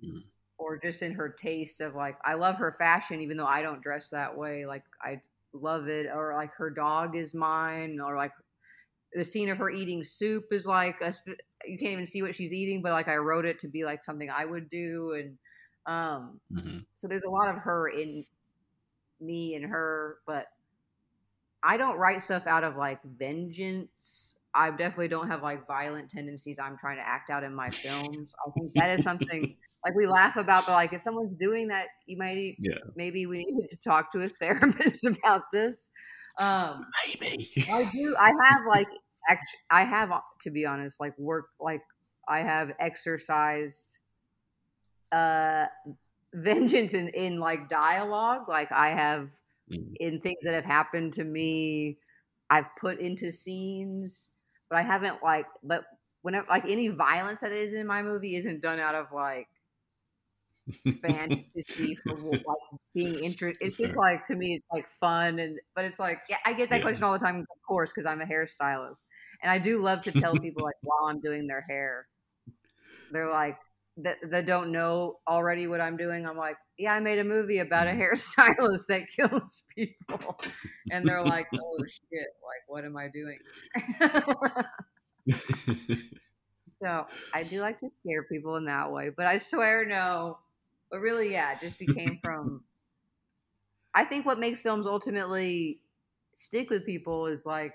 mm 0.03 0.21
or 0.61 0.77
just 0.77 1.01
in 1.01 1.11
her 1.11 1.27
taste 1.27 1.81
of 1.81 1.95
like 1.95 2.17
I 2.23 2.35
love 2.35 2.57
her 2.57 2.75
fashion 2.77 3.19
even 3.19 3.35
though 3.35 3.47
I 3.47 3.63
don't 3.63 3.81
dress 3.81 4.09
that 4.09 4.37
way 4.37 4.67
like 4.67 4.83
I 5.01 5.19
love 5.53 5.87
it 5.87 6.07
or 6.13 6.33
like 6.33 6.53
her 6.55 6.69
dog 6.69 7.15
is 7.15 7.33
mine 7.33 7.99
or 8.03 8.15
like 8.15 8.31
the 9.13 9.23
scene 9.23 9.49
of 9.49 9.57
her 9.57 9.69
eating 9.69 10.03
soup 10.03 10.45
is 10.51 10.65
like 10.65 10.95
a 11.01 11.13
you 11.65 11.77
can't 11.77 11.91
even 11.91 12.05
see 12.05 12.21
what 12.21 12.33
she's 12.33 12.53
eating 12.53 12.81
but 12.81 12.91
like 12.91 13.07
I 13.07 13.17
wrote 13.17 13.45
it 13.45 13.59
to 13.59 13.67
be 13.67 13.83
like 13.83 14.03
something 14.03 14.29
I 14.29 14.45
would 14.45 14.69
do 14.69 15.13
and 15.13 15.37
um 15.85 16.39
mm-hmm. 16.53 16.79
so 16.93 17.07
there's 17.07 17.23
a 17.23 17.29
lot 17.29 17.49
of 17.49 17.55
her 17.57 17.89
in 17.89 18.25
me 19.19 19.55
and 19.55 19.65
her 19.65 20.17
but 20.25 20.47
I 21.63 21.77
don't 21.77 21.97
write 21.97 22.21
stuff 22.21 22.47
out 22.47 22.63
of 22.63 22.75
like 22.77 22.99
vengeance 23.03 24.35
I 24.53 24.69
definitely 24.71 25.07
don't 25.07 25.27
have 25.27 25.43
like 25.43 25.67
violent 25.67 26.09
tendencies 26.09 26.59
I'm 26.59 26.77
trying 26.77 26.97
to 26.97 27.07
act 27.07 27.29
out 27.29 27.43
in 27.43 27.55
my 27.55 27.69
films. 27.71 28.33
I 28.45 28.51
think 28.51 28.73
that 28.75 28.89
is 28.89 29.03
something 29.03 29.55
like 29.85 29.95
we 29.95 30.07
laugh 30.07 30.37
about 30.37 30.65
but 30.65 30.73
like 30.73 30.93
if 30.93 31.01
someone's 31.01 31.35
doing 31.35 31.67
that 31.67 31.87
you 32.05 32.17
might 32.17 32.55
yeah. 32.59 32.75
maybe 32.95 33.25
we 33.25 33.37
need 33.37 33.67
to 33.69 33.77
talk 33.77 34.11
to 34.11 34.21
a 34.21 34.29
therapist 34.39 35.05
about 35.05 35.43
this 35.51 35.89
um 36.39 36.85
maybe 37.05 37.49
i 37.71 37.83
do 37.91 38.15
i 38.19 38.27
have 38.27 38.61
like 38.67 38.87
actually 39.29 39.59
i 39.69 39.83
have 39.83 40.11
to 40.41 40.49
be 40.49 40.65
honest 40.65 40.99
like 40.99 41.17
work 41.17 41.47
like 41.59 41.81
i 42.27 42.39
have 42.39 42.71
exercised 42.79 43.99
uh 45.11 45.65
vengeance 46.33 46.93
in 46.93 47.09
in 47.09 47.39
like 47.39 47.67
dialogue 47.67 48.47
like 48.47 48.71
i 48.71 48.89
have 48.89 49.27
mm. 49.69 49.93
in 49.99 50.21
things 50.21 50.43
that 50.45 50.53
have 50.53 50.63
happened 50.63 51.11
to 51.11 51.25
me 51.25 51.97
i've 52.49 52.73
put 52.79 52.99
into 52.99 53.29
scenes 53.29 54.29
but 54.69 54.79
i 54.79 54.81
haven't 54.81 55.21
like 55.21 55.45
but 55.61 55.83
whenever 56.21 56.47
like 56.49 56.63
any 56.63 56.87
violence 56.87 57.41
that 57.41 57.51
is 57.51 57.73
in 57.73 57.85
my 57.85 58.01
movie 58.01 58.37
isn't 58.37 58.61
done 58.61 58.79
out 58.79 58.95
of 58.95 59.07
like 59.13 59.49
fantasy 61.01 61.95
for 62.03 62.15
like 62.15 62.43
being 62.93 63.23
interested. 63.23 63.65
It's 63.65 63.77
just 63.77 63.97
like 63.97 64.25
to 64.25 64.35
me, 64.35 64.53
it's 64.53 64.67
like 64.71 64.89
fun 64.89 65.39
and 65.39 65.59
but 65.75 65.85
it's 65.85 65.99
like 65.99 66.19
yeah, 66.29 66.37
I 66.45 66.53
get 66.53 66.69
that 66.69 66.77
yeah. 66.77 66.83
question 66.83 67.03
all 67.03 67.13
the 67.13 67.19
time, 67.19 67.39
of 67.39 67.67
course, 67.67 67.91
because 67.91 68.05
I'm 68.05 68.21
a 68.21 68.25
hairstylist 68.25 69.05
and 69.41 69.51
I 69.51 69.57
do 69.57 69.79
love 69.79 70.01
to 70.01 70.11
tell 70.11 70.35
people 70.37 70.63
like 70.63 70.75
while 70.81 71.05
I'm 71.07 71.19
doing 71.19 71.47
their 71.47 71.65
hair, 71.67 72.07
they're 73.11 73.29
like 73.29 73.57
that 73.97 74.17
that 74.29 74.45
don't 74.45 74.71
know 74.71 75.19
already 75.27 75.67
what 75.67 75.81
I'm 75.81 75.97
doing. 75.97 76.25
I'm 76.25 76.37
like, 76.37 76.57
yeah, 76.77 76.93
I 76.93 76.99
made 76.99 77.19
a 77.19 77.23
movie 77.23 77.59
about 77.59 77.87
a 77.87 77.91
mm-hmm. 77.91 78.01
hairstylist 78.01 78.87
that 78.87 79.07
kills 79.15 79.63
people, 79.75 80.39
and 80.91 81.07
they're 81.07 81.23
like, 81.23 81.47
oh 81.53 81.85
shit, 81.85 82.27
like 82.43 82.63
what 82.67 82.85
am 82.85 82.97
I 82.97 83.07
doing? 83.09 83.39
so 86.81 87.05
I 87.33 87.43
do 87.43 87.61
like 87.61 87.77
to 87.79 87.89
scare 87.89 88.23
people 88.23 88.55
in 88.55 88.65
that 88.65 88.91
way, 88.91 89.09
but 89.15 89.25
I 89.25 89.37
swear 89.37 89.85
no 89.85 90.37
but 90.91 90.99
really, 90.99 91.31
yeah, 91.31 91.53
it 91.53 91.59
just 91.59 91.79
became 91.79 92.19
from. 92.23 92.63
I 93.93 94.05
think 94.05 94.25
what 94.25 94.39
makes 94.39 94.59
films 94.59 94.85
ultimately 94.85 95.79
stick 96.33 96.69
with 96.69 96.85
people 96.85 97.27
is 97.27 97.45
like 97.45 97.73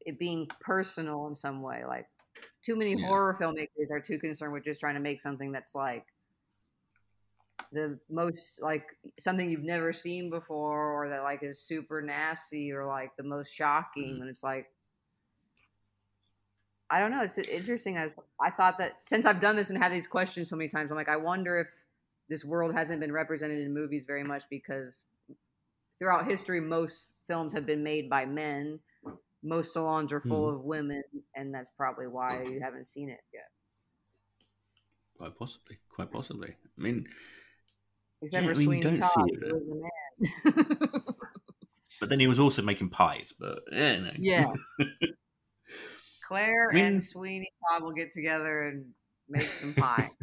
it 0.00 0.18
being 0.18 0.48
personal 0.60 1.26
in 1.26 1.34
some 1.34 1.62
way. 1.62 1.84
Like 1.86 2.06
too 2.62 2.76
many 2.76 2.94
yeah. 2.94 3.06
horror 3.06 3.36
filmmakers 3.40 3.90
are 3.90 4.00
too 4.00 4.18
concerned 4.18 4.52
with 4.52 4.64
just 4.64 4.80
trying 4.80 4.94
to 4.94 5.00
make 5.00 5.20
something 5.20 5.52
that's 5.52 5.74
like 5.74 6.06
the 7.72 7.98
most 8.08 8.62
like 8.62 8.86
something 9.18 9.50
you've 9.50 9.62
never 9.62 9.92
seen 9.92 10.30
before 10.30 10.92
or 10.92 11.08
that 11.08 11.22
like 11.22 11.42
is 11.42 11.60
super 11.60 12.00
nasty 12.00 12.72
or 12.72 12.86
like 12.86 13.10
the 13.16 13.24
most 13.24 13.52
shocking 13.52 14.14
mm-hmm. 14.14 14.22
and 14.22 14.30
it's 14.30 14.44
like 14.44 14.68
I 16.90 17.00
don't 17.00 17.10
know. 17.10 17.22
It's 17.22 17.36
interesting. 17.36 17.96
As 17.96 18.18
I 18.40 18.50
thought 18.50 18.78
that 18.78 18.96
since 19.06 19.26
I've 19.26 19.40
done 19.40 19.56
this 19.56 19.68
and 19.68 19.78
had 19.78 19.92
these 19.92 20.06
questions 20.06 20.48
so 20.48 20.56
many 20.56 20.68
times, 20.68 20.90
I'm 20.90 20.96
like, 20.96 21.08
I 21.08 21.18
wonder 21.18 21.58
if 21.58 21.68
this 22.28 22.44
world 22.44 22.74
hasn't 22.74 23.00
been 23.00 23.12
represented 23.12 23.58
in 23.60 23.72
movies 23.72 24.04
very 24.06 24.24
much 24.24 24.44
because 24.50 25.04
throughout 25.98 26.26
history, 26.26 26.60
most 26.60 27.10
films 27.26 27.52
have 27.52 27.66
been 27.66 27.82
made 27.82 28.08
by 28.10 28.26
men. 28.26 28.80
Most 29.42 29.72
salons 29.72 30.12
are 30.12 30.20
full 30.20 30.50
Mhm. 30.50 30.54
of 30.56 30.64
women, 30.64 31.02
and 31.34 31.54
that's 31.54 31.70
probably 31.70 32.06
why 32.06 32.42
you 32.44 32.60
haven't 32.60 32.86
seen 32.88 33.08
it 33.08 33.20
yet. 33.32 33.50
Quite 35.16 35.36
possibly. 35.38 35.78
Quite 35.88 36.10
possibly. 36.12 36.50
I 36.76 36.80
mean, 36.80 37.08
Except 38.20 38.42
Yeah, 38.46 38.48
for 38.48 38.54
I 38.54 38.58
mean, 38.58 38.82
Sweeney 38.82 38.98
Todd, 38.98 39.28
it, 39.30 39.40
but- 39.40 39.52
was 39.52 39.68
a 39.68 39.74
man. 39.76 41.02
but 42.00 42.08
then 42.08 42.18
he 42.18 42.26
was 42.26 42.40
also 42.40 42.62
making 42.62 42.90
pies. 42.90 43.32
But 43.38 43.60
yeah, 43.70 43.98
no. 44.00 44.10
yeah. 44.18 44.52
Claire 46.26 46.70
I 46.70 46.74
mean- 46.74 46.84
and 46.84 47.04
Sweeney 47.04 47.52
Todd 47.70 47.82
will 47.84 47.92
get 47.92 48.12
together 48.12 48.68
and 48.68 48.92
make 49.28 49.42
some 49.48 49.72
pie. 49.74 50.10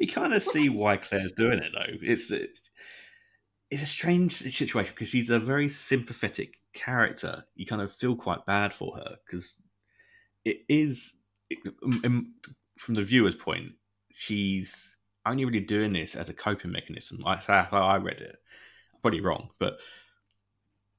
We 0.00 0.06
kind 0.06 0.34
of 0.34 0.42
see 0.42 0.68
why 0.68 0.96
Claire's 0.96 1.32
doing 1.32 1.60
it 1.60 1.72
though. 1.72 1.98
It's 2.02 2.30
it's, 2.30 2.60
it's 3.70 3.82
a 3.82 3.86
strange 3.86 4.32
situation 4.32 4.92
because 4.94 5.08
she's 5.08 5.30
a 5.30 5.38
very 5.38 5.68
sympathetic 5.68 6.54
character. 6.72 7.44
You 7.54 7.66
kind 7.66 7.82
of 7.82 7.92
feel 7.92 8.16
quite 8.16 8.44
bad 8.46 8.74
for 8.74 8.96
her 8.96 9.16
because 9.24 9.56
it 10.44 10.58
is 10.68 11.14
it, 11.50 11.58
um, 11.84 12.00
um, 12.04 12.34
from 12.78 12.94
the 12.94 13.02
viewer's 13.02 13.36
point. 13.36 13.72
She's 14.12 14.96
only 15.26 15.44
really 15.44 15.60
doing 15.60 15.92
this 15.92 16.14
as 16.14 16.28
a 16.28 16.34
coping 16.34 16.72
mechanism. 16.72 17.22
That's 17.24 17.46
how 17.46 17.66
I 17.72 17.96
read 17.96 18.20
it. 18.20 18.36
Probably 19.02 19.20
wrong, 19.20 19.50
but 19.58 19.78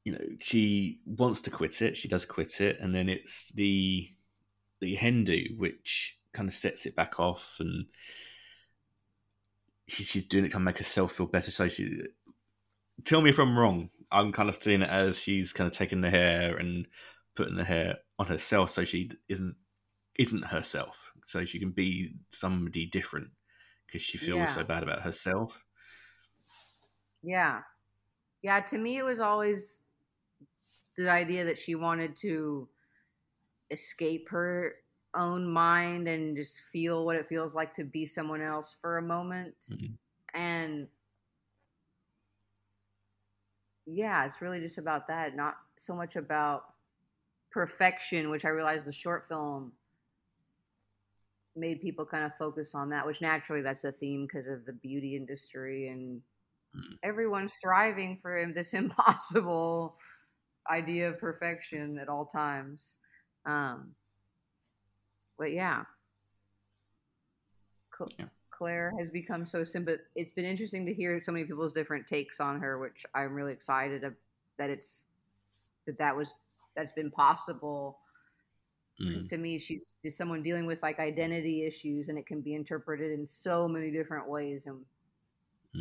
you 0.04 0.14
know, 0.14 0.26
she 0.40 1.00
wants 1.06 1.42
to 1.42 1.50
quit 1.50 1.82
it. 1.82 1.98
She 1.98 2.08
does 2.08 2.26
quit 2.26 2.62
it, 2.62 2.80
and 2.80 2.94
then 2.94 3.10
it's 3.10 3.52
the 3.56 4.08
the 4.80 4.96
Hindu 4.96 5.58
which 5.58 6.20
kind 6.34 6.48
of 6.48 6.54
sets 6.54 6.86
it 6.86 6.96
back 6.96 7.20
off 7.20 7.58
and 7.60 7.86
she, 9.88 10.04
she's 10.04 10.28
doing 10.28 10.46
it 10.46 10.52
to 10.52 10.60
make 10.60 10.78
herself 10.78 11.14
feel 11.14 11.28
better. 11.28 11.52
So 11.52 11.68
she, 11.68 12.02
tell 13.04 13.22
me 13.22 13.30
if 13.30 13.40
I'm 13.40 13.58
wrong. 13.58 13.90
I'm 14.12 14.32
kind 14.32 14.50
of 14.50 14.62
seeing 14.62 14.82
it 14.82 14.90
as 14.90 15.20
she's 15.20 15.54
kind 15.54 15.68
of 15.70 15.76
taking 15.76 16.02
the 16.02 16.10
hair 16.10 16.58
and 16.58 16.88
putting 17.36 17.56
the 17.56 17.64
hair 17.64 17.98
on 18.20 18.28
herself, 18.28 18.72
so 18.72 18.84
she 18.84 19.12
isn't 19.28 19.56
isn't 20.18 20.46
herself. 20.46 21.12
So 21.26 21.44
she 21.46 21.60
can 21.60 21.72
be 21.72 22.16
somebody 22.30 22.86
different 22.86 23.32
because 23.86 24.02
she 24.02 24.18
feels 24.18 24.40
Yeah. 24.40 24.56
so 24.56 24.64
bad 24.64 24.84
about 24.84 25.02
herself. 25.02 25.64
Yeah. 27.24 27.62
Yeah, 28.42 28.62
to 28.62 28.78
me 28.78 28.98
it 28.98 29.04
was 29.04 29.20
always 29.20 29.84
the 30.98 31.10
idea 31.10 31.46
that 31.46 31.58
she 31.58 31.76
wanted 31.76 32.16
to 32.18 32.70
escape 33.72 34.30
her 34.30 34.76
own 35.16 35.48
mind 35.48 36.08
and 36.08 36.36
just 36.36 36.62
feel 36.62 37.06
what 37.06 37.16
it 37.16 37.28
feels 37.28 37.56
like 37.56 37.74
to 37.76 37.84
be 37.84 38.06
someone 38.06 38.42
else 38.42 38.74
for 38.82 38.98
a 38.98 39.02
moment. 39.02 39.56
Mhm. 39.70 39.98
And 40.34 40.90
yeah, 43.86 44.26
it's 44.26 44.42
really 44.42 44.60
just 44.60 44.78
about 44.78 45.08
that, 45.08 45.36
not 45.36 45.56
so 45.78 45.96
much 45.96 46.16
about 46.16 46.74
perfection, 47.52 48.30
which 48.30 48.46
I 48.46 48.50
realized 48.50 48.88
the 48.88 48.92
short 48.92 49.28
film 49.28 49.74
made 51.56 51.82
people 51.82 52.06
kind 52.06 52.26
of 52.26 52.36
focus 52.38 52.76
on 52.76 52.90
that, 52.90 53.06
which 53.06 53.22
naturally 53.22 53.62
that's 53.62 53.84
a 53.84 53.92
theme 53.92 54.26
because 54.26 54.48
of 54.48 54.66
the 54.66 54.74
beauty 54.74 55.16
industry 55.16 55.88
and 55.90 56.22
Mm. 56.76 57.00
everyone's 57.04 57.54
striving 57.54 58.20
for 58.22 58.52
this 58.56 58.74
impossible 58.74 59.98
idea 60.70 61.10
of 61.10 61.20
perfection 61.20 61.98
at 62.00 62.10
all 62.10 62.26
times. 62.26 62.98
Um, 63.46 63.96
but 65.38 65.52
yeah. 65.52 65.84
Cl- 67.98 68.10
Yeah. 68.20 68.26
Claire 68.52 68.94
has 68.98 69.10
become 69.10 69.46
so 69.46 69.64
simple. 69.64 69.98
It's 70.16 70.32
been 70.32 70.46
interesting 70.46 70.86
to 70.86 70.94
hear 70.94 71.20
so 71.20 71.32
many 71.32 71.46
people's 71.46 71.74
different 71.74 72.08
takes 72.08 72.40
on 72.40 72.60
her, 72.62 72.80
which 72.80 73.06
I'm 73.14 73.34
really 73.34 73.52
excited 73.54 74.04
of, 74.04 74.16
that 74.58 74.70
it's 74.70 75.04
that 75.86 75.98
that 76.00 76.16
was 76.16 76.34
that's 76.76 76.92
been 76.94 77.12
possible 77.12 78.00
Mm. 79.02 79.08
because 79.10 79.26
to 79.26 79.38
me 79.38 79.58
she's 79.58 79.96
just 80.06 80.18
someone 80.18 80.42
dealing 80.42 80.66
with 80.66 80.82
like 80.82 81.00
identity 81.00 81.66
issues 81.66 82.08
and 82.08 82.18
it 82.18 82.26
can 82.26 82.40
be 82.40 82.56
interpreted 82.56 83.12
in 83.12 83.26
so 83.26 83.68
many 83.68 83.92
different 83.92 84.30
ways 84.30 84.68
and 84.68 84.86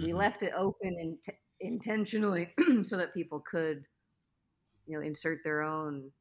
we 0.03 0.11
Mhm. 0.11 0.17
left 0.17 0.43
it 0.43 0.53
open 0.57 0.97
and 0.99 1.19
intentionally 1.61 2.53
so 2.83 2.97
that 2.97 3.15
people 3.15 3.39
could 3.39 3.87
you 4.89 4.97
know 4.97 5.01
insert 5.01 5.45
their 5.45 5.63
own 5.63 6.13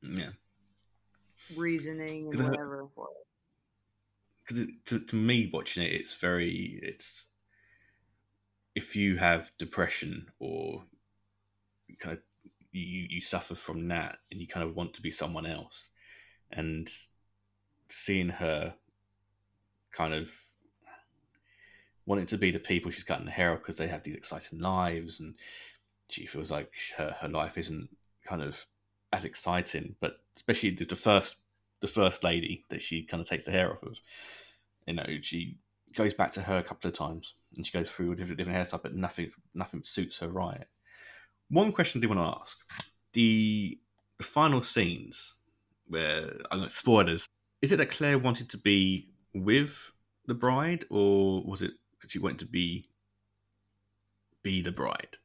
Yeah. 0.00 0.30
Reasoning 1.56 2.28
and 2.30 2.40
whatever 2.40 2.88
for 2.94 3.06
it. 3.06 3.26
Because 4.46 4.66
to, 4.86 4.98
to 5.00 5.16
me 5.16 5.50
watching 5.52 5.84
it 5.84 5.92
it's 5.92 6.14
very 6.14 6.80
it's 6.82 7.28
if 8.74 8.96
you 8.96 9.16
have 9.16 9.50
depression 9.58 10.26
or 10.38 10.82
kind 11.98 12.16
of 12.16 12.22
you 12.72 13.06
you 13.08 13.20
suffer 13.20 13.54
from 13.54 13.88
that 13.88 14.18
and 14.30 14.40
you 14.40 14.46
kind 14.46 14.66
of 14.66 14.76
want 14.76 14.94
to 14.94 15.02
be 15.02 15.10
someone 15.10 15.46
else 15.46 15.90
and 16.52 16.88
seeing 17.88 18.28
her 18.28 18.74
kind 19.92 20.14
of 20.14 20.30
wanting 22.06 22.26
to 22.26 22.38
be 22.38 22.50
the 22.50 22.58
people 22.58 22.90
she's 22.90 23.04
cutting 23.04 23.26
the 23.26 23.30
hair 23.30 23.52
off 23.52 23.58
because 23.58 23.76
they 23.76 23.88
have 23.88 24.02
these 24.02 24.14
exciting 24.14 24.60
lives 24.60 25.20
and 25.20 25.34
she 26.08 26.26
feels 26.26 26.50
like 26.50 26.72
her, 26.96 27.14
her 27.20 27.28
life 27.28 27.58
isn't 27.58 27.88
kind 28.26 28.42
of 28.42 28.64
as 29.12 29.24
exciting 29.24 29.94
but 30.00 30.20
especially 30.36 30.70
the, 30.70 30.84
the 30.84 30.96
first 30.96 31.36
the 31.80 31.88
first 31.88 32.22
lady 32.22 32.64
that 32.70 32.80
she 32.80 33.02
kind 33.02 33.20
of 33.20 33.28
takes 33.28 33.44
the 33.44 33.50
hair 33.50 33.72
off 33.72 33.82
of 33.82 33.98
you 34.86 34.94
know 34.94 35.06
she 35.22 35.56
goes 35.94 36.14
back 36.14 36.30
to 36.30 36.42
her 36.42 36.58
a 36.58 36.62
couple 36.62 36.88
of 36.88 36.94
times 36.94 37.34
and 37.56 37.66
she 37.66 37.72
goes 37.72 37.90
through 37.90 38.14
different 38.14 38.38
different 38.38 38.58
hairstyles 38.58 38.82
but 38.82 38.94
nothing 38.94 39.30
nothing 39.54 39.82
suits 39.84 40.18
her 40.18 40.28
right. 40.28 40.64
One 41.48 41.72
question 41.72 41.98
i 41.98 42.02
do 42.02 42.08
want 42.08 42.20
to 42.20 42.40
ask. 42.40 42.58
The, 43.12 43.76
the 44.18 44.22
final 44.22 44.62
scenes 44.62 45.34
where 45.88 46.32
i'm 46.52 46.68
spoilers 46.70 47.26
is 47.60 47.72
it 47.72 47.76
that 47.76 47.90
claire 47.90 48.18
wanted 48.18 48.48
to 48.50 48.56
be 48.56 49.08
with 49.34 49.92
the 50.26 50.34
bride 50.34 50.84
or 50.90 51.42
was 51.42 51.62
it 51.62 51.72
she 52.06 52.20
wanted 52.20 52.38
to 52.38 52.46
be 52.46 52.86
be 54.42 54.60
the 54.62 54.72
bride? 54.72 55.18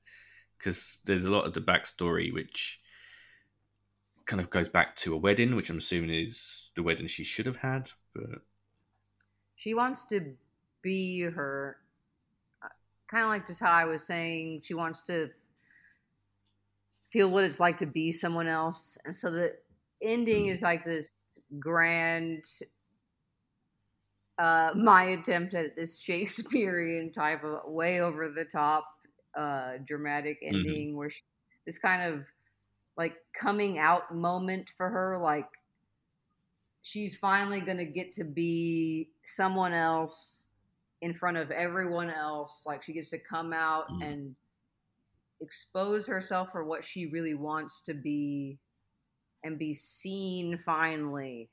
Because 0.57 1.01
there's 1.05 1.25
a 1.25 1.31
lot 1.31 1.45
of 1.45 1.53
the 1.53 1.61
backstory 1.61 2.33
which 2.33 2.79
kind 4.25 4.41
of 4.41 4.49
goes 4.49 4.69
back 4.69 4.95
to 4.95 5.13
a 5.13 5.17
wedding 5.17 5.55
which 5.55 5.69
i'm 5.69 5.77
assuming 5.77 6.09
is 6.09 6.71
the 6.75 6.83
wedding 6.83 7.07
she 7.07 7.23
should 7.23 7.45
have 7.45 7.57
had 7.57 7.91
but 8.13 8.41
she 9.55 9.73
wants 9.73 10.05
to 10.05 10.35
be 10.81 11.21
her 11.21 11.77
kind 13.07 13.23
of 13.23 13.29
like 13.29 13.47
just 13.47 13.59
how 13.61 13.71
i 13.71 13.85
was 13.85 14.05
saying 14.05 14.61
she 14.61 14.73
wants 14.73 15.01
to 15.03 15.29
feel 17.11 17.29
what 17.29 17.43
it's 17.43 17.59
like 17.59 17.77
to 17.77 17.85
be 17.85 18.11
someone 18.11 18.47
else 18.47 18.97
and 19.05 19.15
so 19.15 19.31
the 19.31 19.53
ending 20.01 20.47
Mm. 20.47 20.51
is 20.51 20.61
like 20.61 20.83
this 20.83 21.11
grand 21.59 22.43
uh 24.37 24.73
my 24.75 25.03
attempt 25.05 25.53
at 25.53 25.75
this 25.75 25.99
shakespearean 26.01 27.11
type 27.11 27.43
of 27.43 27.71
way 27.71 27.99
over 28.01 28.29
the 28.29 28.45
top 28.45 28.85
uh 29.35 29.73
dramatic 29.85 30.39
Mhm. 30.41 30.47
ending 30.49 30.95
where 30.97 31.09
she, 31.09 31.21
this 31.65 31.77
kind 31.77 32.01
of 32.01 32.25
like 32.97 33.15
coming 33.33 33.77
out 33.77 34.13
moment 34.15 34.69
for 34.77 34.89
her 34.89 35.17
like 35.17 35.47
she's 36.81 37.15
finally 37.15 37.61
going 37.61 37.77
to 37.77 37.85
get 37.85 38.11
to 38.11 38.23
be 38.23 39.09
someone 39.23 39.73
else 39.73 40.45
in 41.01 41.13
front 41.13 41.37
of 41.37 41.51
everyone 41.51 42.09
else 42.09 42.63
like 42.65 42.83
she 42.83 42.93
gets 42.93 43.09
to 43.09 43.19
come 43.19 43.53
out 43.53 43.89
Mm. 43.89 44.03
and 44.03 44.35
expose 45.41 46.07
herself 46.07 46.51
for 46.51 46.63
what 46.63 46.83
she 46.83 47.07
really 47.07 47.33
wants 47.33 47.81
to 47.81 47.93
be 47.93 48.57
and 49.43 49.59
be 49.59 49.73
seen 49.73 50.57
finally 50.57 51.49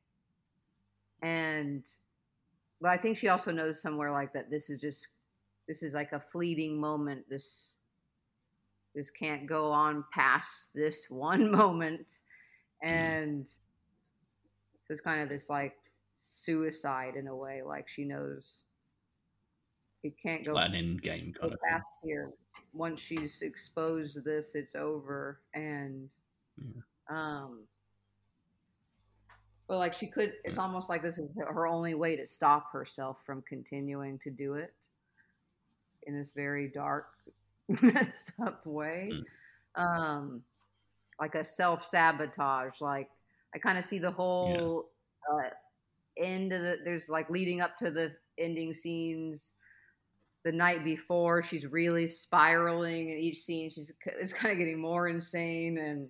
and 1.23 1.85
but 2.81 2.91
i 2.91 2.97
think 2.97 3.17
she 3.17 3.29
also 3.29 3.51
knows 3.51 3.83
somewhere 3.83 4.13
like 4.13 4.33
that 4.33 4.51
this 4.51 4.71
is 4.71 4.79
just 4.79 5.09
this 5.67 5.83
is 5.83 5.95
like 5.95 6.13
a 6.13 6.21
fleeting 6.21 6.81
moment 6.81 7.25
this 7.29 7.73
this 8.95 9.11
can't 9.11 9.47
go 9.47 9.71
on 9.71 10.05
past 10.13 10.71
this 10.75 11.07
one 11.11 11.51
moment 11.51 12.21
and 12.83 13.47
so 13.47 14.91
it's 14.91 15.01
kind 15.01 15.21
of 15.21 15.29
this 15.29 15.49
like 15.49 15.75
suicide 16.17 17.17
in 17.17 17.27
a 17.27 17.37
way 17.37 17.63
like 17.65 17.89
she 17.89 18.05
knows 18.05 18.65
it 20.03 20.19
can't 20.21 20.45
go 20.45 20.55
like 20.55 20.71
an 20.71 20.75
end 20.75 21.03
game 21.03 21.33
kind 21.33 21.53
of 21.53 21.61
thing. 21.61 21.71
past 21.71 22.01
here. 22.03 22.33
Once 22.73 23.01
she's 23.01 23.43
exposed 23.43 24.25
this, 24.25 24.55
it's 24.55 24.75
over. 24.75 25.41
And 25.55 26.09
Yeah. 26.59 26.83
um 27.11 27.67
but 29.69 29.79
like 29.79 29.95
she 29.95 30.07
could 30.07 30.35
it's 30.45 30.59
almost 30.59 30.89
like 30.91 31.03
this 31.03 31.19
is 31.19 31.37
her 31.37 31.67
only 31.67 31.95
way 31.95 32.17
to 32.17 32.27
stop 32.27 32.71
herself 32.73 33.25
from 33.25 33.43
continuing 33.43 34.19
to 34.19 34.31
do 34.31 34.55
it 34.55 34.75
in 36.07 36.17
this 36.17 36.33
very 36.33 36.69
dark 36.69 37.07
messed 37.83 38.33
up 38.45 38.67
way. 38.67 39.13
Um 39.75 40.43
like 41.21 41.35
a 41.35 41.45
self-sabotage. 41.45 42.81
Like 42.81 43.09
I 43.55 43.59
kind 43.59 43.79
of 43.79 43.85
see 43.85 43.99
the 43.99 44.11
whole 44.11 44.91
uh 45.33 45.49
end 46.19 46.53
of 46.53 46.63
the 46.63 46.79
there's 46.85 47.09
like 47.09 47.31
leading 47.31 47.61
up 47.61 47.77
to 47.79 47.91
the 47.91 48.13
ending 48.39 48.73
scenes 48.73 49.55
the 50.45 50.53
night 50.53 50.85
before 50.85 51.43
she's 51.43 51.67
really 51.67 52.07
spiraling 52.07 53.11
and 53.13 53.21
each 53.21 53.39
scene 53.39 53.71
she's 53.71 53.93
it's 54.07 54.33
kind 54.41 54.53
of 54.53 54.59
getting 54.59 54.81
more 54.81 55.09
insane 55.09 55.79
and 55.79 56.09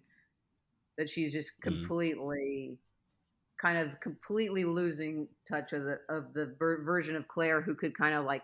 that 0.98 1.08
she's 1.08 1.32
just 1.32 1.52
Mm. 1.60 1.62
completely 1.62 2.78
kind 3.60 3.78
of 3.78 4.00
completely 4.00 4.64
losing 4.64 5.28
touch 5.48 5.72
of 5.72 5.84
the 5.84 6.00
of 6.08 6.32
the 6.32 6.54
ver- 6.58 6.82
version 6.82 7.14
of 7.14 7.28
Claire 7.28 7.60
who 7.60 7.74
could 7.74 7.96
kind 7.96 8.14
of 8.14 8.24
like 8.24 8.42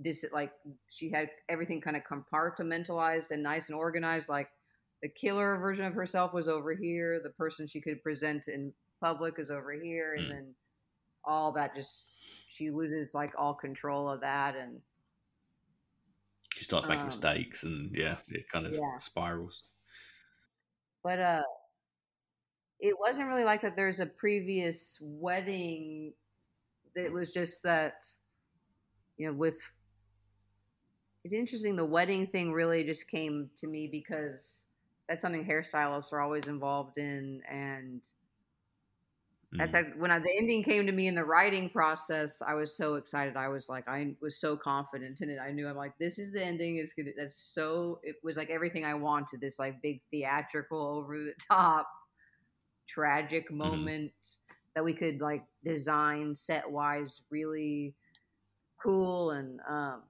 dis 0.00 0.24
like 0.32 0.52
she 0.88 1.10
had 1.10 1.28
everything 1.48 1.80
kind 1.80 1.96
of 1.96 2.02
compartmentalized 2.04 3.30
and 3.30 3.42
nice 3.42 3.68
and 3.68 3.76
organized 3.78 4.28
like 4.28 4.48
the 5.02 5.08
killer 5.08 5.58
version 5.58 5.84
of 5.84 5.94
herself 5.94 6.32
was 6.32 6.48
over 6.48 6.74
here 6.74 7.20
the 7.22 7.30
person 7.30 7.66
she 7.66 7.80
could 7.80 8.02
present 8.02 8.48
in 8.48 8.72
public 9.00 9.38
is 9.38 9.50
over 9.50 9.72
here 9.72 10.14
and 10.14 10.26
Mm. 10.26 10.30
then 10.30 10.54
all 11.24 11.52
that 11.52 11.74
just 11.74 12.12
she 12.48 12.70
loses 12.70 13.14
like 13.14 13.32
all 13.38 13.54
control 13.54 14.08
of 14.08 14.20
that 14.22 14.56
and 14.56 14.80
She 16.54 16.64
starts 16.64 16.86
making 16.86 17.02
Um, 17.02 17.08
mistakes, 17.08 17.62
and 17.62 17.90
yeah, 17.94 18.18
it 18.28 18.48
kind 18.48 18.66
of 18.66 18.72
yeah. 18.74 18.98
spirals. 18.98 19.62
but 21.02 21.18
uh 21.18 21.42
it 22.80 22.98
wasn't 22.98 23.28
really 23.28 23.44
like 23.44 23.62
that 23.62 23.76
there's 23.76 24.00
a 24.00 24.06
previous 24.06 24.98
wedding 25.02 26.12
it 26.94 27.12
was 27.12 27.32
just 27.32 27.62
that 27.62 28.04
you 29.16 29.26
know 29.26 29.32
with 29.32 29.72
it's 31.24 31.34
interesting 31.34 31.76
the 31.76 31.84
wedding 31.84 32.26
thing 32.26 32.52
really 32.52 32.84
just 32.84 33.08
came 33.08 33.50
to 33.56 33.66
me 33.66 33.88
because 33.88 34.64
that's 35.08 35.20
something 35.20 35.44
hairstylists 35.44 36.12
are 36.12 36.20
always 36.20 36.48
involved 36.48 36.98
in 36.98 37.42
and 37.48 38.12
that's 39.58 39.72
Mm. 39.72 39.74
like 39.74 39.94
when 39.96 40.10
I, 40.10 40.18
the 40.18 40.34
ending 40.38 40.62
came 40.62 40.86
to 40.86 40.92
me 40.92 41.08
in 41.08 41.14
the 41.14 41.24
writing 41.24 41.68
process 41.68 42.40
i 42.40 42.54
was 42.54 42.74
so 42.76 42.94
excited. 42.94 43.36
I 43.36 43.48
was 43.48 43.68
like 43.68 43.86
i 43.86 44.16
was 44.20 44.40
so 44.40 44.56
confident 44.56 45.20
in 45.20 45.28
it. 45.28 45.38
I 45.38 45.52
knew 45.52 45.68
i'm 45.68 45.76
like 45.76 45.96
this 45.98 46.18
is 46.18 46.32
the 46.32 46.42
ending. 46.42 46.76
It's 46.78 46.92
gonna 46.94 47.10
that's 47.16 47.36
so 47.36 48.00
it 48.02 48.16
was 48.22 48.36
like 48.36 48.50
everything 48.50 48.84
i 48.84 48.94
wanted 48.94 49.40
this 49.40 49.58
like 49.58 49.82
big 49.82 50.00
theatrical 50.10 50.80
over 50.98 51.18
the 51.18 51.34
top 51.38 51.88
tragic 52.86 53.50
moment 53.50 54.12
that 54.74 54.84
we 54.84 54.92
could 54.94 55.20
like 55.20 55.44
design 55.64 56.34
set 56.34 56.70
wise 56.70 57.22
really 57.30 57.94
cool 58.82 59.30
and 59.32 59.60
um 59.68 60.02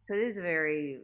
so 0.00 0.14
it 0.14 0.20
is 0.20 0.38
very 0.38 1.00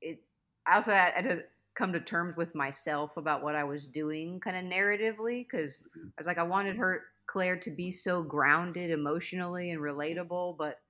it 0.00 0.20
i 0.66 0.76
also 0.76 0.92
had, 0.92 1.14
had 1.14 1.24
to 1.24 1.42
come 1.74 1.92
to 1.92 2.00
terms 2.00 2.36
with 2.36 2.54
myself 2.54 3.16
about 3.16 3.42
what 3.42 3.54
i 3.54 3.64
was 3.64 3.86
doing 3.86 4.38
kind 4.40 4.56
of 4.56 4.64
narratively 4.64 5.46
because 5.48 5.86
mm-hmm. 5.96 6.08
i 6.08 6.14
was 6.18 6.26
like 6.26 6.38
i 6.38 6.42
wanted 6.42 6.76
her 6.76 7.04
claire 7.26 7.56
to 7.56 7.70
be 7.70 7.90
so 7.90 8.22
grounded 8.22 8.90
emotionally 8.90 9.70
and 9.70 9.80
relatable 9.80 10.56
but 10.58 10.80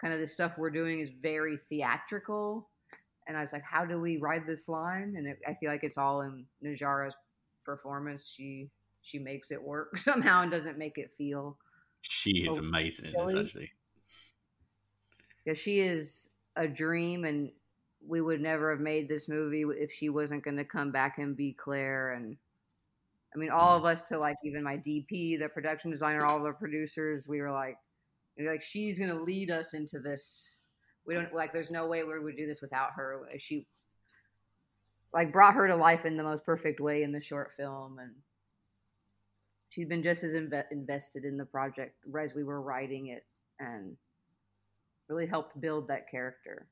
kind 0.00 0.14
of 0.14 0.20
the 0.20 0.26
stuff 0.26 0.52
we're 0.56 0.70
doing 0.70 1.00
is 1.00 1.10
very 1.10 1.56
theatrical 1.56 2.68
and 3.26 3.36
i 3.36 3.40
was 3.40 3.52
like 3.52 3.64
how 3.64 3.84
do 3.84 4.00
we 4.00 4.16
ride 4.18 4.46
this 4.46 4.68
line 4.68 5.14
and 5.16 5.26
it, 5.26 5.38
i 5.46 5.54
feel 5.54 5.70
like 5.70 5.84
it's 5.84 5.98
all 5.98 6.22
in 6.22 6.44
Najarra's 6.64 7.16
performance 7.64 8.32
she 8.34 8.70
she 9.02 9.18
makes 9.18 9.50
it 9.50 9.62
work 9.62 9.96
somehow 9.98 10.42
and 10.42 10.50
doesn't 10.50 10.78
make 10.78 10.96
it 10.96 11.12
feel 11.12 11.58
She 12.02 12.30
is 12.30 12.56
Oh, 12.56 12.60
amazing 12.60 13.06
in 13.06 13.12
really? 13.14 13.40
actually. 13.40 13.70
Yeah, 15.44 15.54
she 15.54 15.80
is 15.80 16.30
a 16.56 16.66
dream, 16.66 17.24
and 17.24 17.50
we 18.06 18.20
would 18.20 18.40
never 18.40 18.70
have 18.70 18.80
made 18.80 19.08
this 19.08 19.28
movie 19.28 19.62
if 19.62 19.92
she 19.92 20.08
wasn't 20.08 20.44
going 20.44 20.56
to 20.56 20.64
come 20.64 20.90
back 20.90 21.18
and 21.18 21.36
be 21.36 21.52
Claire. 21.52 22.12
And 22.12 22.36
I 23.34 23.38
mean, 23.38 23.50
all 23.50 23.76
of 23.76 23.82
mm. 23.82 23.92
us, 23.92 24.02
to 24.04 24.18
like 24.18 24.36
even 24.44 24.62
my 24.62 24.76
DP, 24.76 25.38
the 25.38 25.48
production 25.52 25.90
designer, 25.90 26.24
all 26.24 26.42
the 26.42 26.52
producers, 26.52 27.28
we 27.28 27.40
were 27.40 27.50
like, 27.50 27.76
we 28.36 28.44
were 28.44 28.52
like 28.52 28.62
she's 28.62 28.98
going 28.98 29.10
to 29.10 29.22
lead 29.22 29.50
us 29.50 29.74
into 29.74 29.98
this. 29.98 30.64
We 31.06 31.14
don't 31.14 31.32
like. 31.34 31.52
There's 31.52 31.70
no 31.70 31.86
way 31.86 32.02
we 32.02 32.18
would 32.18 32.36
do 32.36 32.46
this 32.46 32.60
without 32.60 32.90
her. 32.96 33.22
Uh, 33.32 33.38
she 33.38 33.66
like 35.14 35.32
brought 35.32 35.54
her 35.54 35.68
to 35.68 35.76
life 35.76 36.04
in 36.04 36.16
the 36.16 36.22
most 36.22 36.44
perfect 36.44 36.80
way 36.80 37.02
in 37.02 37.12
the 37.12 37.20
short 37.20 37.52
film, 37.56 37.98
and 37.98 38.12
she'd 39.68 39.88
been 39.88 40.02
just 40.02 40.24
as 40.24 40.34
inve- 40.34 40.70
invested 40.72 41.24
in 41.24 41.36
the 41.36 41.44
project 41.44 41.94
as 42.20 42.34
we 42.34 42.44
were 42.44 42.60
writing 42.60 43.08
it, 43.08 43.24
and 43.60 43.96
really 45.08 45.26
helped 45.26 45.60
build 45.60 45.88
that 45.88 46.10
character. 46.10 46.68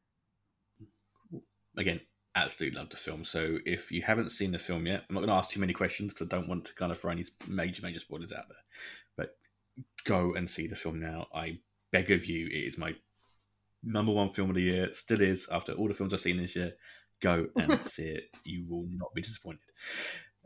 Again, 1.76 2.00
absolutely 2.34 2.78
love 2.78 2.90
the 2.90 2.96
film. 2.96 3.24
So 3.24 3.58
if 3.64 3.90
you 3.90 4.02
haven't 4.02 4.30
seen 4.30 4.52
the 4.52 4.58
film 4.58 4.86
yet, 4.86 5.04
I'm 5.08 5.14
not 5.14 5.20
going 5.20 5.30
to 5.30 5.34
ask 5.34 5.50
too 5.50 5.60
many 5.60 5.72
questions 5.72 6.12
because 6.12 6.26
I 6.26 6.36
don't 6.36 6.48
want 6.48 6.64
to 6.66 6.74
kind 6.74 6.92
of 6.92 7.00
throw 7.00 7.10
any 7.10 7.24
major, 7.46 7.82
major 7.82 8.00
spoilers 8.00 8.32
out 8.32 8.48
there. 8.48 8.58
But 9.16 9.36
go 10.04 10.34
and 10.34 10.50
see 10.50 10.66
the 10.66 10.76
film 10.76 11.00
now. 11.00 11.26
I 11.34 11.58
beg 11.92 12.10
of 12.10 12.26
you. 12.26 12.46
It 12.46 12.68
is 12.68 12.78
my 12.78 12.94
number 13.82 14.12
one 14.12 14.32
film 14.32 14.50
of 14.50 14.56
the 14.56 14.62
year. 14.62 14.84
It 14.84 14.96
still 14.96 15.20
is 15.20 15.46
after 15.50 15.72
all 15.72 15.88
the 15.88 15.94
films 15.94 16.14
I've 16.14 16.20
seen 16.20 16.38
this 16.38 16.56
year. 16.56 16.72
Go 17.22 17.46
and 17.56 17.84
see 17.86 18.04
it. 18.04 18.24
You 18.44 18.64
will 18.68 18.86
not 18.90 19.14
be 19.14 19.22
disappointed. 19.22 19.60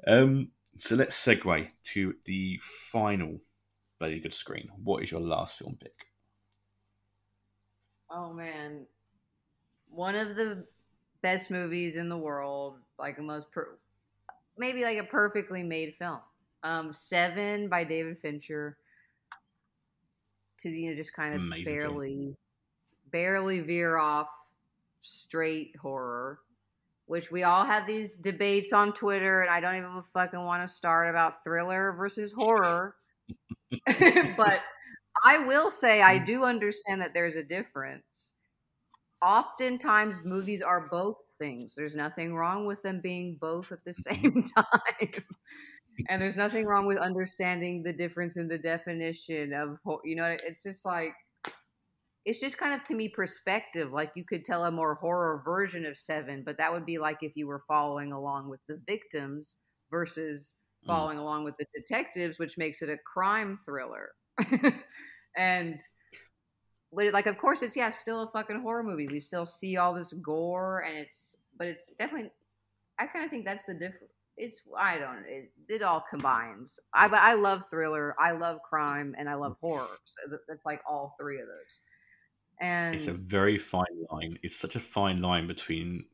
Um, 0.06 0.50
so 0.76 0.94
let's 0.94 1.16
segue 1.16 1.68
to 1.92 2.14
the 2.24 2.60
final 2.92 3.40
Bloody 3.98 4.20
Good 4.20 4.34
Screen. 4.34 4.68
What 4.82 5.02
is 5.02 5.10
your 5.10 5.20
last 5.20 5.58
film 5.58 5.76
pick? 5.80 6.07
Oh 8.10 8.32
man, 8.32 8.86
one 9.90 10.14
of 10.14 10.36
the 10.36 10.64
best 11.22 11.50
movies 11.50 11.96
in 11.96 12.08
the 12.08 12.16
world, 12.16 12.78
like 12.98 13.18
a 13.18 13.22
most 13.22 13.50
per- 13.50 13.78
maybe 14.56 14.82
like 14.82 14.98
a 14.98 15.04
perfectly 15.04 15.62
made 15.62 15.94
film. 15.94 16.20
Um, 16.62 16.92
Seven 16.92 17.68
by 17.68 17.84
David 17.84 18.18
Fincher. 18.18 18.76
To 20.60 20.68
you 20.70 20.90
know, 20.90 20.96
just 20.96 21.14
kind 21.14 21.34
of 21.34 21.40
Amazing 21.40 21.64
film. 21.64 21.76
barely, 21.76 22.36
barely 23.12 23.60
veer 23.60 23.96
off 23.96 24.28
straight 25.00 25.76
horror, 25.76 26.40
which 27.06 27.30
we 27.30 27.44
all 27.44 27.64
have 27.64 27.86
these 27.86 28.16
debates 28.16 28.72
on 28.72 28.92
Twitter, 28.92 29.42
and 29.42 29.50
I 29.50 29.60
don't 29.60 29.76
even 29.76 30.02
fucking 30.02 30.44
want 30.44 30.66
to 30.66 30.72
start 30.72 31.08
about 31.08 31.44
thriller 31.44 31.92
versus 31.92 32.32
horror. 32.32 32.96
but 34.36 34.60
I 35.24 35.38
will 35.38 35.70
say 35.70 36.02
I 36.02 36.18
do 36.18 36.44
understand 36.44 37.02
that 37.02 37.14
there's 37.14 37.36
a 37.36 37.42
difference. 37.42 38.34
Oftentimes, 39.22 40.24
movies 40.24 40.62
are 40.62 40.88
both 40.88 41.18
things. 41.38 41.74
There's 41.76 41.96
nothing 41.96 42.34
wrong 42.34 42.66
with 42.66 42.82
them 42.82 43.00
being 43.02 43.36
both 43.40 43.72
at 43.72 43.84
the 43.84 43.92
same 43.94 44.42
time. 44.44 45.24
and 46.08 46.22
there's 46.22 46.36
nothing 46.36 46.66
wrong 46.66 46.86
with 46.86 46.98
understanding 46.98 47.82
the 47.82 47.92
difference 47.92 48.36
in 48.36 48.48
the 48.48 48.58
definition 48.58 49.52
of, 49.52 49.78
you 50.04 50.16
know, 50.16 50.36
it's 50.44 50.62
just 50.62 50.86
like, 50.86 51.14
it's 52.24 52.40
just 52.40 52.58
kind 52.58 52.74
of 52.74 52.84
to 52.84 52.94
me 52.94 53.08
perspective. 53.08 53.92
Like 53.92 54.12
you 54.14 54.24
could 54.24 54.44
tell 54.44 54.64
a 54.64 54.70
more 54.72 54.96
horror 54.96 55.40
version 55.44 55.84
of 55.86 55.96
Seven, 55.96 56.42
but 56.44 56.58
that 56.58 56.72
would 56.72 56.84
be 56.86 56.98
like 56.98 57.22
if 57.22 57.36
you 57.36 57.46
were 57.46 57.64
following 57.66 58.12
along 58.12 58.48
with 58.50 58.60
the 58.68 58.80
victims 58.86 59.56
versus 59.90 60.56
Mm. 60.86 60.86
following 60.86 61.18
along 61.18 61.44
with 61.44 61.56
the 61.58 61.66
detectives, 61.74 62.38
which 62.38 62.58
makes 62.58 62.82
it 62.82 62.90
a 62.90 62.98
crime 62.98 63.56
thriller. 63.56 64.10
and 65.36 65.80
but 66.92 67.06
it, 67.06 67.14
like 67.14 67.26
of 67.26 67.38
course 67.38 67.62
it's 67.62 67.76
yeah 67.76 67.90
still 67.90 68.22
a 68.22 68.30
fucking 68.30 68.60
horror 68.60 68.82
movie. 68.82 69.08
We 69.10 69.18
still 69.18 69.46
see 69.46 69.76
all 69.76 69.94
this 69.94 70.12
gore 70.14 70.84
and 70.86 70.96
it's 70.96 71.36
but 71.56 71.66
it's 71.66 71.88
definitely 71.98 72.30
i 72.98 73.06
kind 73.06 73.24
of 73.24 73.30
think 73.30 73.44
that's 73.44 73.64
the 73.64 73.74
difference 73.74 74.12
it's 74.36 74.62
i 74.76 74.98
don't 74.98 75.24
it, 75.26 75.50
it 75.68 75.82
all 75.82 76.04
combines. 76.08 76.78
I 76.94 77.08
but 77.08 77.22
i 77.22 77.34
love 77.34 77.64
thriller 77.70 78.14
i 78.18 78.32
love 78.32 78.62
crime 78.62 79.14
and 79.18 79.28
i 79.28 79.34
love 79.34 79.56
horror. 79.60 79.86
So 80.04 80.38
that's 80.48 80.64
like 80.64 80.80
all 80.88 81.14
three 81.20 81.40
of 81.40 81.46
those. 81.46 81.82
And 82.60 82.96
It's 82.96 83.06
a 83.06 83.12
very 83.12 83.58
fine 83.58 83.84
line. 84.10 84.38
It's 84.42 84.56
such 84.56 84.74
a 84.74 84.80
fine 84.80 85.22
line 85.22 85.46
between 85.46 86.04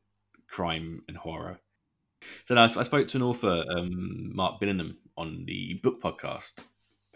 crime 0.49 1.03
and 1.09 1.17
horror. 1.17 1.59
So 2.47 2.55
now 2.55 2.65
I 2.65 2.83
spoke 2.83 3.09
to 3.09 3.17
an 3.17 3.23
author, 3.23 3.65
um, 3.71 4.35
Mark 4.35 4.61
Billingham, 4.61 4.97
on 5.17 5.45
the 5.47 5.81
book 5.83 6.03
podcast 6.03 6.55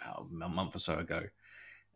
a 0.07 0.49
month 0.49 0.76
or 0.76 0.80
so 0.80 0.99
ago, 0.99 1.22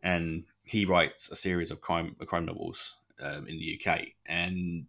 and 0.01 0.43
he 0.63 0.85
writes 0.85 1.29
a 1.29 1.35
series 1.35 1.71
of 1.71 1.81
crime 1.81 2.15
crime 2.25 2.45
novels 2.45 2.95
um, 3.21 3.47
in 3.47 3.57
the 3.57 3.79
UK. 3.79 4.01
And 4.25 4.85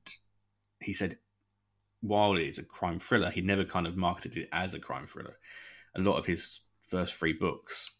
he 0.80 0.92
said, 0.92 1.18
while 2.00 2.36
it 2.36 2.42
is 2.42 2.58
a 2.58 2.62
crime 2.62 2.98
thriller, 3.00 3.30
he 3.30 3.40
never 3.40 3.64
kind 3.64 3.86
of 3.86 3.96
marketed 3.96 4.36
it 4.36 4.48
as 4.52 4.74
a 4.74 4.78
crime 4.78 5.06
thriller. 5.06 5.38
A 5.96 6.00
lot 6.00 6.18
of 6.18 6.26
his 6.26 6.60
first 6.88 7.14
three 7.14 7.32
books 7.32 7.90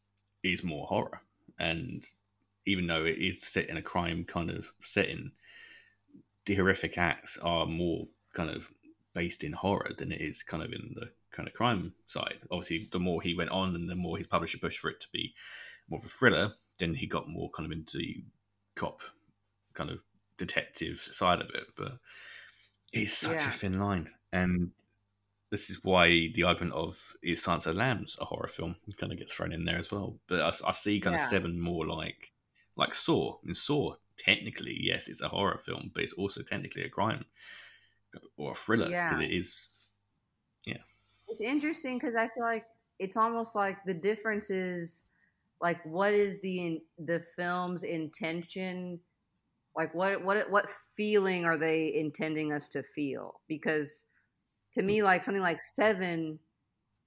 is 0.43 0.63
more 0.63 0.87
horror, 0.87 1.23
and 1.59 2.05
even 2.67 2.87
though 2.87 3.05
it 3.05 3.19
is 3.19 3.43
set 3.43 3.69
in 3.69 3.77
a 3.77 3.83
crime 3.83 4.25
kind 4.25 4.51
of 4.51 4.73
setting, 4.83 5.31
the 6.47 6.55
horrific 6.55 6.99
acts 6.99 7.39
are 7.39 7.67
more 7.67 8.07
kind 8.35 8.51
of 8.51 8.69
based 9.15 9.45
in 9.45 9.53
horror 9.53 9.91
than 9.97 10.13
it 10.13 10.21
is 10.21 10.43
kind 10.43 10.63
of 10.63 10.73
in 10.73 10.95
the 10.95 11.09
kind 11.35 11.49
of 11.49 11.55
crime 11.55 11.93
side. 12.07 12.39
Obviously, 12.51 12.89
the 12.93 12.99
more 13.01 13.21
he 13.23 13.35
went 13.35 13.51
on 13.51 13.75
and 13.75 13.89
the 13.89 13.95
more 13.95 14.17
his 14.19 14.27
publisher 14.27 14.59
pushed 14.59 14.79
for 14.79 14.91
it 14.91 15.01
to 15.01 15.09
be 15.13 15.35
more 15.89 15.99
of 15.99 16.07
a 16.07 16.09
thriller, 16.09 16.53
then 16.79 16.95
he 16.95 17.07
got 17.07 17.29
more 17.29 17.51
kind 17.51 17.67
of 17.67 17.73
into 17.77 17.99
the 17.99 18.25
cop 18.75 19.03
kind 19.75 19.91
of 19.91 19.99
detective 20.39 20.99
side 20.99 21.41
of 21.41 21.51
it. 21.51 21.67
But 21.77 21.99
it's 22.93 23.13
such 23.19 23.33
Yeah. 23.33 23.49
a 23.49 23.53
thin 23.53 23.79
line. 23.79 24.11
And 24.33 24.71
this 25.51 25.71
is 25.71 25.85
why 25.85 26.31
the 26.35 26.45
argument 26.45 26.75
of 26.75 27.01
is 27.23 27.43
Silence 27.43 27.67
of 27.67 27.77
Lambs 27.77 28.17
a 28.21 28.25
horror 28.25 28.49
film 28.49 28.77
kind 28.99 29.13
of 29.13 29.19
gets 29.19 29.33
thrown 29.33 29.53
in 29.53 29.65
there 29.65 29.79
as 29.79 29.91
well. 29.91 30.19
But 30.29 30.41
I, 30.41 30.69
I 30.69 30.73
see 30.73 31.01
kind 31.01 31.15
Yeah. 31.15 31.25
of 31.25 31.29
Seven 31.29 31.61
more 31.61 31.87
like 31.87 32.33
like 32.77 32.95
Saw. 32.95 33.39
In 33.47 33.55
Saw, 33.55 33.95
technically, 34.17 34.77
yes, 34.81 35.09
it's 35.09 35.21
a 35.23 35.29
horror 35.29 35.59
film, 35.59 35.91
but 35.95 36.03
it's 36.03 36.13
also 36.15 36.43
technically 36.43 36.83
a 36.83 36.89
crime 36.89 37.25
or 38.37 38.53
a 38.53 38.55
thriller 38.55 38.89
Yeah. 38.91 39.21
it 39.21 39.31
is. 39.33 39.69
It's 41.35 41.41
interesting 41.41 41.99
because 41.99 42.15
I 42.15 42.29
feel 42.29 42.45
like 42.45 42.65
it's 43.01 43.17
almost 43.17 43.57
like 43.57 43.79
the 43.85 43.93
difference 43.93 44.51
is 44.51 45.05
like 45.61 45.85
what 45.85 46.15
is 46.15 46.41
the 46.43 46.81
the 46.97 47.25
film's 47.35 47.83
intention? 47.83 49.01
Like 49.77 49.93
what 49.97 50.25
what 50.25 50.49
what 50.49 50.71
feeling 50.97 51.45
are 51.45 51.59
they 51.59 51.93
intending 51.93 52.53
us 52.53 52.69
to 52.69 52.85
feel? 52.85 53.41
Because 53.49 54.05
to 54.75 54.83
me 54.85 55.03
like 55.03 55.25
something 55.25 55.43
like 55.43 55.61
7 55.61 56.39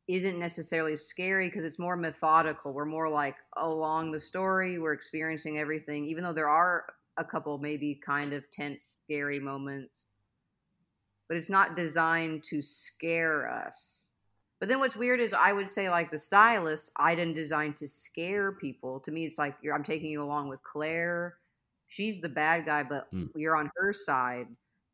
isn't 0.10 0.38
necessarily 0.38 0.98
scary 0.98 1.48
because 1.48 1.64
it's 1.64 1.80
more 1.80 1.96
methodical. 1.96 2.74
We're 2.74 2.84
more 2.84 3.08
like 3.10 3.38
along 3.56 4.12
the 4.12 4.20
story. 4.20 4.78
We're 4.78 4.92
experiencing 4.92 5.58
everything 5.58 6.04
even 6.04 6.26
though 6.26 6.34
there 6.34 6.50
are 6.50 6.86
a 7.16 7.24
couple 7.24 7.60
maybe 7.60 7.98
kind 8.06 8.34
of 8.34 8.44
tense 8.52 9.02
scary 9.02 9.40
moments. 9.40 10.10
But 11.30 11.38
it's 11.38 11.50
not 11.50 11.78
designed 11.78 12.44
to 12.50 12.62
scare 12.62 13.50
us. 13.50 14.12
But 14.60 14.70
then 14.70 14.80
what's 14.80 14.96
weird 14.96 15.20
is 15.20 15.34
I 15.34 15.54
would 15.54 15.70
say 15.70 15.90
like 15.90 16.10
the 16.12 16.18
stylist, 16.18 16.92
I 16.98 17.14
didn't 17.16 17.36
design 17.36 17.74
to 17.76 17.88
scare 17.88 18.54
people. 18.54 19.00
To 19.02 19.12
me, 19.12 19.26
it's 19.26 19.38
like 19.38 19.56
you're, 19.62 19.76
I'm 19.76 19.84
taking 19.84 20.10
you 20.10 20.24
along 20.24 20.50
with 20.50 20.64
Claire. 20.64 21.38
She's 21.88 22.20
the 22.22 22.30
bad 22.30 22.66
guy, 22.66 22.84
but 22.84 23.08
Hmm. 23.12 23.26
you're 23.36 23.56
on 23.56 23.72
her 23.78 23.94
side. 23.94 24.48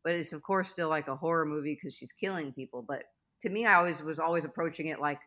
But 0.03 0.15
it's 0.15 0.33
of 0.33 0.43
course 0.43 0.69
still 0.69 0.89
like 0.89 1.07
a 1.07 1.15
horror 1.15 1.45
movie 1.45 1.75
because 1.75 1.95
she's 1.95 2.11
killing 2.11 2.51
people. 2.53 2.81
But 2.81 3.05
to 3.41 3.49
me, 3.49 3.65
I 3.65 3.75
always 3.75 4.03
was 4.03 4.19
always 4.19 4.45
approaching 4.45 4.87
it 4.87 4.99
like 4.99 5.21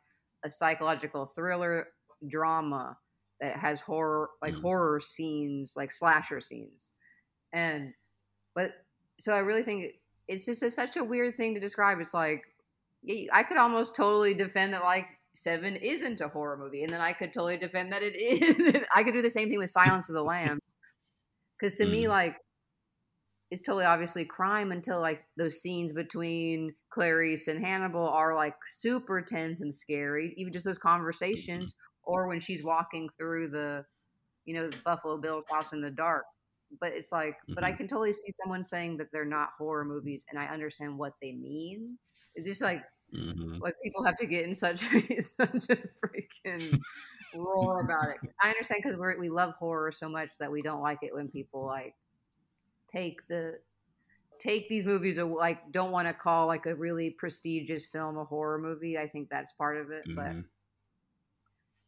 a 0.45 0.51
psychological 0.51 1.27
thriller 1.27 1.89
drama 2.29 2.99
that 3.41 3.57
has 3.59 3.81
horror 3.81 4.31
like 4.43 4.55
Mm. 4.55 4.63
horror 4.63 5.01
scenes, 5.01 5.77
like 5.77 5.91
slasher 5.91 6.41
scenes. 6.41 6.93
And 7.53 7.95
but 8.55 8.85
so 9.19 9.33
I 9.33 9.41
really 9.41 9.63
think 9.63 9.95
it's 10.29 10.47
just 10.47 10.63
a, 10.63 10.71
such 10.71 10.97
a 10.97 11.05
weird 11.05 11.37
thing 11.37 11.55
to 11.55 11.61
describe. 11.61 12.01
It's 12.01 12.15
like 12.15 12.45
I 13.33 13.43
could 13.43 13.57
almost 13.57 13.95
totally 13.95 14.35
defend 14.35 14.75
that 14.75 14.83
like 14.83 15.07
Seven 15.35 15.77
isn't 15.77 16.21
a 16.23 16.29
horror 16.29 16.57
movie, 16.57 16.83
and 16.83 16.91
then 16.93 17.01
I 17.03 17.13
could 17.13 17.33
totally 17.33 17.59
defend 17.59 17.93
that 17.93 18.03
it 18.03 18.17
is. 18.17 18.83
I 18.95 19.03
could 19.05 19.13
do 19.15 19.23
the 19.23 19.31
same 19.31 19.51
thing 19.51 19.59
with 19.59 19.71
Silence 19.71 20.09
of 20.09 20.15
the 20.15 20.23
Lambs, 20.25 20.63
because 21.59 21.75
to 21.77 21.87
me, 21.87 22.07
Mhm. 22.07 22.09
like 22.09 22.37
it's 23.51 23.63
totally 23.63 23.85
obviously 23.85 24.25
crime 24.25 24.73
until 24.73 25.01
like 25.01 25.23
those 25.37 25.61
scenes 25.61 25.93
between 25.93 26.75
Clarice 26.91 27.47
and 27.47 27.65
Hannibal 27.65 28.09
are 28.09 28.35
like 28.35 28.57
super 28.65 29.23
tense 29.23 29.61
and 29.61 29.75
scary. 29.75 30.35
Even 30.37 30.53
just 30.53 30.65
those 30.65 30.79
conversations, 30.79 31.75
or 32.03 32.27
when 32.29 32.41
she's 32.41 32.65
walking 32.65 33.09
through 33.17 33.49
the, 33.51 33.85
you 34.47 34.55
know, 34.55 34.71
Buffalo 34.85 35.19
Bill's 35.19 35.47
house 35.49 35.73
in 35.73 35.81
the 35.83 35.91
dark. 35.91 36.25
But 36.81 36.93
it's 36.95 37.13
like, 37.13 37.37
but 37.55 37.65
I 37.65 37.73
Mhm. 37.73 37.79
can 37.79 37.89
totally 37.89 38.13
see 38.13 38.33
someone 38.43 38.65
saying 38.65 38.99
that 38.99 39.09
they're 39.13 39.25
not 39.25 39.51
horror 39.59 39.85
movies, 39.85 40.25
and 40.31 40.39
I 40.39 40.47
understand 40.47 40.99
what 40.99 41.15
they 41.23 41.33
mean. 41.33 41.99
It's 42.35 42.49
just 42.49 42.63
like 42.63 42.85
Mhm. 43.17 43.61
like 43.61 43.75
people 43.83 44.05
have 44.05 44.17
to 44.19 44.27
get 44.27 44.45
in 44.45 44.55
such 44.55 44.81
such 45.21 45.65
a 45.71 45.77
freaking 46.05 46.79
roar 47.35 47.81
about 47.85 48.11
it. 48.11 48.19
I 48.43 48.51
understand 48.51 48.83
because 48.85 48.99
we 48.99 49.17
we 49.19 49.31
love 49.31 49.55
horror 49.55 49.93
so 49.93 50.09
much 50.09 50.31
that 50.41 50.53
we 50.53 50.63
don't 50.63 50.83
like 50.83 50.99
it 51.03 51.15
when 51.15 51.29
people 51.29 51.67
like 51.67 51.95
take 52.89 53.27
the 53.29 53.61
take 54.41 54.69
these 54.69 54.85
movies 54.87 55.19
or 55.19 55.27
like 55.27 55.73
don't 55.73 55.93
want 55.93 56.09
to 56.09 56.15
call 56.15 56.47
like 56.47 56.67
a 56.67 56.75
really 56.77 57.11
prestigious 57.11 57.87
film 57.87 58.19
a 58.19 58.25
horror 58.25 58.59
movie. 58.59 58.99
I 58.99 59.09
think 59.09 59.31
that's 59.31 59.53
part 59.53 59.79
of 59.79 59.91
it, 59.91 60.07
but 60.15 60.37
Mhm. 60.37 60.49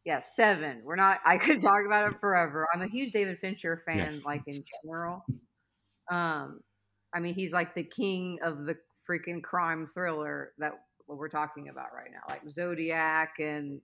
yeah, 0.05 0.21
seven. 0.21 0.83
We're 0.85 0.97
not. 0.97 1.21
I 1.25 1.39
could 1.39 1.61
talk 1.61 1.85
about 1.87 2.13
it 2.13 2.21
forever. 2.21 2.67
I'm 2.73 2.83
a 2.83 2.89
huge 2.89 3.13
David 3.13 3.39
Fincher 3.41 3.83
fan, 3.87 4.23
Yes. 4.23 4.25
like 4.25 4.43
in 4.47 4.65
general. 4.83 5.27
Um, 6.11 6.63
I 7.15 7.21
mean, 7.21 7.35
he's 7.35 7.53
like 7.55 7.75
the 7.75 7.85
king 7.85 8.39
of 8.43 8.67
the 8.67 8.77
freaking 9.09 9.43
crime 9.43 9.87
thriller 9.87 10.55
that 10.59 10.75
what 11.09 11.19
we're 11.19 11.29
talking 11.29 11.71
about 11.71 11.95
right 11.95 12.11
now, 12.13 12.21
like 12.29 12.49
Zodiac 12.49 13.37
and 13.41 13.81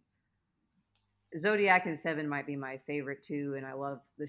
Zodiac 1.37 1.87
and 1.87 1.99
Seven 1.99 2.29
might 2.29 2.47
be 2.47 2.55
my 2.55 2.79
favorite 2.87 3.23
too, 3.25 3.55
and 3.57 3.67
I 3.67 3.73
love 3.73 4.01
the 4.19 4.23